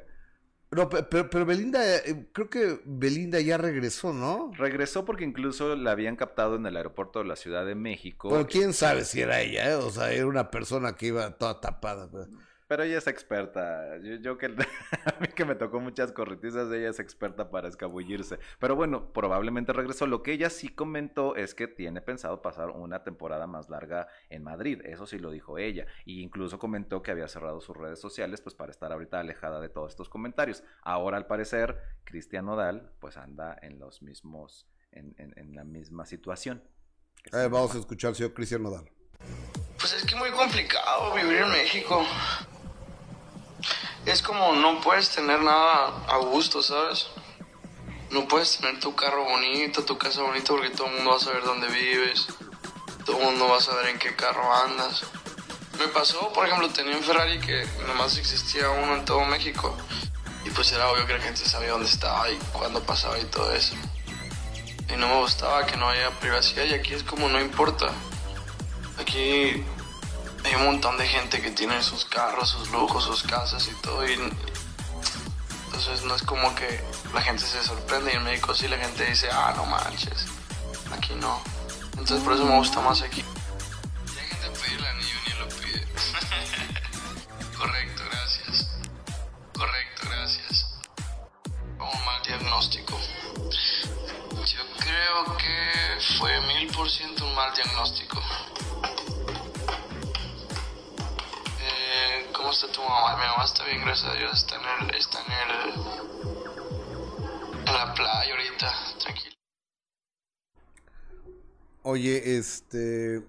No, 0.70 0.88
pero, 0.88 1.30
pero, 1.30 1.46
Belinda, 1.46 1.98
eh, 1.98 2.26
creo 2.32 2.50
que 2.50 2.80
Belinda 2.84 3.40
ya 3.40 3.56
regresó, 3.58 4.12
¿no? 4.12 4.50
Regresó 4.56 5.04
porque 5.04 5.24
incluso 5.24 5.76
la 5.76 5.92
habían 5.92 6.16
captado 6.16 6.56
en 6.56 6.66
el 6.66 6.76
aeropuerto 6.76 7.20
de 7.20 7.26
la 7.26 7.36
Ciudad 7.36 7.64
de 7.64 7.76
México. 7.76 8.30
Pero 8.30 8.46
quién 8.46 8.72
sabe 8.72 9.04
si 9.04 9.20
era 9.20 9.40
ella, 9.40 9.70
¿eh? 9.70 9.74
O 9.74 9.90
sea, 9.90 10.12
era 10.12 10.26
una 10.26 10.50
persona 10.50 10.96
que 10.96 11.06
iba 11.06 11.30
toda 11.38 11.60
tapada. 11.60 12.10
Pues. 12.10 12.28
Pero 12.66 12.82
ella 12.82 12.98
es 12.98 13.06
experta. 13.06 13.98
Yo, 13.98 14.38
que 14.38 14.46
a 15.04 15.20
mí 15.20 15.28
que 15.34 15.44
me 15.44 15.54
tocó 15.54 15.80
muchas 15.80 16.12
corretizas, 16.12 16.72
ella 16.72 16.88
es 16.88 16.98
experta 16.98 17.50
para 17.50 17.68
escabullirse. 17.68 18.38
Pero 18.58 18.74
bueno, 18.74 19.12
probablemente 19.12 19.72
regresó. 19.72 20.06
Lo 20.06 20.22
que 20.22 20.32
ella 20.32 20.48
sí 20.48 20.68
comentó 20.70 21.36
es 21.36 21.54
que 21.54 21.68
tiene 21.68 22.00
pensado 22.00 22.40
pasar 22.40 22.70
una 22.70 23.04
temporada 23.04 23.46
más 23.46 23.68
larga 23.68 24.08
en 24.30 24.42
Madrid. 24.42 24.80
Eso 24.84 25.06
sí 25.06 25.18
lo 25.18 25.30
dijo 25.30 25.58
ella. 25.58 25.86
Y 26.06 26.22
incluso 26.22 26.58
comentó 26.58 27.02
que 27.02 27.10
había 27.10 27.28
cerrado 27.28 27.60
sus 27.60 27.76
redes 27.76 28.00
sociales 28.00 28.40
pues 28.40 28.54
para 28.54 28.70
estar 28.70 28.92
ahorita 28.92 29.20
alejada 29.20 29.60
de 29.60 29.68
todos 29.68 29.92
estos 29.92 30.08
comentarios. 30.08 30.62
Ahora 30.82 31.18
al 31.18 31.26
parecer, 31.26 31.80
Cristian 32.04 32.46
Nodal 32.46 32.92
pues 32.98 33.16
anda 33.18 33.58
en 33.60 33.78
los 33.78 34.02
mismos, 34.02 34.66
en, 34.92 35.14
en, 35.18 35.54
la 35.54 35.64
misma 35.64 36.06
situación. 36.06 36.62
vamos 37.30 37.74
a 37.74 37.78
escuchar 37.78 38.08
al 38.08 38.14
señor 38.14 38.32
Cristian 38.32 38.62
Nodal. 38.62 38.90
Pues 39.78 39.92
es 39.92 40.04
que 40.04 40.16
muy 40.16 40.30
complicado 40.30 41.14
vivir 41.14 41.42
en 41.42 41.50
México 41.50 42.06
es 44.06 44.22
como 44.22 44.54
no 44.54 44.80
puedes 44.80 45.10
tener 45.10 45.40
nada 45.40 46.04
a 46.08 46.16
gusto, 46.18 46.62
¿sabes? 46.62 47.08
no 48.14 48.28
puedes 48.28 48.58
tener 48.58 48.78
tu 48.78 48.94
carro 48.94 49.24
bonito, 49.24 49.84
tu 49.84 49.98
casa 49.98 50.22
bonita 50.22 50.46
porque 50.46 50.70
todo 50.70 50.86
el 50.86 50.94
mundo 50.94 51.10
va 51.10 51.16
a 51.16 51.20
saber 51.20 51.42
dónde 51.42 51.66
vives, 51.66 52.28
todo 53.04 53.18
el 53.18 53.24
mundo 53.24 53.48
va 53.48 53.56
a 53.58 53.60
saber 53.60 53.86
en 53.86 53.98
qué 53.98 54.14
carro 54.14 54.54
andas. 54.54 55.02
Me 55.80 55.88
pasó, 55.88 56.32
por 56.32 56.46
ejemplo, 56.46 56.68
tenía 56.70 56.96
un 56.96 57.02
Ferrari 57.02 57.40
que 57.40 57.66
nomás 57.88 58.16
existía 58.16 58.70
uno 58.70 58.94
en 58.94 59.04
todo 59.04 59.24
México 59.24 59.76
y 60.44 60.50
pues 60.50 60.70
era 60.70 60.88
obvio 60.90 61.04
que 61.06 61.14
la 61.14 61.20
gente 61.20 61.44
sabía 61.44 61.72
dónde 61.72 61.88
estaba 61.88 62.30
y 62.30 62.36
cuándo 62.52 62.80
pasaba 62.84 63.18
y 63.18 63.24
todo 63.24 63.52
eso. 63.52 63.74
Y 64.88 64.96
no 64.96 65.08
me 65.08 65.16
gustaba 65.16 65.66
que 65.66 65.76
no 65.76 65.88
haya 65.88 66.10
privacidad 66.20 66.64
y 66.66 66.74
aquí 66.74 66.94
es 66.94 67.02
como 67.02 67.28
no 67.28 67.40
importa. 67.40 67.90
Aquí 69.00 69.64
hay 70.44 70.54
un 70.56 70.64
montón 70.64 70.96
de 70.98 71.06
gente 71.06 71.40
que 71.40 71.50
tiene 71.50 71.82
sus 71.82 72.04
carros, 72.04 72.50
sus 72.50 72.70
lujos, 72.70 73.04
sus 73.04 73.22
casas 73.22 73.66
y 73.68 73.74
todo 73.82 74.06
y 74.06 74.12
entonces 75.66 76.04
no 76.04 76.14
es 76.14 76.22
como 76.22 76.54
que 76.54 76.84
la 77.12 77.20
gente 77.20 77.42
se 77.44 77.62
sorprende 77.64 78.12
y 78.12 78.16
en 78.16 78.24
México 78.24 78.54
sí 78.54 78.68
la 78.68 78.76
gente 78.76 79.04
dice, 79.06 79.28
ah, 79.32 79.52
no 79.56 79.64
manches, 79.66 80.26
aquí 80.92 81.14
no. 81.16 81.42
Entonces 81.92 82.20
por 82.20 82.34
eso 82.34 82.44
me 82.44 82.56
gusta 82.58 82.80
más 82.80 83.02
aquí. 83.02 83.24
Hay 84.20 84.26
gente 84.28 84.50
pedir 84.60 84.78
el 84.78 84.86
anillo 84.86 85.16
ni 85.26 85.32
lo 85.40 85.48
pide. 85.48 85.84
Correcto, 87.58 88.02
gracias. 88.10 88.68
Correcto, 89.52 90.02
gracias. 90.10 90.74
Un 91.78 92.04
mal 92.04 92.22
diagnóstico. 92.24 93.00
Yo 93.50 94.62
creo 94.78 95.36
que 95.38 96.16
fue 96.18 96.40
mil 96.42 96.70
por 96.72 96.90
ciento 96.90 97.26
un 97.26 97.34
mal 97.34 97.52
diagnóstico. 97.54 98.22
¿Cómo 102.44 102.52
está 102.52 102.70
tu 102.72 102.82
mamá? 102.82 103.16
Mi 103.16 103.22
mamá 103.26 103.44
está 103.46 103.64
bien, 103.64 103.80
gracias 103.80 104.12
a 104.12 104.16
Dios. 104.18 104.32
Está 104.34 104.56
en 104.56 104.86
el, 104.90 104.94
está 104.96 105.18
en 105.24 105.32
el, 105.32 105.50
en 107.58 107.64
la 107.72 107.94
playa 107.94 108.34
ahorita, 108.34 108.72
tranquilo. 109.00 109.34
Oye, 111.84 112.36
este. 112.36 113.22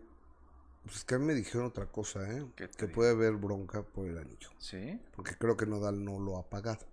Pues 0.83 1.05
que 1.05 1.15
a 1.15 1.19
mí 1.19 1.23
me 1.27 1.33
dijeron 1.33 1.67
otra 1.67 1.85
cosa, 1.85 2.29
¿eh? 2.29 2.45
Que 2.77 2.87
puede 2.89 3.11
haber 3.11 3.35
bronca 3.35 3.83
por 3.83 4.05
el 4.05 4.17
anillo. 4.17 4.49
¿Sí? 4.57 5.01
Porque 5.15 5.37
creo 5.37 5.55
que 5.55 5.65
Nodal 5.65 6.03
no 6.03 6.19
lo 6.19 6.37
ha 6.37 6.49
pagado. 6.49 6.85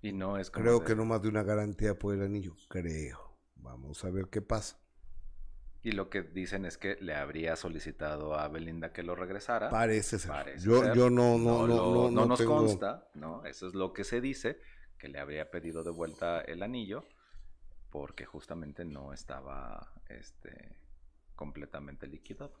Y 0.00 0.12
no 0.12 0.38
es 0.38 0.50
como 0.50 0.64
Creo 0.64 0.78
de- 0.80 0.86
que 0.86 0.94
no 0.96 1.04
más 1.04 1.20
de 1.20 1.28
una 1.28 1.42
garantía 1.42 1.98
por 1.98 2.14
el 2.14 2.22
anillo. 2.22 2.56
Creo. 2.70 3.36
Vamos 3.56 4.02
a 4.02 4.08
ver 4.08 4.28
qué 4.30 4.40
pasa. 4.40 4.78
Y 5.84 5.92
lo 5.92 6.08
que 6.08 6.22
dicen 6.22 6.64
es 6.64 6.78
que 6.78 6.96
le 7.00 7.14
habría 7.14 7.56
solicitado 7.56 8.34
a 8.38 8.48
Belinda 8.48 8.92
que 8.92 9.02
lo 9.02 9.14
regresara. 9.14 9.68
Parece 9.68 10.18
ser. 10.18 10.30
Parece 10.30 10.66
Yo- 10.66 10.82
ser. 10.82 10.94
yo 10.96 11.10
no- 11.10 11.36
no- 11.38 11.66
no- 11.66 11.66
lo- 11.66 11.76
no- 11.76 12.10
no 12.10 12.26
nos 12.26 12.38
tengo- 12.38 12.56
consta, 12.56 13.06
¿no? 13.14 13.44
Eso 13.44 13.68
es 13.68 13.74
lo 13.74 13.92
que 13.92 14.02
se 14.02 14.20
dice, 14.22 14.58
que 14.98 15.08
le 15.08 15.18
habría 15.20 15.50
pedido 15.50 15.84
de 15.84 15.90
vuelta 15.90 16.40
el 16.40 16.62
anillo 16.62 17.06
porque 17.90 18.24
justamente 18.24 18.84
no 18.86 19.12
estaba 19.12 19.92
este 20.08 20.74
completamente 21.36 22.06
liquidado. 22.06 22.54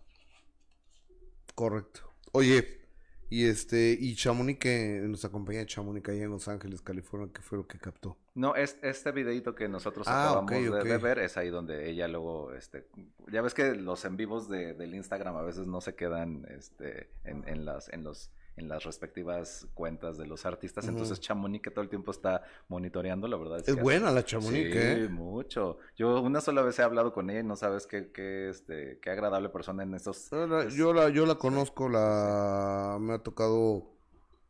Correcto. 1.54 2.00
Oye, 2.32 2.83
y 3.30 3.46
este, 3.46 3.96
y 3.98 4.14
Chamonix 4.14 4.58
que 4.58 5.00
nos 5.04 5.24
acompaña 5.24 5.64
Chamonix 5.66 6.08
allá 6.08 6.24
en 6.24 6.30
Los 6.30 6.48
Ángeles, 6.48 6.82
California, 6.82 7.30
¿qué 7.32 7.42
fue 7.42 7.58
lo 7.58 7.66
que 7.66 7.78
captó? 7.78 8.16
No, 8.34 8.54
es, 8.56 8.78
este 8.82 9.12
videito 9.12 9.54
que 9.54 9.68
nosotros 9.68 10.06
Ah, 10.08 10.30
acabamos. 10.30 10.50
De, 10.84 10.98
ver 10.98 11.18
es 11.18 11.36
ahí 11.36 11.50
donde 11.50 11.90
ella 11.90 12.08
luego, 12.08 12.52
este, 12.52 12.86
ya 13.30 13.42
ves 13.42 13.54
que 13.54 13.74
los 13.74 14.04
en 14.04 14.16
vivos 14.16 14.48
de, 14.48 14.74
del 14.74 14.94
Instagram 14.94 15.36
a 15.36 15.42
veces 15.42 15.66
no 15.66 15.80
se 15.80 15.94
quedan, 15.94 16.46
este, 16.50 17.10
en, 17.24 17.46
en 17.48 17.64
las, 17.64 17.88
en 17.88 18.04
los, 18.04 18.30
en 18.56 18.68
las 18.68 18.84
respectivas 18.84 19.66
cuentas 19.74 20.16
de 20.16 20.26
los 20.26 20.46
artistas, 20.46 20.86
entonces 20.86 21.18
Chamonix 21.20 21.72
todo 21.72 21.82
el 21.82 21.88
tiempo 21.88 22.12
está 22.12 22.44
monitoreando, 22.68 23.26
la 23.26 23.36
verdad 23.36 23.58
es, 23.58 23.68
Es 23.68 23.74
que 23.74 23.82
buena 23.82 24.06
hace- 24.06 24.14
la 24.14 24.24
Chamonix, 24.24 24.72
sí, 24.72 24.78
¿eh? 24.78 25.08
mucho. 25.10 25.78
Yo 25.96 26.20
una 26.20 26.40
sola 26.40 26.62
vez 26.62 26.78
he 26.78 26.82
hablado 26.82 27.12
con 27.12 27.30
ella 27.30 27.40
y 27.40 27.44
no 27.44 27.56
sabes 27.56 27.86
qué, 27.88 28.12
qué, 28.12 28.48
este, 28.50 29.00
qué 29.02 29.10
agradable 29.10 29.48
persona 29.48 29.82
en 29.82 29.94
estos. 29.94 30.30
Yo 30.30 30.46
la, 30.46 30.68
yo 30.68 30.92
la, 30.94 31.08
yo 31.08 31.26
la 31.26 31.34
conozco, 31.34 31.88
la 31.88 32.96
me 33.00 33.14
ha 33.14 33.18
tocado 33.18 33.90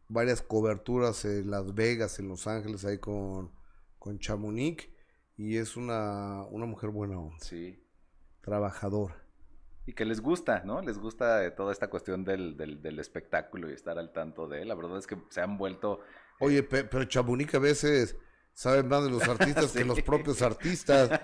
varias 0.08 0.42
coberturas 0.42 1.24
en 1.24 1.50
Las 1.50 1.74
Vegas, 1.74 2.18
en 2.18 2.28
Los 2.28 2.46
Ángeles, 2.46 2.84
ahí 2.84 2.98
con, 2.98 3.50
con 3.98 4.18
Chamonix, 4.18 4.86
y 5.38 5.56
es 5.56 5.76
una, 5.78 6.42
una 6.50 6.66
mujer 6.66 6.90
buena 6.90 7.16
Sí. 7.40 7.82
trabajadora. 8.42 9.16
Y 9.86 9.92
que 9.92 10.04
les 10.04 10.20
gusta, 10.20 10.62
¿no? 10.64 10.80
Les 10.80 10.98
gusta 10.98 11.44
eh, 11.44 11.50
toda 11.50 11.70
esta 11.72 11.88
cuestión 11.90 12.24
del, 12.24 12.56
del, 12.56 12.80
del 12.80 12.98
espectáculo 12.98 13.68
y 13.70 13.74
estar 13.74 13.98
al 13.98 14.12
tanto 14.12 14.48
de 14.48 14.62
él. 14.62 14.68
La 14.68 14.74
verdad 14.74 14.96
es 14.98 15.06
que 15.06 15.16
se 15.28 15.40
han 15.42 15.58
vuelto 15.58 16.00
Oye, 16.40 16.62
pe- 16.62 16.84
pero 16.84 17.04
Chamonix 17.04 17.54
a 17.54 17.58
veces 17.58 18.16
sabe 18.54 18.82
más 18.82 19.04
de 19.04 19.10
los 19.10 19.22
artistas 19.28 19.72
que 19.72 19.84
los 19.84 20.00
propios 20.02 20.40
artistas. 20.42 21.20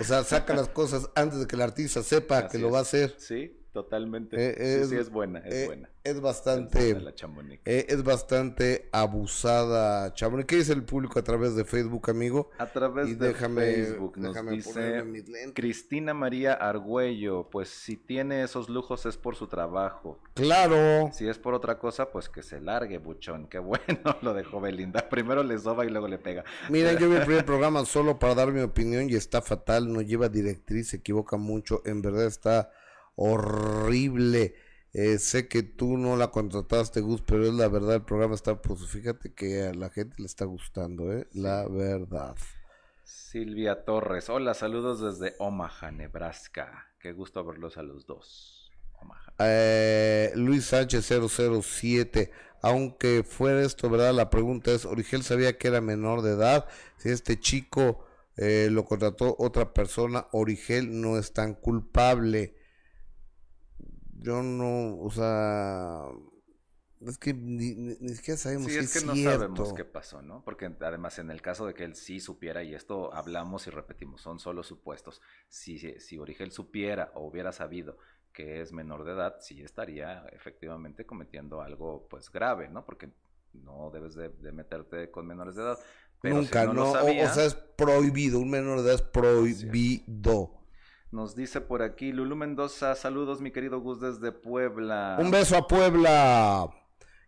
O 0.00 0.04
sea, 0.04 0.24
saca 0.24 0.54
las 0.54 0.68
cosas 0.68 1.08
antes 1.14 1.38
de 1.40 1.46
que 1.46 1.54
el 1.56 1.62
artista 1.62 2.02
sepa 2.02 2.48
que 2.48 2.58
lo 2.58 2.68
es. 2.68 2.74
va 2.74 2.78
a 2.78 2.82
hacer. 2.82 3.14
Sí, 3.18 3.59
totalmente. 3.72 4.36
Eh, 4.38 4.82
sí, 4.84 4.90
sí, 4.90 4.96
es 4.96 5.10
buena, 5.10 5.40
es 5.40 5.54
eh, 5.54 5.66
buena. 5.66 5.90
Es 6.02 6.18
bastante, 6.20 6.94
buena 6.94 7.10
la 7.10 7.58
eh, 7.66 7.86
es 7.90 8.02
bastante 8.02 8.88
abusada. 8.90 10.14
Chamonix, 10.14 10.46
¿qué 10.46 10.56
dice 10.56 10.72
el 10.72 10.82
público 10.82 11.18
a 11.18 11.22
través 11.22 11.54
de 11.54 11.64
Facebook, 11.64 12.08
amigo? 12.08 12.50
A 12.58 12.66
través 12.66 13.08
Y 13.08 13.14
de 13.14 13.34
déjame- 13.34 13.60
Facebook 13.74 14.16
nos 14.16 14.34
déjame 14.34 14.52
dice. 14.52 15.52
Cristina 15.54 16.14
María 16.14 16.54
Argüello, 16.54 17.48
pues 17.50 17.68
si 17.68 17.96
tiene 17.96 18.42
esos 18.42 18.68
lujos 18.70 19.04
es 19.04 19.16
por 19.18 19.36
su 19.36 19.46
trabajo. 19.46 20.18
Claro. 20.34 21.10
Si 21.12 21.28
es 21.28 21.38
por 21.38 21.52
otra 21.52 21.78
cosa, 21.78 22.10
pues 22.10 22.28
que 22.30 22.42
se 22.42 22.60
largue, 22.60 22.98
buchón. 22.98 23.46
Qué 23.48 23.58
bueno 23.58 23.80
lo 24.22 24.32
dejó 24.32 24.60
Belinda. 24.60 25.08
Primero 25.08 25.42
le 25.42 25.58
soba 25.58 25.84
y 25.84 25.90
luego 25.90 26.08
le 26.08 26.18
pega. 26.18 26.44
Mira, 26.70 26.94
yo 26.94 27.10
vi 27.10 27.16
el 27.16 27.24
primer 27.26 27.44
programa 27.44 27.84
solo 27.84 28.18
para 28.18 28.34
dar 28.34 28.52
mi 28.52 28.60
opinión 28.60 29.10
y 29.10 29.14
está 29.14 29.42
fatal, 29.42 29.92
no 29.92 30.00
lleva 30.00 30.28
directriz, 30.28 30.88
se 30.88 30.96
equivoca 30.96 31.36
mucho, 31.36 31.82
en 31.84 32.00
verdad 32.00 32.26
está 32.26 32.70
horrible. 33.20 34.54
Eh, 34.92 35.18
sé 35.18 35.46
que 35.46 35.62
tú 35.62 35.98
no 35.98 36.16
la 36.16 36.30
contrataste, 36.30 37.00
Gus, 37.00 37.22
pero 37.22 37.46
es 37.46 37.52
la 37.52 37.68
verdad, 37.68 37.96
el 37.96 38.02
programa 38.02 38.34
está, 38.34 38.60
pues 38.60 38.84
fíjate 38.86 39.32
que 39.34 39.62
a 39.64 39.74
la 39.74 39.90
gente 39.90 40.16
le 40.18 40.26
está 40.26 40.46
gustando, 40.46 41.12
¿eh? 41.12 41.28
La 41.32 41.68
verdad. 41.68 42.34
Silvia 43.04 43.84
Torres, 43.84 44.30
hola, 44.30 44.54
saludos 44.54 45.00
desde 45.00 45.36
Omaha, 45.38 45.92
Nebraska. 45.92 46.88
Qué 46.98 47.12
gusto 47.12 47.44
verlos 47.44 47.76
a 47.76 47.82
los 47.82 48.06
dos. 48.06 48.72
Omaha. 49.00 49.32
Eh, 49.38 50.32
Luis 50.34 50.64
Sánchez 50.64 51.06
007, 51.06 52.32
aunque 52.62 53.22
fuera 53.22 53.62
esto, 53.62 53.90
¿verdad? 53.90 54.14
La 54.14 54.30
pregunta 54.30 54.72
es, 54.72 54.86
¿Origel 54.86 55.22
sabía 55.22 55.58
que 55.58 55.68
era 55.68 55.80
menor 55.80 56.22
de 56.22 56.32
edad? 56.32 56.66
Si 56.96 57.10
este 57.10 57.38
chico 57.38 58.04
eh, 58.36 58.68
lo 58.70 58.86
contrató 58.86 59.36
otra 59.38 59.74
persona, 59.74 60.26
Origel 60.32 61.00
no 61.00 61.18
es 61.18 61.32
tan 61.32 61.54
culpable. 61.54 62.54
Yo 64.24 64.42
no, 64.42 64.98
o 65.00 65.10
sea, 65.10 66.04
es 67.06 67.18
que 67.18 67.32
ni, 67.32 67.74
ni- 67.74 67.96
ni 68.00 68.14
siquiera 68.14 68.38
sabemos 68.38 68.72
Sí, 68.72 68.76
si 68.78 68.84
es 68.84 68.92
que 68.92 69.00
no 69.00 69.14
cierto. 69.14 69.64
sabemos 69.64 69.72
qué 69.72 69.84
pasó, 69.84 70.20
¿no? 70.22 70.44
Porque 70.44 70.66
además 70.80 71.18
en 71.18 71.30
el 71.30 71.40
caso 71.40 71.66
de 71.66 71.72
que 71.74 71.84
él 71.84 71.94
sí 71.96 72.20
supiera, 72.20 72.62
y 72.62 72.74
esto 72.74 73.12
hablamos 73.14 73.66
y 73.66 73.70
repetimos, 73.70 74.20
son 74.20 74.38
solo 74.38 74.62
supuestos, 74.62 75.22
si, 75.48 75.78
si 75.78 76.18
Origel 76.18 76.52
supiera 76.52 77.10
o 77.14 77.26
hubiera 77.26 77.52
sabido 77.52 77.96
que 78.32 78.60
es 78.60 78.72
menor 78.72 79.04
de 79.04 79.12
edad, 79.12 79.36
sí 79.40 79.62
estaría 79.62 80.26
efectivamente 80.32 81.06
cometiendo 81.06 81.62
algo 81.62 82.06
pues 82.08 82.30
grave, 82.30 82.68
¿no? 82.68 82.84
Porque 82.84 83.10
no 83.54 83.90
debes 83.90 84.14
de, 84.14 84.28
de 84.28 84.52
meterte 84.52 85.10
con 85.10 85.26
menores 85.26 85.56
de 85.56 85.62
edad. 85.62 85.78
Pero 86.20 86.42
si 86.42 86.54
Nunca, 86.54 86.66
no, 86.66 86.74
no, 86.74 86.82
lo 86.84 86.92
o- 86.92 87.24
o, 87.24 87.28
sea, 87.28 87.44
es 87.46 87.54
prohibido, 87.54 88.38
un 88.40 88.50
menor 88.50 88.78
de 88.82 88.84
edad 88.84 88.94
es 88.96 89.02
prohibido. 89.02 90.59
Nos 91.12 91.34
dice 91.34 91.60
por 91.60 91.82
aquí 91.82 92.12
Lulu 92.12 92.36
Mendoza, 92.36 92.94
saludos 92.94 93.40
mi 93.40 93.50
querido 93.50 93.80
Gus 93.80 94.00
desde 94.00 94.30
Puebla. 94.30 95.18
Un 95.20 95.32
beso 95.32 95.56
a 95.56 95.66
Puebla. 95.66 96.70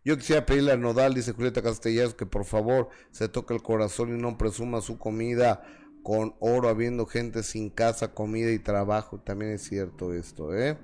Yo 0.05 0.17
quisiera 0.17 0.47
pedirle 0.47 0.71
a 0.71 0.77
Nodal, 0.77 1.15
dice 1.15 1.33
Julieta 1.33 1.63
Castellanos, 1.63 2.15
que 2.15 2.25
por 2.25 2.45
favor 2.45 2.91
se 3.11 3.29
toque 3.29 3.55
el 3.55 3.63
corazón 3.63 4.17
y 4.17 4.23
no 4.23 4.39
presuma 4.39 4.83
su 4.83 4.99
comida 4.99 5.65
con 6.05 6.37
oro, 6.39 6.69
habiendo 6.69 7.07
gente 7.07 7.43
sin 7.43 7.71
casa, 7.71 8.15
comida 8.15 8.53
y 8.53 8.61
trabajo. 8.61 9.19
También 9.19 9.51
es 9.51 9.63
cierto 9.63 10.15
esto, 10.15 10.55
¿eh? 10.57 10.79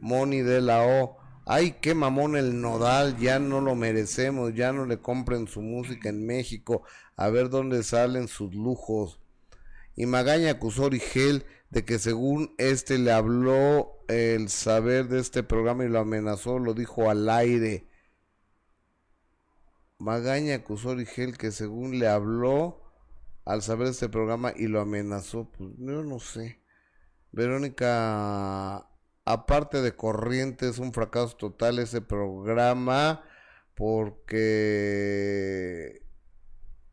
Moni 0.00 0.42
de 0.42 0.60
la 0.60 0.84
O. 0.84 1.16
Ay, 1.44 1.78
qué 1.80 1.94
mamón 1.94 2.36
el 2.36 2.60
Nodal, 2.60 3.16
ya 3.18 3.40
no 3.40 3.60
lo 3.60 3.74
merecemos, 3.74 4.54
ya 4.54 4.72
no 4.72 4.86
le 4.86 5.00
compren 5.00 5.48
su 5.48 5.60
música 5.60 6.08
en 6.08 6.24
México, 6.24 6.84
a 7.16 7.30
ver 7.30 7.48
dónde 7.48 7.82
salen 7.82 8.28
sus 8.28 8.54
lujos. 8.54 9.18
Y 9.96 10.06
Magaña 10.06 10.52
acusó 10.52 10.84
a 10.84 10.86
Origel 10.86 11.44
de 11.70 11.84
que 11.84 11.98
según 11.98 12.54
este 12.58 12.98
le 12.98 13.12
habló 13.12 14.04
el 14.08 14.48
saber 14.48 15.08
de 15.08 15.20
este 15.20 15.42
programa 15.42 15.84
y 15.84 15.88
lo 15.88 16.00
amenazó, 16.00 16.58
lo 16.58 16.74
dijo 16.74 17.10
al 17.10 17.28
aire. 17.28 17.88
Magaña 19.98 20.54
acusó 20.54 20.90
a 20.90 20.92
Origel 20.92 21.36
que 21.36 21.50
según 21.50 21.98
le 21.98 22.08
habló 22.08 22.82
al 23.44 23.62
saber 23.62 23.86
de 23.86 23.92
este 23.92 24.08
programa 24.08 24.52
y 24.56 24.68
lo 24.68 24.80
amenazó. 24.80 25.50
Pues 25.50 25.70
yo 25.76 26.04
no 26.04 26.20
sé. 26.20 26.62
Verónica, 27.32 28.88
aparte 29.24 29.82
de 29.82 29.94
corriente, 29.96 30.68
es 30.68 30.78
un 30.78 30.92
fracaso 30.92 31.36
total 31.36 31.78
ese 31.78 32.00
programa 32.00 33.24
porque... 33.74 34.42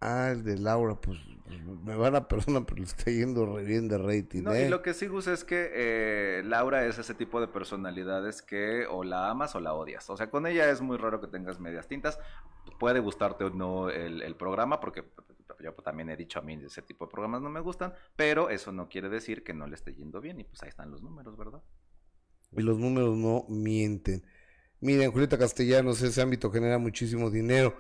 Ah, 0.02 0.30
el 0.32 0.44
de 0.44 0.58
Laura, 0.58 1.00
pues 1.00 1.18
me 1.46 1.96
van 1.96 2.16
a 2.16 2.28
perdonar, 2.28 2.66
pero 2.66 2.78
le 2.78 2.84
está 2.88 3.12
yendo 3.12 3.46
re 3.46 3.64
bien 3.64 3.88
de 3.88 3.98
rating, 3.98 4.44
No, 4.44 4.54
¿eh? 4.54 4.66
y 4.66 4.70
lo 4.70 4.82
que 4.82 4.94
sí, 4.94 5.08
Gus, 5.08 5.28
es 5.28 5.44
que 5.44 5.72
eh, 5.74 6.44
Laura 6.46 6.86
es 6.86 6.98
ese 6.98 7.14
tipo 7.16 7.40
de 7.42 7.48
personalidades 7.48 8.42
que 8.42 8.86
o 8.88 9.04
la 9.04 9.30
amas 9.30 9.56
o 9.56 9.60
la 9.60 9.74
odias. 9.74 10.10
O 10.10 10.18
sea, 10.18 10.30
con 10.30 10.48
ella 10.48 10.70
es 10.70 10.82
muy 10.82 10.98
raro 10.98 11.22
que 11.22 11.28
tengas 11.28 11.60
medias 11.60 11.88
tintas. 11.88 12.20
Puede 12.80 13.00
gustarte 13.00 13.44
o 13.46 13.50
no 13.52 13.90
el, 13.90 14.22
el 14.22 14.36
programa, 14.36 14.80
porque 14.80 15.04
yo 15.64 15.74
también 15.74 16.10
he 16.10 16.18
dicho 16.18 16.40
a 16.40 16.42
mí 16.42 16.60
ese 16.66 16.82
tipo 16.82 17.06
de 17.06 17.12
programas 17.12 17.42
no 17.42 17.50
me 17.50 17.60
gustan, 17.62 17.94
pero 18.16 18.50
eso 18.50 18.72
no 18.72 18.90
quiere 18.90 19.10
decir 19.10 19.44
que 19.44 19.54
no 19.54 19.68
le 19.68 19.76
esté 19.76 19.94
yendo 19.94 20.22
bien. 20.22 20.40
Y 20.40 20.44
pues 20.44 20.62
ahí 20.64 20.70
están 20.70 20.92
los 20.92 21.02
números, 21.02 21.38
¿verdad? 21.38 21.62
Y 22.52 22.62
los 22.62 22.78
números 22.80 23.18
no 23.18 23.46
mienten. 23.50 24.24
Miren, 24.80 25.12
Julieta 25.12 25.38
Castellanos, 25.38 26.02
ese 26.02 26.22
ámbito 26.22 26.52
genera 26.52 26.78
muchísimo 26.78 27.30
dinero, 27.32 27.76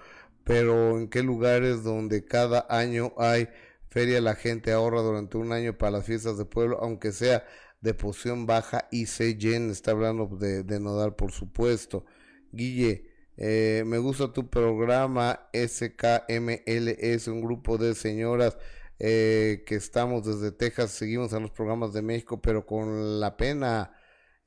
pero 0.45 0.97
¿en 0.97 1.09
qué 1.09 1.23
lugares 1.23 1.83
donde 1.83 2.23
cada 2.23 2.65
año 2.69 3.13
hay 3.17 3.49
feria 3.89 4.21
la 4.21 4.35
gente 4.35 4.71
ahorra 4.71 5.01
durante 5.01 5.37
un 5.37 5.51
año 5.51 5.77
para 5.77 5.91
las 5.91 6.05
fiestas 6.05 6.37
de 6.37 6.45
pueblo, 6.45 6.79
aunque 6.81 7.11
sea 7.11 7.45
de 7.81 7.93
poción 7.93 8.45
baja 8.45 8.87
y 8.91 9.07
se 9.07 9.35
llena? 9.35 9.71
Está 9.71 9.91
hablando 9.91 10.27
de, 10.27 10.63
de 10.63 11.11
por 11.17 11.31
supuesto. 11.31 12.05
Guille, 12.51 13.09
eh, 13.37 13.83
me 13.85 13.97
gusta 13.97 14.31
tu 14.31 14.49
programa 14.49 15.49
SKMLS, 15.53 17.27
un 17.27 17.41
grupo 17.41 17.77
de 17.77 17.95
señoras 17.95 18.57
eh, 18.99 19.63
que 19.65 19.75
estamos 19.75 20.25
desde 20.25 20.51
Texas, 20.51 20.91
seguimos 20.91 21.33
a 21.33 21.39
los 21.39 21.51
programas 21.51 21.91
de 21.91 22.01
México, 22.01 22.41
pero 22.41 22.65
con 22.65 23.19
la 23.19 23.35
pena 23.35 23.94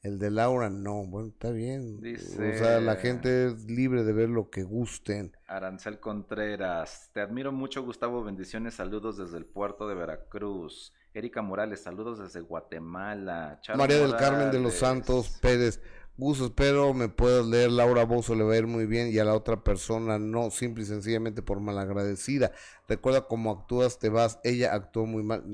el 0.08 0.18
de 0.18 0.30
Laura, 0.30 0.68
no, 0.70 1.04
bueno, 1.06 1.28
está 1.28 1.50
bien. 1.50 2.00
Dice- 2.00 2.54
O 2.54 2.58
sea, 2.58 2.80
la 2.80 2.96
gente 2.96 3.46
es 3.46 3.64
libre 3.66 4.02
de 4.04 4.12
ver 4.12 4.28
lo 4.28 4.50
que 4.50 4.62
gusten. 4.64 5.36
Arancel 5.46 6.00
Contreras, 6.00 7.10
te 7.12 7.20
admiro 7.20 7.52
mucho, 7.52 7.82
Gustavo. 7.84 8.24
Bendiciones, 8.24 8.74
saludos 8.74 9.16
desde 9.18 9.38
el 9.38 9.46
puerto 9.46 9.86
de 9.88 9.94
Veracruz. 9.94 10.92
Erika 11.14 11.42
Morales, 11.42 11.80
saludos 11.80 12.18
desde 12.18 12.40
Guatemala. 12.40 13.58
Charo 13.62 13.78
María 13.78 13.98
del 13.98 14.16
Carmen 14.16 14.50
de 14.50 14.60
los. 14.60 14.74
Santos 14.74 15.30
Pérez, 15.40 15.80
Gus, 16.16 16.40
espero 16.40 16.92
me 16.94 17.08
puedas 17.08 17.46
leer. 17.46 17.70
Laura 17.70 18.04
Bozo 18.04 18.34
le 18.34 18.44
va 18.44 18.54
a 18.54 18.58
ir 18.58 18.66
muy 18.66 18.86
bien 18.86 19.08
y 19.12 19.18
a 19.18 19.24
la 19.24 19.34
otra 19.34 19.62
persona 19.64 20.18
no, 20.18 20.50
simple 20.50 20.82
y 20.82 20.86
sencillamente 20.86 21.42
por 21.42 21.60
malagradecida. 21.60 22.52
Recuerda 22.88 23.26
cómo 23.26 23.50
actúas, 23.50 23.98
te 23.98 24.08
vas. 24.08 24.38
Ella 24.44 24.74
actuó 24.74 25.06
muy 25.06 25.22
mal. 25.22 25.44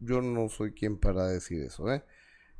Yo 0.00 0.20
no 0.22 0.48
soy 0.48 0.72
quien 0.72 0.96
para 0.96 1.26
decir 1.26 1.62
eso, 1.62 1.92
¿eh? 1.92 2.04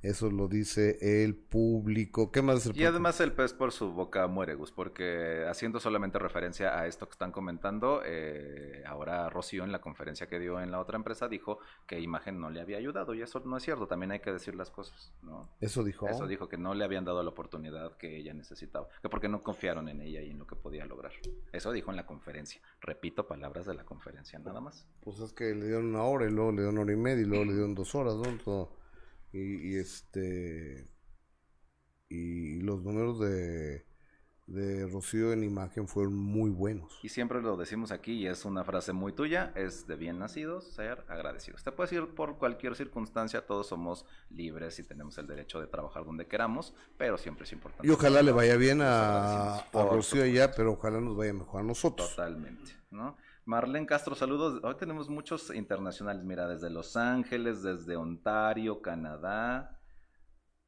Eso 0.03 0.31
lo 0.31 0.49
dice 0.49 0.99
el 1.23 1.37
público. 1.37 2.33
¿Qué 2.33 2.43
más 2.43 2.67
el 2.67 2.77
Y 2.77 2.85
además 2.85 3.21
el 3.21 3.33
pez 3.33 3.53
por 3.53 3.71
su 3.71 3.93
boca 3.93 4.27
muere, 4.27 4.55
Gus, 4.55 4.73
porque 4.73 5.47
haciendo 5.49 5.79
solamente 5.79 6.19
referencia 6.19 6.77
a 6.77 6.89
esto 6.89 7.07
que 7.07 7.13
están 7.13 7.31
comentando, 7.31 8.03
eh, 8.05 8.83
ahora 8.87 9.31
Rocío 9.31 9.63
en 9.63 9.71
la 9.71 9.81
conferencia 9.81 10.27
que 10.27 10.41
dio 10.41 10.61
en 10.61 10.73
la 10.73 10.81
otra 10.81 10.97
empresa 10.97 11.29
dijo 11.29 11.61
que 11.87 12.01
Imagen 12.01 12.41
no 12.41 12.51
le 12.51 12.61
había 12.61 12.79
ayudado 12.79 13.15
y 13.15 13.23
eso 13.23 13.41
no 13.45 13.57
es 13.57 13.63
cierto, 13.63 13.87
también 13.87 14.11
hay 14.11 14.19
que 14.21 14.33
decir 14.33 14.57
las 14.57 14.71
cosas, 14.71 15.13
¿no? 15.23 15.49
Eso 15.61 15.85
dijo. 15.85 16.09
Eso 16.09 16.27
dijo 16.27 16.49
que 16.49 16.59
no 16.59 16.75
le 16.75 16.85
habían 16.85 17.05
dado 17.05 17.23
la 17.23 17.31
oportunidad 17.31 17.97
que 17.97 18.17
ella 18.17 18.35
necesitaba, 18.35 18.89
que 19.03 19.09
porque 19.09 19.29
no 19.29 19.41
confiaron 19.43 19.89
en 19.89 20.01
ella 20.01 20.21
y 20.21 20.31
en 20.31 20.39
lo 20.39 20.47
que 20.49 20.57
podía 20.57 20.85
lograr. 20.85 21.13
Eso 21.53 21.71
dijo 21.71 21.91
en 21.91 21.97
la 21.97 22.07
conferencia. 22.07 22.61
Repito 22.81 23.29
palabras 23.29 23.67
de 23.67 23.75
la 23.75 23.85
conferencia, 23.85 24.39
nada 24.41 24.61
más. 24.61 24.85
Pues 25.01 25.21
es 25.21 25.33
que 25.33 25.55
le 25.55 25.67
dieron 25.67 25.87
una 25.87 26.03
hora 26.03 26.27
y 26.27 26.31
luego 26.31 26.51
le 26.51 26.57
dieron 26.63 26.75
una 26.75 26.83
hora 26.83 26.93
y 26.93 26.97
media 26.97 27.23
y 27.23 27.27
luego 27.27 27.45
le 27.45 27.53
dieron 27.53 27.75
dos 27.77 27.95
horas, 27.95 28.17
¿no? 28.17 28.25
Todo- 28.45 28.82
y, 29.33 29.73
y 29.73 29.77
este. 29.77 30.89
Y 32.09 32.61
los 32.61 32.83
números 32.83 33.19
de, 33.21 33.87
de 34.47 34.87
Rocío 34.87 35.33
en 35.33 35.45
imagen 35.45 35.89
fueron 35.89 36.15
muy 36.15 36.51
buenos. 36.51 36.99
Y 37.03 37.09
siempre 37.09 37.41
lo 37.41 37.57
decimos 37.57 37.91
aquí 37.91 38.13
y 38.13 38.27
es 38.27 38.45
una 38.45 38.65
frase 38.65 38.93
muy 38.93 39.13
tuya, 39.13 39.53
es 39.55 39.87
de 39.87 39.97
bien 39.97 40.19
nacidos 40.19 40.75
ser 40.75 41.05
agradecidos. 41.09 41.63
Te 41.65 41.73
puedes 41.73 41.93
ir 41.93 42.15
por 42.15 42.37
cualquier 42.37 42.75
circunstancia, 42.75 43.47
todos 43.47 43.69
somos 43.69 44.05
libres 44.29 44.79
y 44.79 44.83
tenemos 44.83 45.17
el 45.17 45.27
derecho 45.27 45.59
de 45.61 45.69
trabajar 45.69 46.05
donde 46.05 46.27
queramos, 46.27 46.75
pero 46.99 47.17
siempre 47.17 47.45
es 47.45 47.53
importante. 47.53 47.87
Y 47.87 47.91
ojalá 47.91 48.21
le 48.21 48.33
vaya 48.33 48.57
bien 48.57 48.81
a, 48.83 49.57
a 49.57 49.73
Rocío 49.73 50.23
allá, 50.23 50.53
pero 50.53 50.73
ojalá 50.73 51.01
nos 51.01 51.17
vaya 51.17 51.33
mejor 51.33 51.61
a 51.61 51.65
nosotros. 51.65 52.11
Totalmente, 52.11 52.73
¿no? 52.91 53.17
Marlene 53.45 53.87
Castro, 53.87 54.15
saludos. 54.15 54.61
Hoy 54.63 54.77
tenemos 54.77 55.09
muchos 55.09 55.53
internacionales, 55.53 56.23
mira, 56.23 56.47
desde 56.47 56.71
Los 56.71 56.97
Ángeles, 56.97 57.63
desde 57.63 57.97
Ontario, 57.97 58.81
Canadá. 58.81 59.81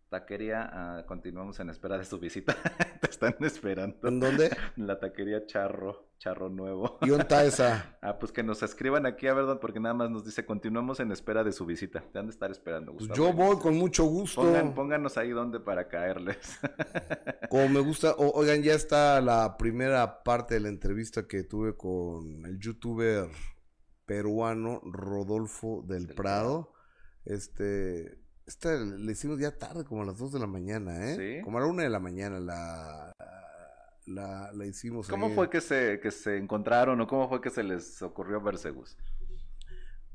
Taquería, 0.09 0.71
ah, 0.73 1.05
continuamos 1.07 1.59
en 1.61 1.71
espera 1.71 1.99
de 1.99 2.05
su 2.05 2.19
visita. 2.19 2.55
Te 3.01 3.11
están 3.11 3.37
esperando. 3.41 4.09
¿En 4.09 4.19
dónde? 4.19 4.57
La 4.77 4.99
taquería 4.99 5.47
Charro, 5.47 6.04
Charro 6.19 6.49
Nuevo. 6.49 6.99
¿Y 7.03 7.11
esa? 7.45 7.97
Ah, 8.01 8.19
pues 8.19 8.33
que 8.33 8.43
nos 8.43 8.63
escriban 8.63 9.07
aquí, 9.07 9.27
a 9.29 9.35
verdad, 9.35 9.61
porque 9.61 9.81
nada 9.81 9.95
más 9.95 10.11
nos 10.11 10.25
dice, 10.25 10.45
continuamos 10.45 11.01
en 11.01 11.11
espera 11.11 11.43
de 11.43 11.53
su 11.53 11.65
visita. 11.67 12.03
Te 12.13 12.19
han 12.19 12.27
de 12.27 12.33
estar 12.33 12.51
esperando, 12.51 12.93
Pues 12.93 13.09
Gustavo. 13.09 13.29
yo 13.29 13.35
voy 13.35 13.57
con 13.59 13.77
mucho 13.77 14.05
gusto. 14.05 14.43
Pongan- 14.43 14.75
pónganos 14.75 15.17
ahí 15.17 15.31
donde 15.31 15.59
para 15.61 15.89
caerles. 15.89 16.37
Como 17.51 17.69
me 17.69 17.81
gusta, 17.81 18.13
o- 18.13 18.33
oigan, 18.39 18.63
ya 18.63 18.75
está 18.75 19.21
la 19.23 19.57
primera 19.57 20.23
parte 20.23 20.55
de 20.55 20.61
la 20.61 20.69
entrevista 20.69 21.27
que 21.27 21.45
tuve 21.45 21.77
con 21.77 22.45
el 22.47 22.59
youtuber 22.59 23.29
peruano 24.07 24.81
Rodolfo 24.85 25.83
del 25.87 26.09
Prado. 26.09 26.73
Este, 27.25 28.19
esta 28.47 28.75
le 28.77 29.13
hicimos 29.13 29.39
ya 29.39 29.57
tarde, 29.57 29.85
como 29.85 30.03
a 30.03 30.07
las 30.07 30.19
2 30.19 30.33
de 30.33 30.41
la 30.41 30.47
mañana, 30.47 31.11
¿eh? 31.11 31.17
¿Sí? 31.39 31.43
Como 31.43 31.57
a 31.57 31.63
la 31.63 31.67
1 31.69 31.83
de 31.83 31.89
la 31.89 32.01
mañana 32.01 32.39
la, 32.39 33.13
la, 34.07 34.53
la 34.53 34.67
hicimos. 34.67 35.09
¿Cómo 35.09 35.27
ahí. 35.27 35.35
fue 35.35 35.51
que 35.51 35.61
se, 35.61 36.01
que 36.01 36.11
se 36.11 36.37
encontraron 36.37 37.01
o 37.01 37.07
cómo 37.07 37.29
fue 37.29 37.41
que 37.41 37.51
se 37.51 37.63
les 37.63 38.03
ocurrió 38.03 38.41
verse, 38.41 38.71
Gus? 38.71 38.97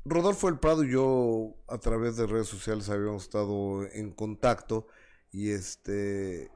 Rodolfo 0.04 0.46
del 0.46 0.58
Prado 0.58 0.84
y 0.84 0.92
yo 0.92 1.56
a 1.68 1.78
través 1.78 2.16
de 2.16 2.26
redes 2.26 2.48
sociales 2.48 2.88
habíamos 2.88 3.24
estado 3.24 3.84
en 3.92 4.12
contacto 4.12 4.86
y 5.30 5.50
este 5.50 6.50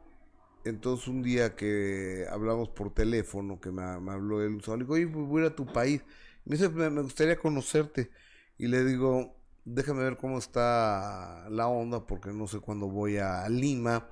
entonces 0.65 1.09
un 1.09 1.23
día 1.23 1.55
que 1.57 2.27
hablamos 2.31 2.71
por 2.71 2.93
teléfono 2.95 3.61
que 3.61 3.71
me, 3.71 4.01
me 4.01 4.13
habló 4.13 4.43
él 4.43 4.63
le 4.67 4.77
digo, 4.79 4.95
oye, 4.95 5.05
voy 5.07 5.43
a 5.43 5.47
ir 5.47 5.53
a 5.53 5.57
tu 5.57 5.67
país. 5.67 6.03
Me 6.45 6.57
dice, 6.57 6.69
me, 6.71 6.91
me 6.91 7.03
gustaría 7.03 7.37
conocerte. 7.39 8.11
Y 8.59 8.69
le 8.69 8.85
digo, 8.85 9.37
déjame 9.65 10.03
ver 10.05 10.17
cómo 10.17 10.39
está 10.39 11.49
la 11.51 11.69
onda 11.69 12.07
porque 12.07 12.31
no 12.33 12.47
sé 12.47 12.61
cuándo 12.61 12.89
voy 12.89 13.19
a 13.19 13.49
Lima 13.49 14.09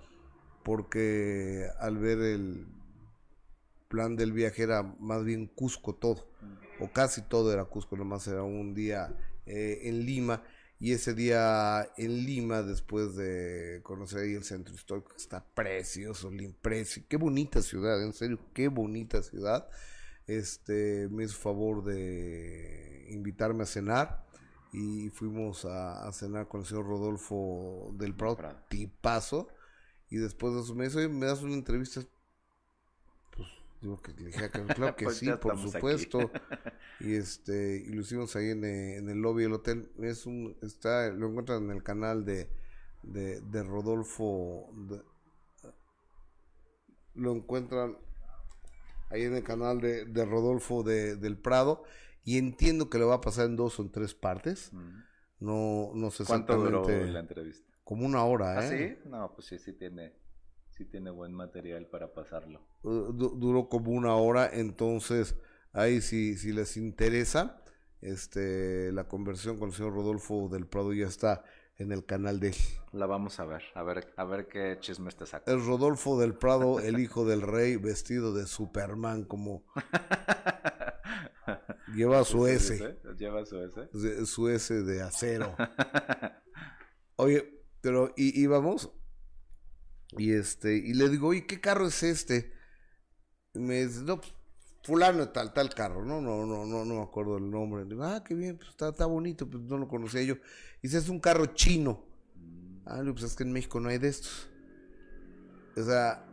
porque 0.63 1.67
al 1.81 1.99
ver 1.99 2.19
el 2.21 2.67
plan 3.93 4.17
del 4.17 4.33
viaje 4.33 4.63
era 4.63 4.83
más 4.99 5.23
bien 5.25 5.47
Cusco 5.47 5.95
todo, 5.95 6.27
o 6.81 6.91
casi 6.93 7.21
todo 7.23 7.53
era 7.53 7.65
Cusco, 7.67 7.97
nomás 7.97 8.27
era 8.27 8.43
un 8.43 8.73
día 8.75 9.15
eh, 9.47 9.81
en 9.85 10.07
Lima, 10.07 10.43
y 10.81 10.93
ese 10.93 11.13
día 11.15 11.89
en 11.97 12.25
Lima, 12.25 12.63
después 12.63 13.15
de 13.15 13.81
conocer 13.85 14.21
ahí 14.21 14.35
el 14.35 14.45
centro 14.45 14.75
histórico, 14.75 15.11
que 15.11 15.19
está 15.19 15.45
precioso, 15.55 16.31
lim- 16.31 16.57
preci- 16.61 17.05
qué 17.09 17.17
bonita 17.19 17.61
ciudad, 17.63 18.03
en 18.03 18.13
serio, 18.13 18.39
qué 18.55 18.69
bonita 18.69 19.23
ciudad, 19.23 19.69
este, 20.27 21.09
me 21.11 21.25
hizo 21.25 21.37
favor 21.37 21.85
de 21.85 23.07
invitarme 23.11 23.63
a 23.65 23.67
cenar, 23.67 24.25
y 24.73 25.11
fuimos 25.11 25.67
a, 25.67 26.09
a 26.09 26.13
cenar 26.13 26.49
con 26.49 26.61
el 26.63 26.67
señor 26.67 26.87
Rodolfo 26.87 27.93
del 27.99 28.15
Prado, 28.17 28.39
tipazo, 28.69 29.49
y 30.09 30.17
después 30.17 30.55
de 30.55 30.61
eso 30.63 30.75
me 30.75 30.85
dice, 30.87 30.99
"Oye, 30.99 31.09
¿me 31.09 31.27
das 31.27 31.43
una 31.43 31.55
entrevista? 31.55 32.01
Digo 33.83 34.01
que 34.01 34.13
le 34.13 34.27
dije, 34.27 34.45
"Ah, 34.45 34.49
claro 34.51 34.97
que 34.97 35.05
Pues 35.07 35.17
sí, 35.19 35.27
por 35.33 35.59
supuesto. 35.59 36.31
y 37.01 37.15
este, 37.15 37.77
y 37.85 37.93
lo 37.93 38.03
hicimos 38.03 38.35
ahí 38.37 38.51
en, 38.51 38.65
eh, 38.65 38.97
en 38.97 39.09
el 39.11 39.19
lobby 39.19 39.43
del 39.43 39.53
hotel. 39.55 39.91
Es 40.01 40.25
un, 40.25 40.57
está, 40.63 41.11
lo 41.11 41.29
encuentran 41.29 41.65
en 41.65 41.71
el 41.73 41.83
canal 41.83 42.25
de, 42.25 42.49
de, 43.03 43.41
de 43.41 43.63
Rodolfo. 43.65 44.71
de- 44.89 45.03
lo 47.15 47.33
encuentran 47.33 47.99
ahí 49.11 49.23
en 49.25 49.35
el 49.35 49.43
canal 49.45 49.81
de, 49.81 50.07
de 50.07 50.25
Rodolfo 50.25 50.83
de, 50.83 51.17
del 51.17 51.37
Prado. 51.37 51.83
Y 52.25 52.39
entiendo 52.39 52.89
que 52.89 52.99
lo 52.99 53.09
va 53.09 53.17
a 53.17 53.21
pasar 53.21 53.47
en 53.47 53.57
dos 53.57 53.79
o 53.79 53.83
en 53.83 53.91
tres 53.91 54.15
partes. 54.15 54.71
No, 55.41 55.91
no 55.95 56.11
sé 56.13 56.25
¿Cuánto 56.25 56.57
duró 56.57 56.87
la 56.87 57.19
entrevista? 57.21 57.73
Como 57.85 58.07
una 58.07 58.25
hora, 58.25 58.59
¿Ah, 58.59 58.63
¿eh? 58.63 58.97
sí? 59.03 59.09
No, 59.09 59.35
pues 59.35 59.49
sí, 59.49 59.59
sí 59.59 59.73
tiene, 59.73 60.15
sí 60.77 60.85
tiene 60.85 61.11
buen 61.11 61.33
material 61.33 61.87
para 61.87 62.13
pasarlo. 62.13 62.61
Uh, 62.83 63.13
du- 63.13 63.37
duró 63.39 63.69
como 63.69 63.93
una 63.93 64.15
hora, 64.17 64.51
entonces 64.53 65.37
ahí 65.73 66.01
si, 66.01 66.37
si 66.37 66.53
les 66.53 66.77
interesa, 66.77 67.63
este 68.01 68.93
la 68.93 69.05
conversión 69.09 69.59
con 69.59 69.69
el 69.71 69.75
señor 69.75 69.95
Rodolfo 69.95 70.49
del 70.49 70.67
Prado 70.67 70.93
ya 70.93 71.07
está 71.07 71.45
en 71.79 71.93
el 71.93 72.05
canal 72.05 72.41
de 72.41 72.49
él. 72.49 72.55
La 72.93 73.07
vamos 73.07 73.41
a 73.41 73.45
ver, 73.47 73.63
a 73.75 73.83
ver, 73.83 74.13
a 74.17 74.25
ver 74.25 74.47
qué 74.49 74.77
chismes 74.81 75.17
te 75.17 75.25
saca. 75.27 75.51
El 75.51 75.65
Rodolfo 75.65 76.21
del 76.21 76.35
Prado, 76.35 76.81
el 76.81 76.99
hijo 76.99 77.25
del 77.25 77.43
rey, 77.43 77.77
vestido 77.77 78.35
de 78.35 78.47
Superman, 78.47 79.25
como 79.25 79.65
lleva 81.95 82.25
su 82.25 82.47
¿Sí, 82.47 82.53
S? 82.53 82.99
Lleva 83.17 83.45
su 83.45 83.59
S. 83.61 83.89
de- 83.93 84.27
su 84.27 84.49
S 84.49 84.83
de 84.83 85.03
acero. 85.03 85.55
Oye, 87.17 87.63
pero 87.81 88.13
y 88.17 88.41
íbamos 88.41 88.91
y 90.19 90.33
este 90.33 90.77
y 90.77 90.95
le 90.95 91.09
digo, 91.09 91.29
"Oye, 91.29 91.47
¿qué 91.47 91.61
carro 91.61 91.87
es 91.87 92.03
este?" 92.03 92.53
Y 93.55 93.59
me 93.59 93.87
dice, 93.87 94.03
"No, 94.03 94.21
pues, 94.21 94.35
fulano 94.83 95.29
tal, 95.29 95.53
tal 95.53 95.71
carro, 95.75 96.05
¿no? 96.05 96.21
No, 96.21 96.45
no, 96.45 96.67
no, 96.67 96.85
no 96.85 96.95
me 96.95 97.03
acuerdo 97.03 97.39
el 97.39 97.51
nombre. 97.51 97.85
Digo, 97.85 98.05
ah, 98.05 98.23
qué 98.25 98.35
bien, 98.35 98.57
pues 98.57 98.71
está, 98.71 98.89
está 98.89 99.07
bonito, 99.07 99.49
pues 99.49 99.63
no 99.65 99.79
lo 99.79 99.89
conocía 99.89 100.23
yo. 100.23 100.35
Y 100.35 100.89
dice, 100.89 100.99
es 100.99 101.09
un 101.09 101.21
carro 101.21 101.47
chino. 101.47 102.05
Ah, 102.85 103.01
pues 103.05 103.23
es 103.23 103.37
que 103.37 103.45
en 103.45 103.53
México 103.53 103.79
no 103.79 103.89
hay 103.89 103.99
de 103.99 104.09
estos. 104.09 104.49
O 105.77 105.83
sea, 105.83 106.27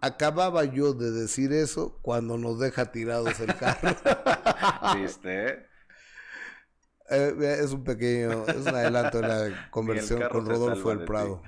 acababa 0.00 0.64
yo 0.64 0.94
de 0.94 1.10
decir 1.10 1.52
eso 1.52 1.98
cuando 2.02 2.38
nos 2.38 2.58
deja 2.60 2.92
tirados 2.92 3.40
el 3.40 3.54
carro. 3.56 3.96
¿Viste? 4.96 5.66
Eh, 7.14 7.58
es 7.62 7.72
un 7.72 7.84
pequeño, 7.84 8.46
es 8.46 8.66
un 8.66 8.68
adelanto 8.68 9.18
de 9.20 9.28
la 9.28 9.68
conversión 9.70 10.22
con 10.32 10.46
Rodolfo 10.46 10.88
del 10.88 11.00
Prado. 11.00 11.42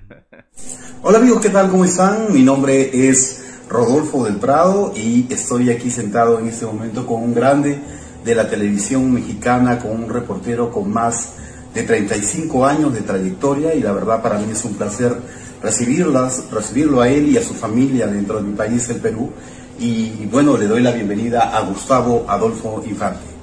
Hola 1.02 1.18
amigos, 1.18 1.40
¿qué 1.40 1.48
tal? 1.48 1.70
¿Cómo 1.70 1.86
están? 1.86 2.30
Mi 2.30 2.42
nombre 2.42 3.08
es 3.08 3.42
Rodolfo 3.70 4.24
del 4.24 4.36
Prado 4.36 4.92
y 4.94 5.26
estoy 5.32 5.70
aquí 5.70 5.90
sentado 5.90 6.38
en 6.38 6.48
este 6.48 6.66
momento 6.66 7.06
con 7.06 7.22
un 7.22 7.34
grande 7.34 7.78
de 8.22 8.34
la 8.34 8.46
televisión 8.50 9.10
mexicana, 9.10 9.78
con 9.78 9.92
un 9.92 10.10
reportero 10.10 10.70
con 10.70 10.92
más 10.92 11.32
de 11.72 11.82
35 11.82 12.66
años 12.66 12.92
de 12.92 13.00
trayectoria 13.00 13.74
y 13.74 13.80
la 13.80 13.92
verdad 13.92 14.22
para 14.22 14.38
mí 14.38 14.52
es 14.52 14.62
un 14.66 14.74
placer 14.74 15.16
recibirlas, 15.62 16.50
recibirlo 16.50 17.00
a 17.00 17.08
él 17.08 17.30
y 17.30 17.38
a 17.38 17.42
su 17.42 17.54
familia 17.54 18.06
dentro 18.06 18.36
de 18.36 18.42
mi 18.42 18.54
país, 18.54 18.86
el 18.90 18.98
Perú. 18.98 19.30
Y 19.78 20.26
bueno, 20.26 20.58
le 20.58 20.66
doy 20.66 20.82
la 20.82 20.92
bienvenida 20.92 21.56
a 21.56 21.62
Gustavo 21.62 22.26
Adolfo 22.28 22.84
Infante. 22.86 23.33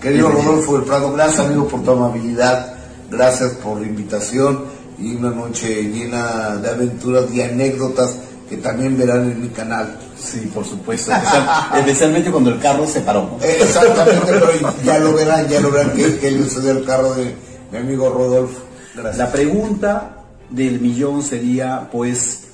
Querido 0.00 0.28
Rodolfo 0.30 0.74
del 0.74 0.84
Prado, 0.84 1.12
gracias 1.12 1.46
amigo 1.46 1.66
por 1.66 1.82
tu 1.82 1.90
amabilidad, 1.90 2.74
gracias 3.10 3.50
por 3.54 3.80
la 3.80 3.86
invitación 3.86 4.64
y 4.96 5.16
una 5.16 5.30
noche 5.30 5.82
llena 5.82 6.56
de 6.56 6.70
aventuras 6.70 7.24
y 7.32 7.42
anécdotas 7.42 8.16
que 8.48 8.58
también 8.58 8.96
verán 8.96 9.30
en 9.30 9.42
mi 9.42 9.48
canal. 9.48 9.98
Sí, 10.16 10.50
por 10.54 10.64
supuesto, 10.64 11.10
especialmente 11.76 12.30
cuando 12.30 12.50
el 12.50 12.60
carro 12.60 12.86
se 12.86 13.00
paró. 13.00 13.38
Eh, 13.42 13.58
exactamente, 13.60 14.22
pero 14.24 14.48
ya 14.84 14.98
lo 15.00 15.14
verán, 15.14 15.48
ya 15.48 15.60
lo 15.60 15.70
verán 15.70 15.90
que, 15.92 16.16
que 16.18 16.42
sucedió 16.44 16.72
el 16.72 16.84
carro 16.84 17.14
de 17.14 17.34
mi 17.72 17.78
amigo 17.78 18.08
Rodolfo. 18.08 18.60
Gracias. 18.94 19.18
La 19.18 19.32
pregunta 19.32 20.24
del 20.48 20.80
millón 20.80 21.22
sería, 21.24 21.88
pues, 21.90 22.44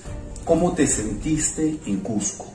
¿cómo 0.47 0.73
te 0.73 0.87
sentiste 0.87 1.79
en 1.87 2.01
Cusco? 2.01 2.47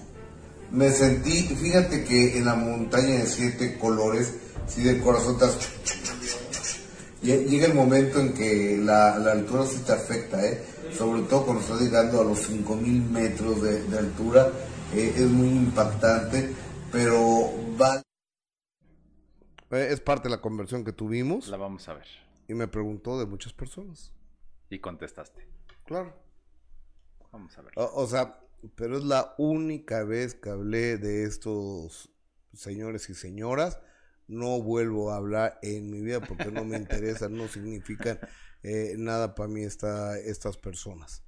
Me 0.71 0.91
sentí, 0.91 1.43
fíjate 1.43 2.03
que 2.03 2.37
en 2.37 2.45
la 2.45 2.55
montaña 2.55 3.15
de 3.15 3.25
siete 3.25 3.77
colores, 3.79 4.33
si 4.67 4.83
del 4.83 5.01
corazón 5.01 5.33
estás... 5.33 5.57
Llega 7.21 7.65
el 7.65 7.73
momento 7.73 8.19
en 8.19 8.33
que 8.33 8.77
la, 8.77 9.19
la 9.19 9.33
altura 9.33 9.65
sí 9.65 9.81
te 9.85 9.91
afecta, 9.91 10.45
¿eh? 10.45 10.63
sobre 10.91 11.21
todo 11.23 11.45
cuando 11.45 11.61
estás 11.61 11.81
llegando 11.81 12.21
a 12.21 12.23
los 12.23 12.39
5000 12.39 13.03
metros 13.09 13.61
de, 13.61 13.83
de 13.83 13.97
altura, 13.99 14.51
eh, 14.93 15.13
es 15.15 15.29
muy 15.29 15.49
impactante, 15.49 16.53
pero 16.91 17.49
va... 17.79 18.01
Es 19.71 19.99
parte 19.99 20.29
de 20.29 20.35
la 20.35 20.41
conversión 20.41 20.83
que 20.83 20.93
tuvimos. 20.93 21.47
La 21.47 21.57
vamos 21.57 21.87
a 21.89 21.93
ver. 21.93 22.07
Y 22.47 22.55
me 22.55 22.67
preguntó 22.67 23.19
de 23.19 23.27
muchas 23.27 23.53
personas. 23.53 24.11
Y 24.69 24.79
contestaste. 24.79 25.47
Claro. 25.85 26.15
Vamos 27.31 27.55
a 27.57 27.61
ver. 27.61 27.73
O, 27.75 27.91
o, 28.01 28.07
sea, 28.07 28.39
pero 28.75 28.97
es 28.97 29.03
la 29.03 29.35
única 29.37 30.03
vez 30.03 30.33
que 30.33 30.49
hablé 30.49 30.97
de 30.97 31.23
estos 31.25 32.09
señores 32.53 33.09
y 33.11 33.13
señoras. 33.13 33.79
No 34.29 34.61
vuelvo 34.61 35.11
a 35.11 35.17
hablar 35.17 35.59
en 35.61 35.89
mi 35.91 35.99
vida 35.99 36.21
porque 36.21 36.51
no 36.51 36.63
me 36.63 36.77
interesa, 36.77 37.27
no 37.27 37.47
significan 37.49 38.19
eh, 38.63 38.95
nada 38.97 39.35
para 39.35 39.49
mí 39.49 39.63
esta, 39.63 40.17
estas 40.17 40.55
personas. 40.57 41.23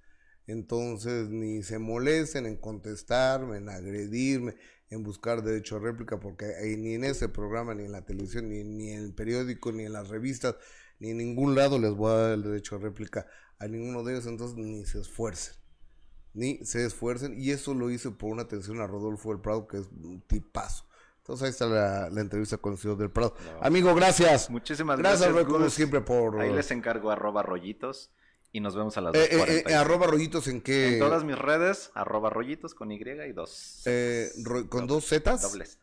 Entonces, 0.48 1.30
ni 1.30 1.64
se 1.64 1.80
molesten 1.80 2.46
en 2.46 2.58
contestarme, 2.58 3.58
en 3.58 3.70
agredirme, 3.70 4.56
en 4.90 5.04
buscar 5.04 5.44
derecho 5.44 5.78
a 5.78 5.80
réplica, 5.80 6.20
porque 6.20 6.46
ni 6.78 6.96
en 6.96 7.04
ese 7.04 7.30
programa, 7.30 7.74
ni 7.74 7.86
en 7.86 7.92
la 7.92 8.06
televisión, 8.06 8.50
ni, 8.50 8.64
ni 8.64 8.92
en 8.92 9.04
el 9.04 9.14
periódico, 9.14 9.72
ni 9.72 9.86
en 9.86 9.94
las 9.94 10.10
revistas, 10.10 10.56
ni 11.00 11.12
en 11.12 11.18
ningún 11.18 11.56
lado 11.56 11.80
les 11.80 11.94
voy 11.94 12.12
a 12.12 12.16
dar 12.16 12.34
el 12.34 12.44
derecho 12.44 12.76
a 12.76 12.80
réplica 12.80 13.28
a 13.60 13.68
ninguno 13.68 14.04
de 14.04 14.14
ellos, 14.14 14.28
entonces 14.28 14.58
ni 14.58 14.86
se 14.86 15.00
esfuercen, 15.00 15.56
ni 16.34 16.66
se 16.66 16.86
esfuercen, 16.86 17.40
y 17.40 17.52
eso 17.52 17.74
lo 17.74 17.90
hice 17.90 18.12
por 18.12 18.32
una 18.32 18.44
atención 18.44 18.82
a 18.82 18.88
Rodolfo 18.88 19.30
del 19.30 19.42
Prado, 19.42 19.68
que 19.68 19.78
es 19.78 19.88
un 19.88 20.22
tipazo. 20.28 20.86
Entonces 21.32 21.46
ahí 21.46 21.52
está 21.52 21.66
la, 21.68 22.10
la 22.10 22.20
entrevista 22.20 22.58
con 22.58 22.74
el 22.74 22.78
señor 22.78 22.98
del 22.98 23.10
Prado. 23.10 23.34
No. 23.46 23.64
Amigo, 23.66 23.96
gracias. 23.96 24.50
Muchísimas 24.50 25.00
gracias. 25.00 25.32
Gracias, 25.32 25.50
como 25.50 25.70
siempre, 25.70 26.02
por... 26.02 26.42
Ahí 26.42 26.52
les 26.52 26.72
encargo 26.72 27.10
arroba 27.10 27.42
rollitos 27.42 28.12
y 28.52 28.60
nos 28.60 28.76
vemos 28.76 28.98
a 28.98 29.02
las 29.02 29.16
eh, 29.16 29.30
eh, 29.32 29.64
eh, 29.66 29.74
arroba 29.74 30.08
rollitos 30.08 30.50
en 30.50 30.60
qué? 30.60 30.96
En 30.96 31.00
todas 31.00 31.24
mis 31.24 31.40
redes, 31.40 31.90
arroba 31.94 32.30
rollitos 32.30 32.74
con 32.74 32.92
Y 32.92 32.96
y 32.96 33.32
dos. 33.32 33.82
Eh, 33.86 34.30
ro, 34.44 34.68
¿Con 34.68 34.88
doble, 34.88 34.96
dos 34.96 35.08
Zetas? 35.08 35.42
Doble 35.42 35.66
Z. 35.66 35.82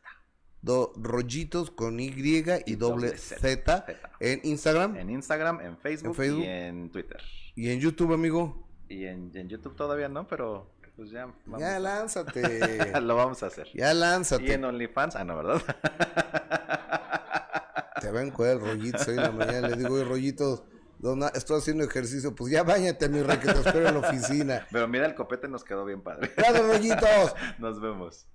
Do, 0.60 0.92
rollitos 0.96 1.70
con 1.70 1.98
Y 1.98 2.08
y, 2.08 2.44
y 2.66 2.74
doble 2.76 3.16
Z, 3.16 3.40
Z, 3.40 3.86
en 4.20 4.42
Instagram. 4.44 4.96
En 4.96 5.08
Instagram, 5.08 5.62
en 5.62 5.78
Facebook, 5.78 6.08
en 6.08 6.14
Facebook, 6.14 6.42
y 6.42 6.46
en 6.46 6.92
Twitter. 6.92 7.22
¿Y 7.54 7.70
en 7.70 7.80
YouTube, 7.80 8.12
amigo? 8.12 8.68
Y 8.86 9.06
en, 9.06 9.34
en 9.34 9.48
YouTube 9.48 9.76
todavía 9.76 10.10
no, 10.10 10.28
pero 10.28 10.70
pues 10.98 11.10
ya. 11.10 11.32
Vamos. 11.46 11.60
Ya 11.60 11.78
lánzate. 11.78 13.00
Lo 13.00 13.14
vamos 13.14 13.40
a 13.44 13.46
hacer. 13.46 13.68
Ya 13.72 13.94
lánzate. 13.94 14.42
Y 14.42 14.50
en 14.50 14.64
OnlyFans, 14.64 15.14
ah, 15.14 15.22
no, 15.22 15.36
¿verdad? 15.36 15.62
Te 18.00 18.10
ven 18.10 18.32
con 18.32 18.48
el 18.48 18.58
rollito 18.58 18.98
hoy 19.06 19.16
en 19.16 19.22
la 19.22 19.30
mañana. 19.30 19.68
Le 19.68 19.76
digo, 19.76 20.02
rollitos. 20.02 20.64
Dona, 20.98 21.28
estoy 21.28 21.58
haciendo 21.58 21.84
ejercicio, 21.84 22.34
pues 22.34 22.52
ya 22.52 22.64
bañate, 22.64 23.08
mi 23.08 23.22
rey, 23.22 23.38
que 23.38 23.46
te 23.46 23.60
espero 23.60 23.86
en 23.86 23.94
la 23.94 24.00
oficina. 24.00 24.66
Pero 24.72 24.88
mira, 24.88 25.06
el 25.06 25.14
copete 25.14 25.46
nos 25.46 25.62
quedó 25.62 25.84
bien 25.84 26.02
padre. 26.02 26.32
Gracias, 26.36 26.66
rollitos. 26.66 27.34
Nos 27.58 27.80
vemos. 27.80 28.26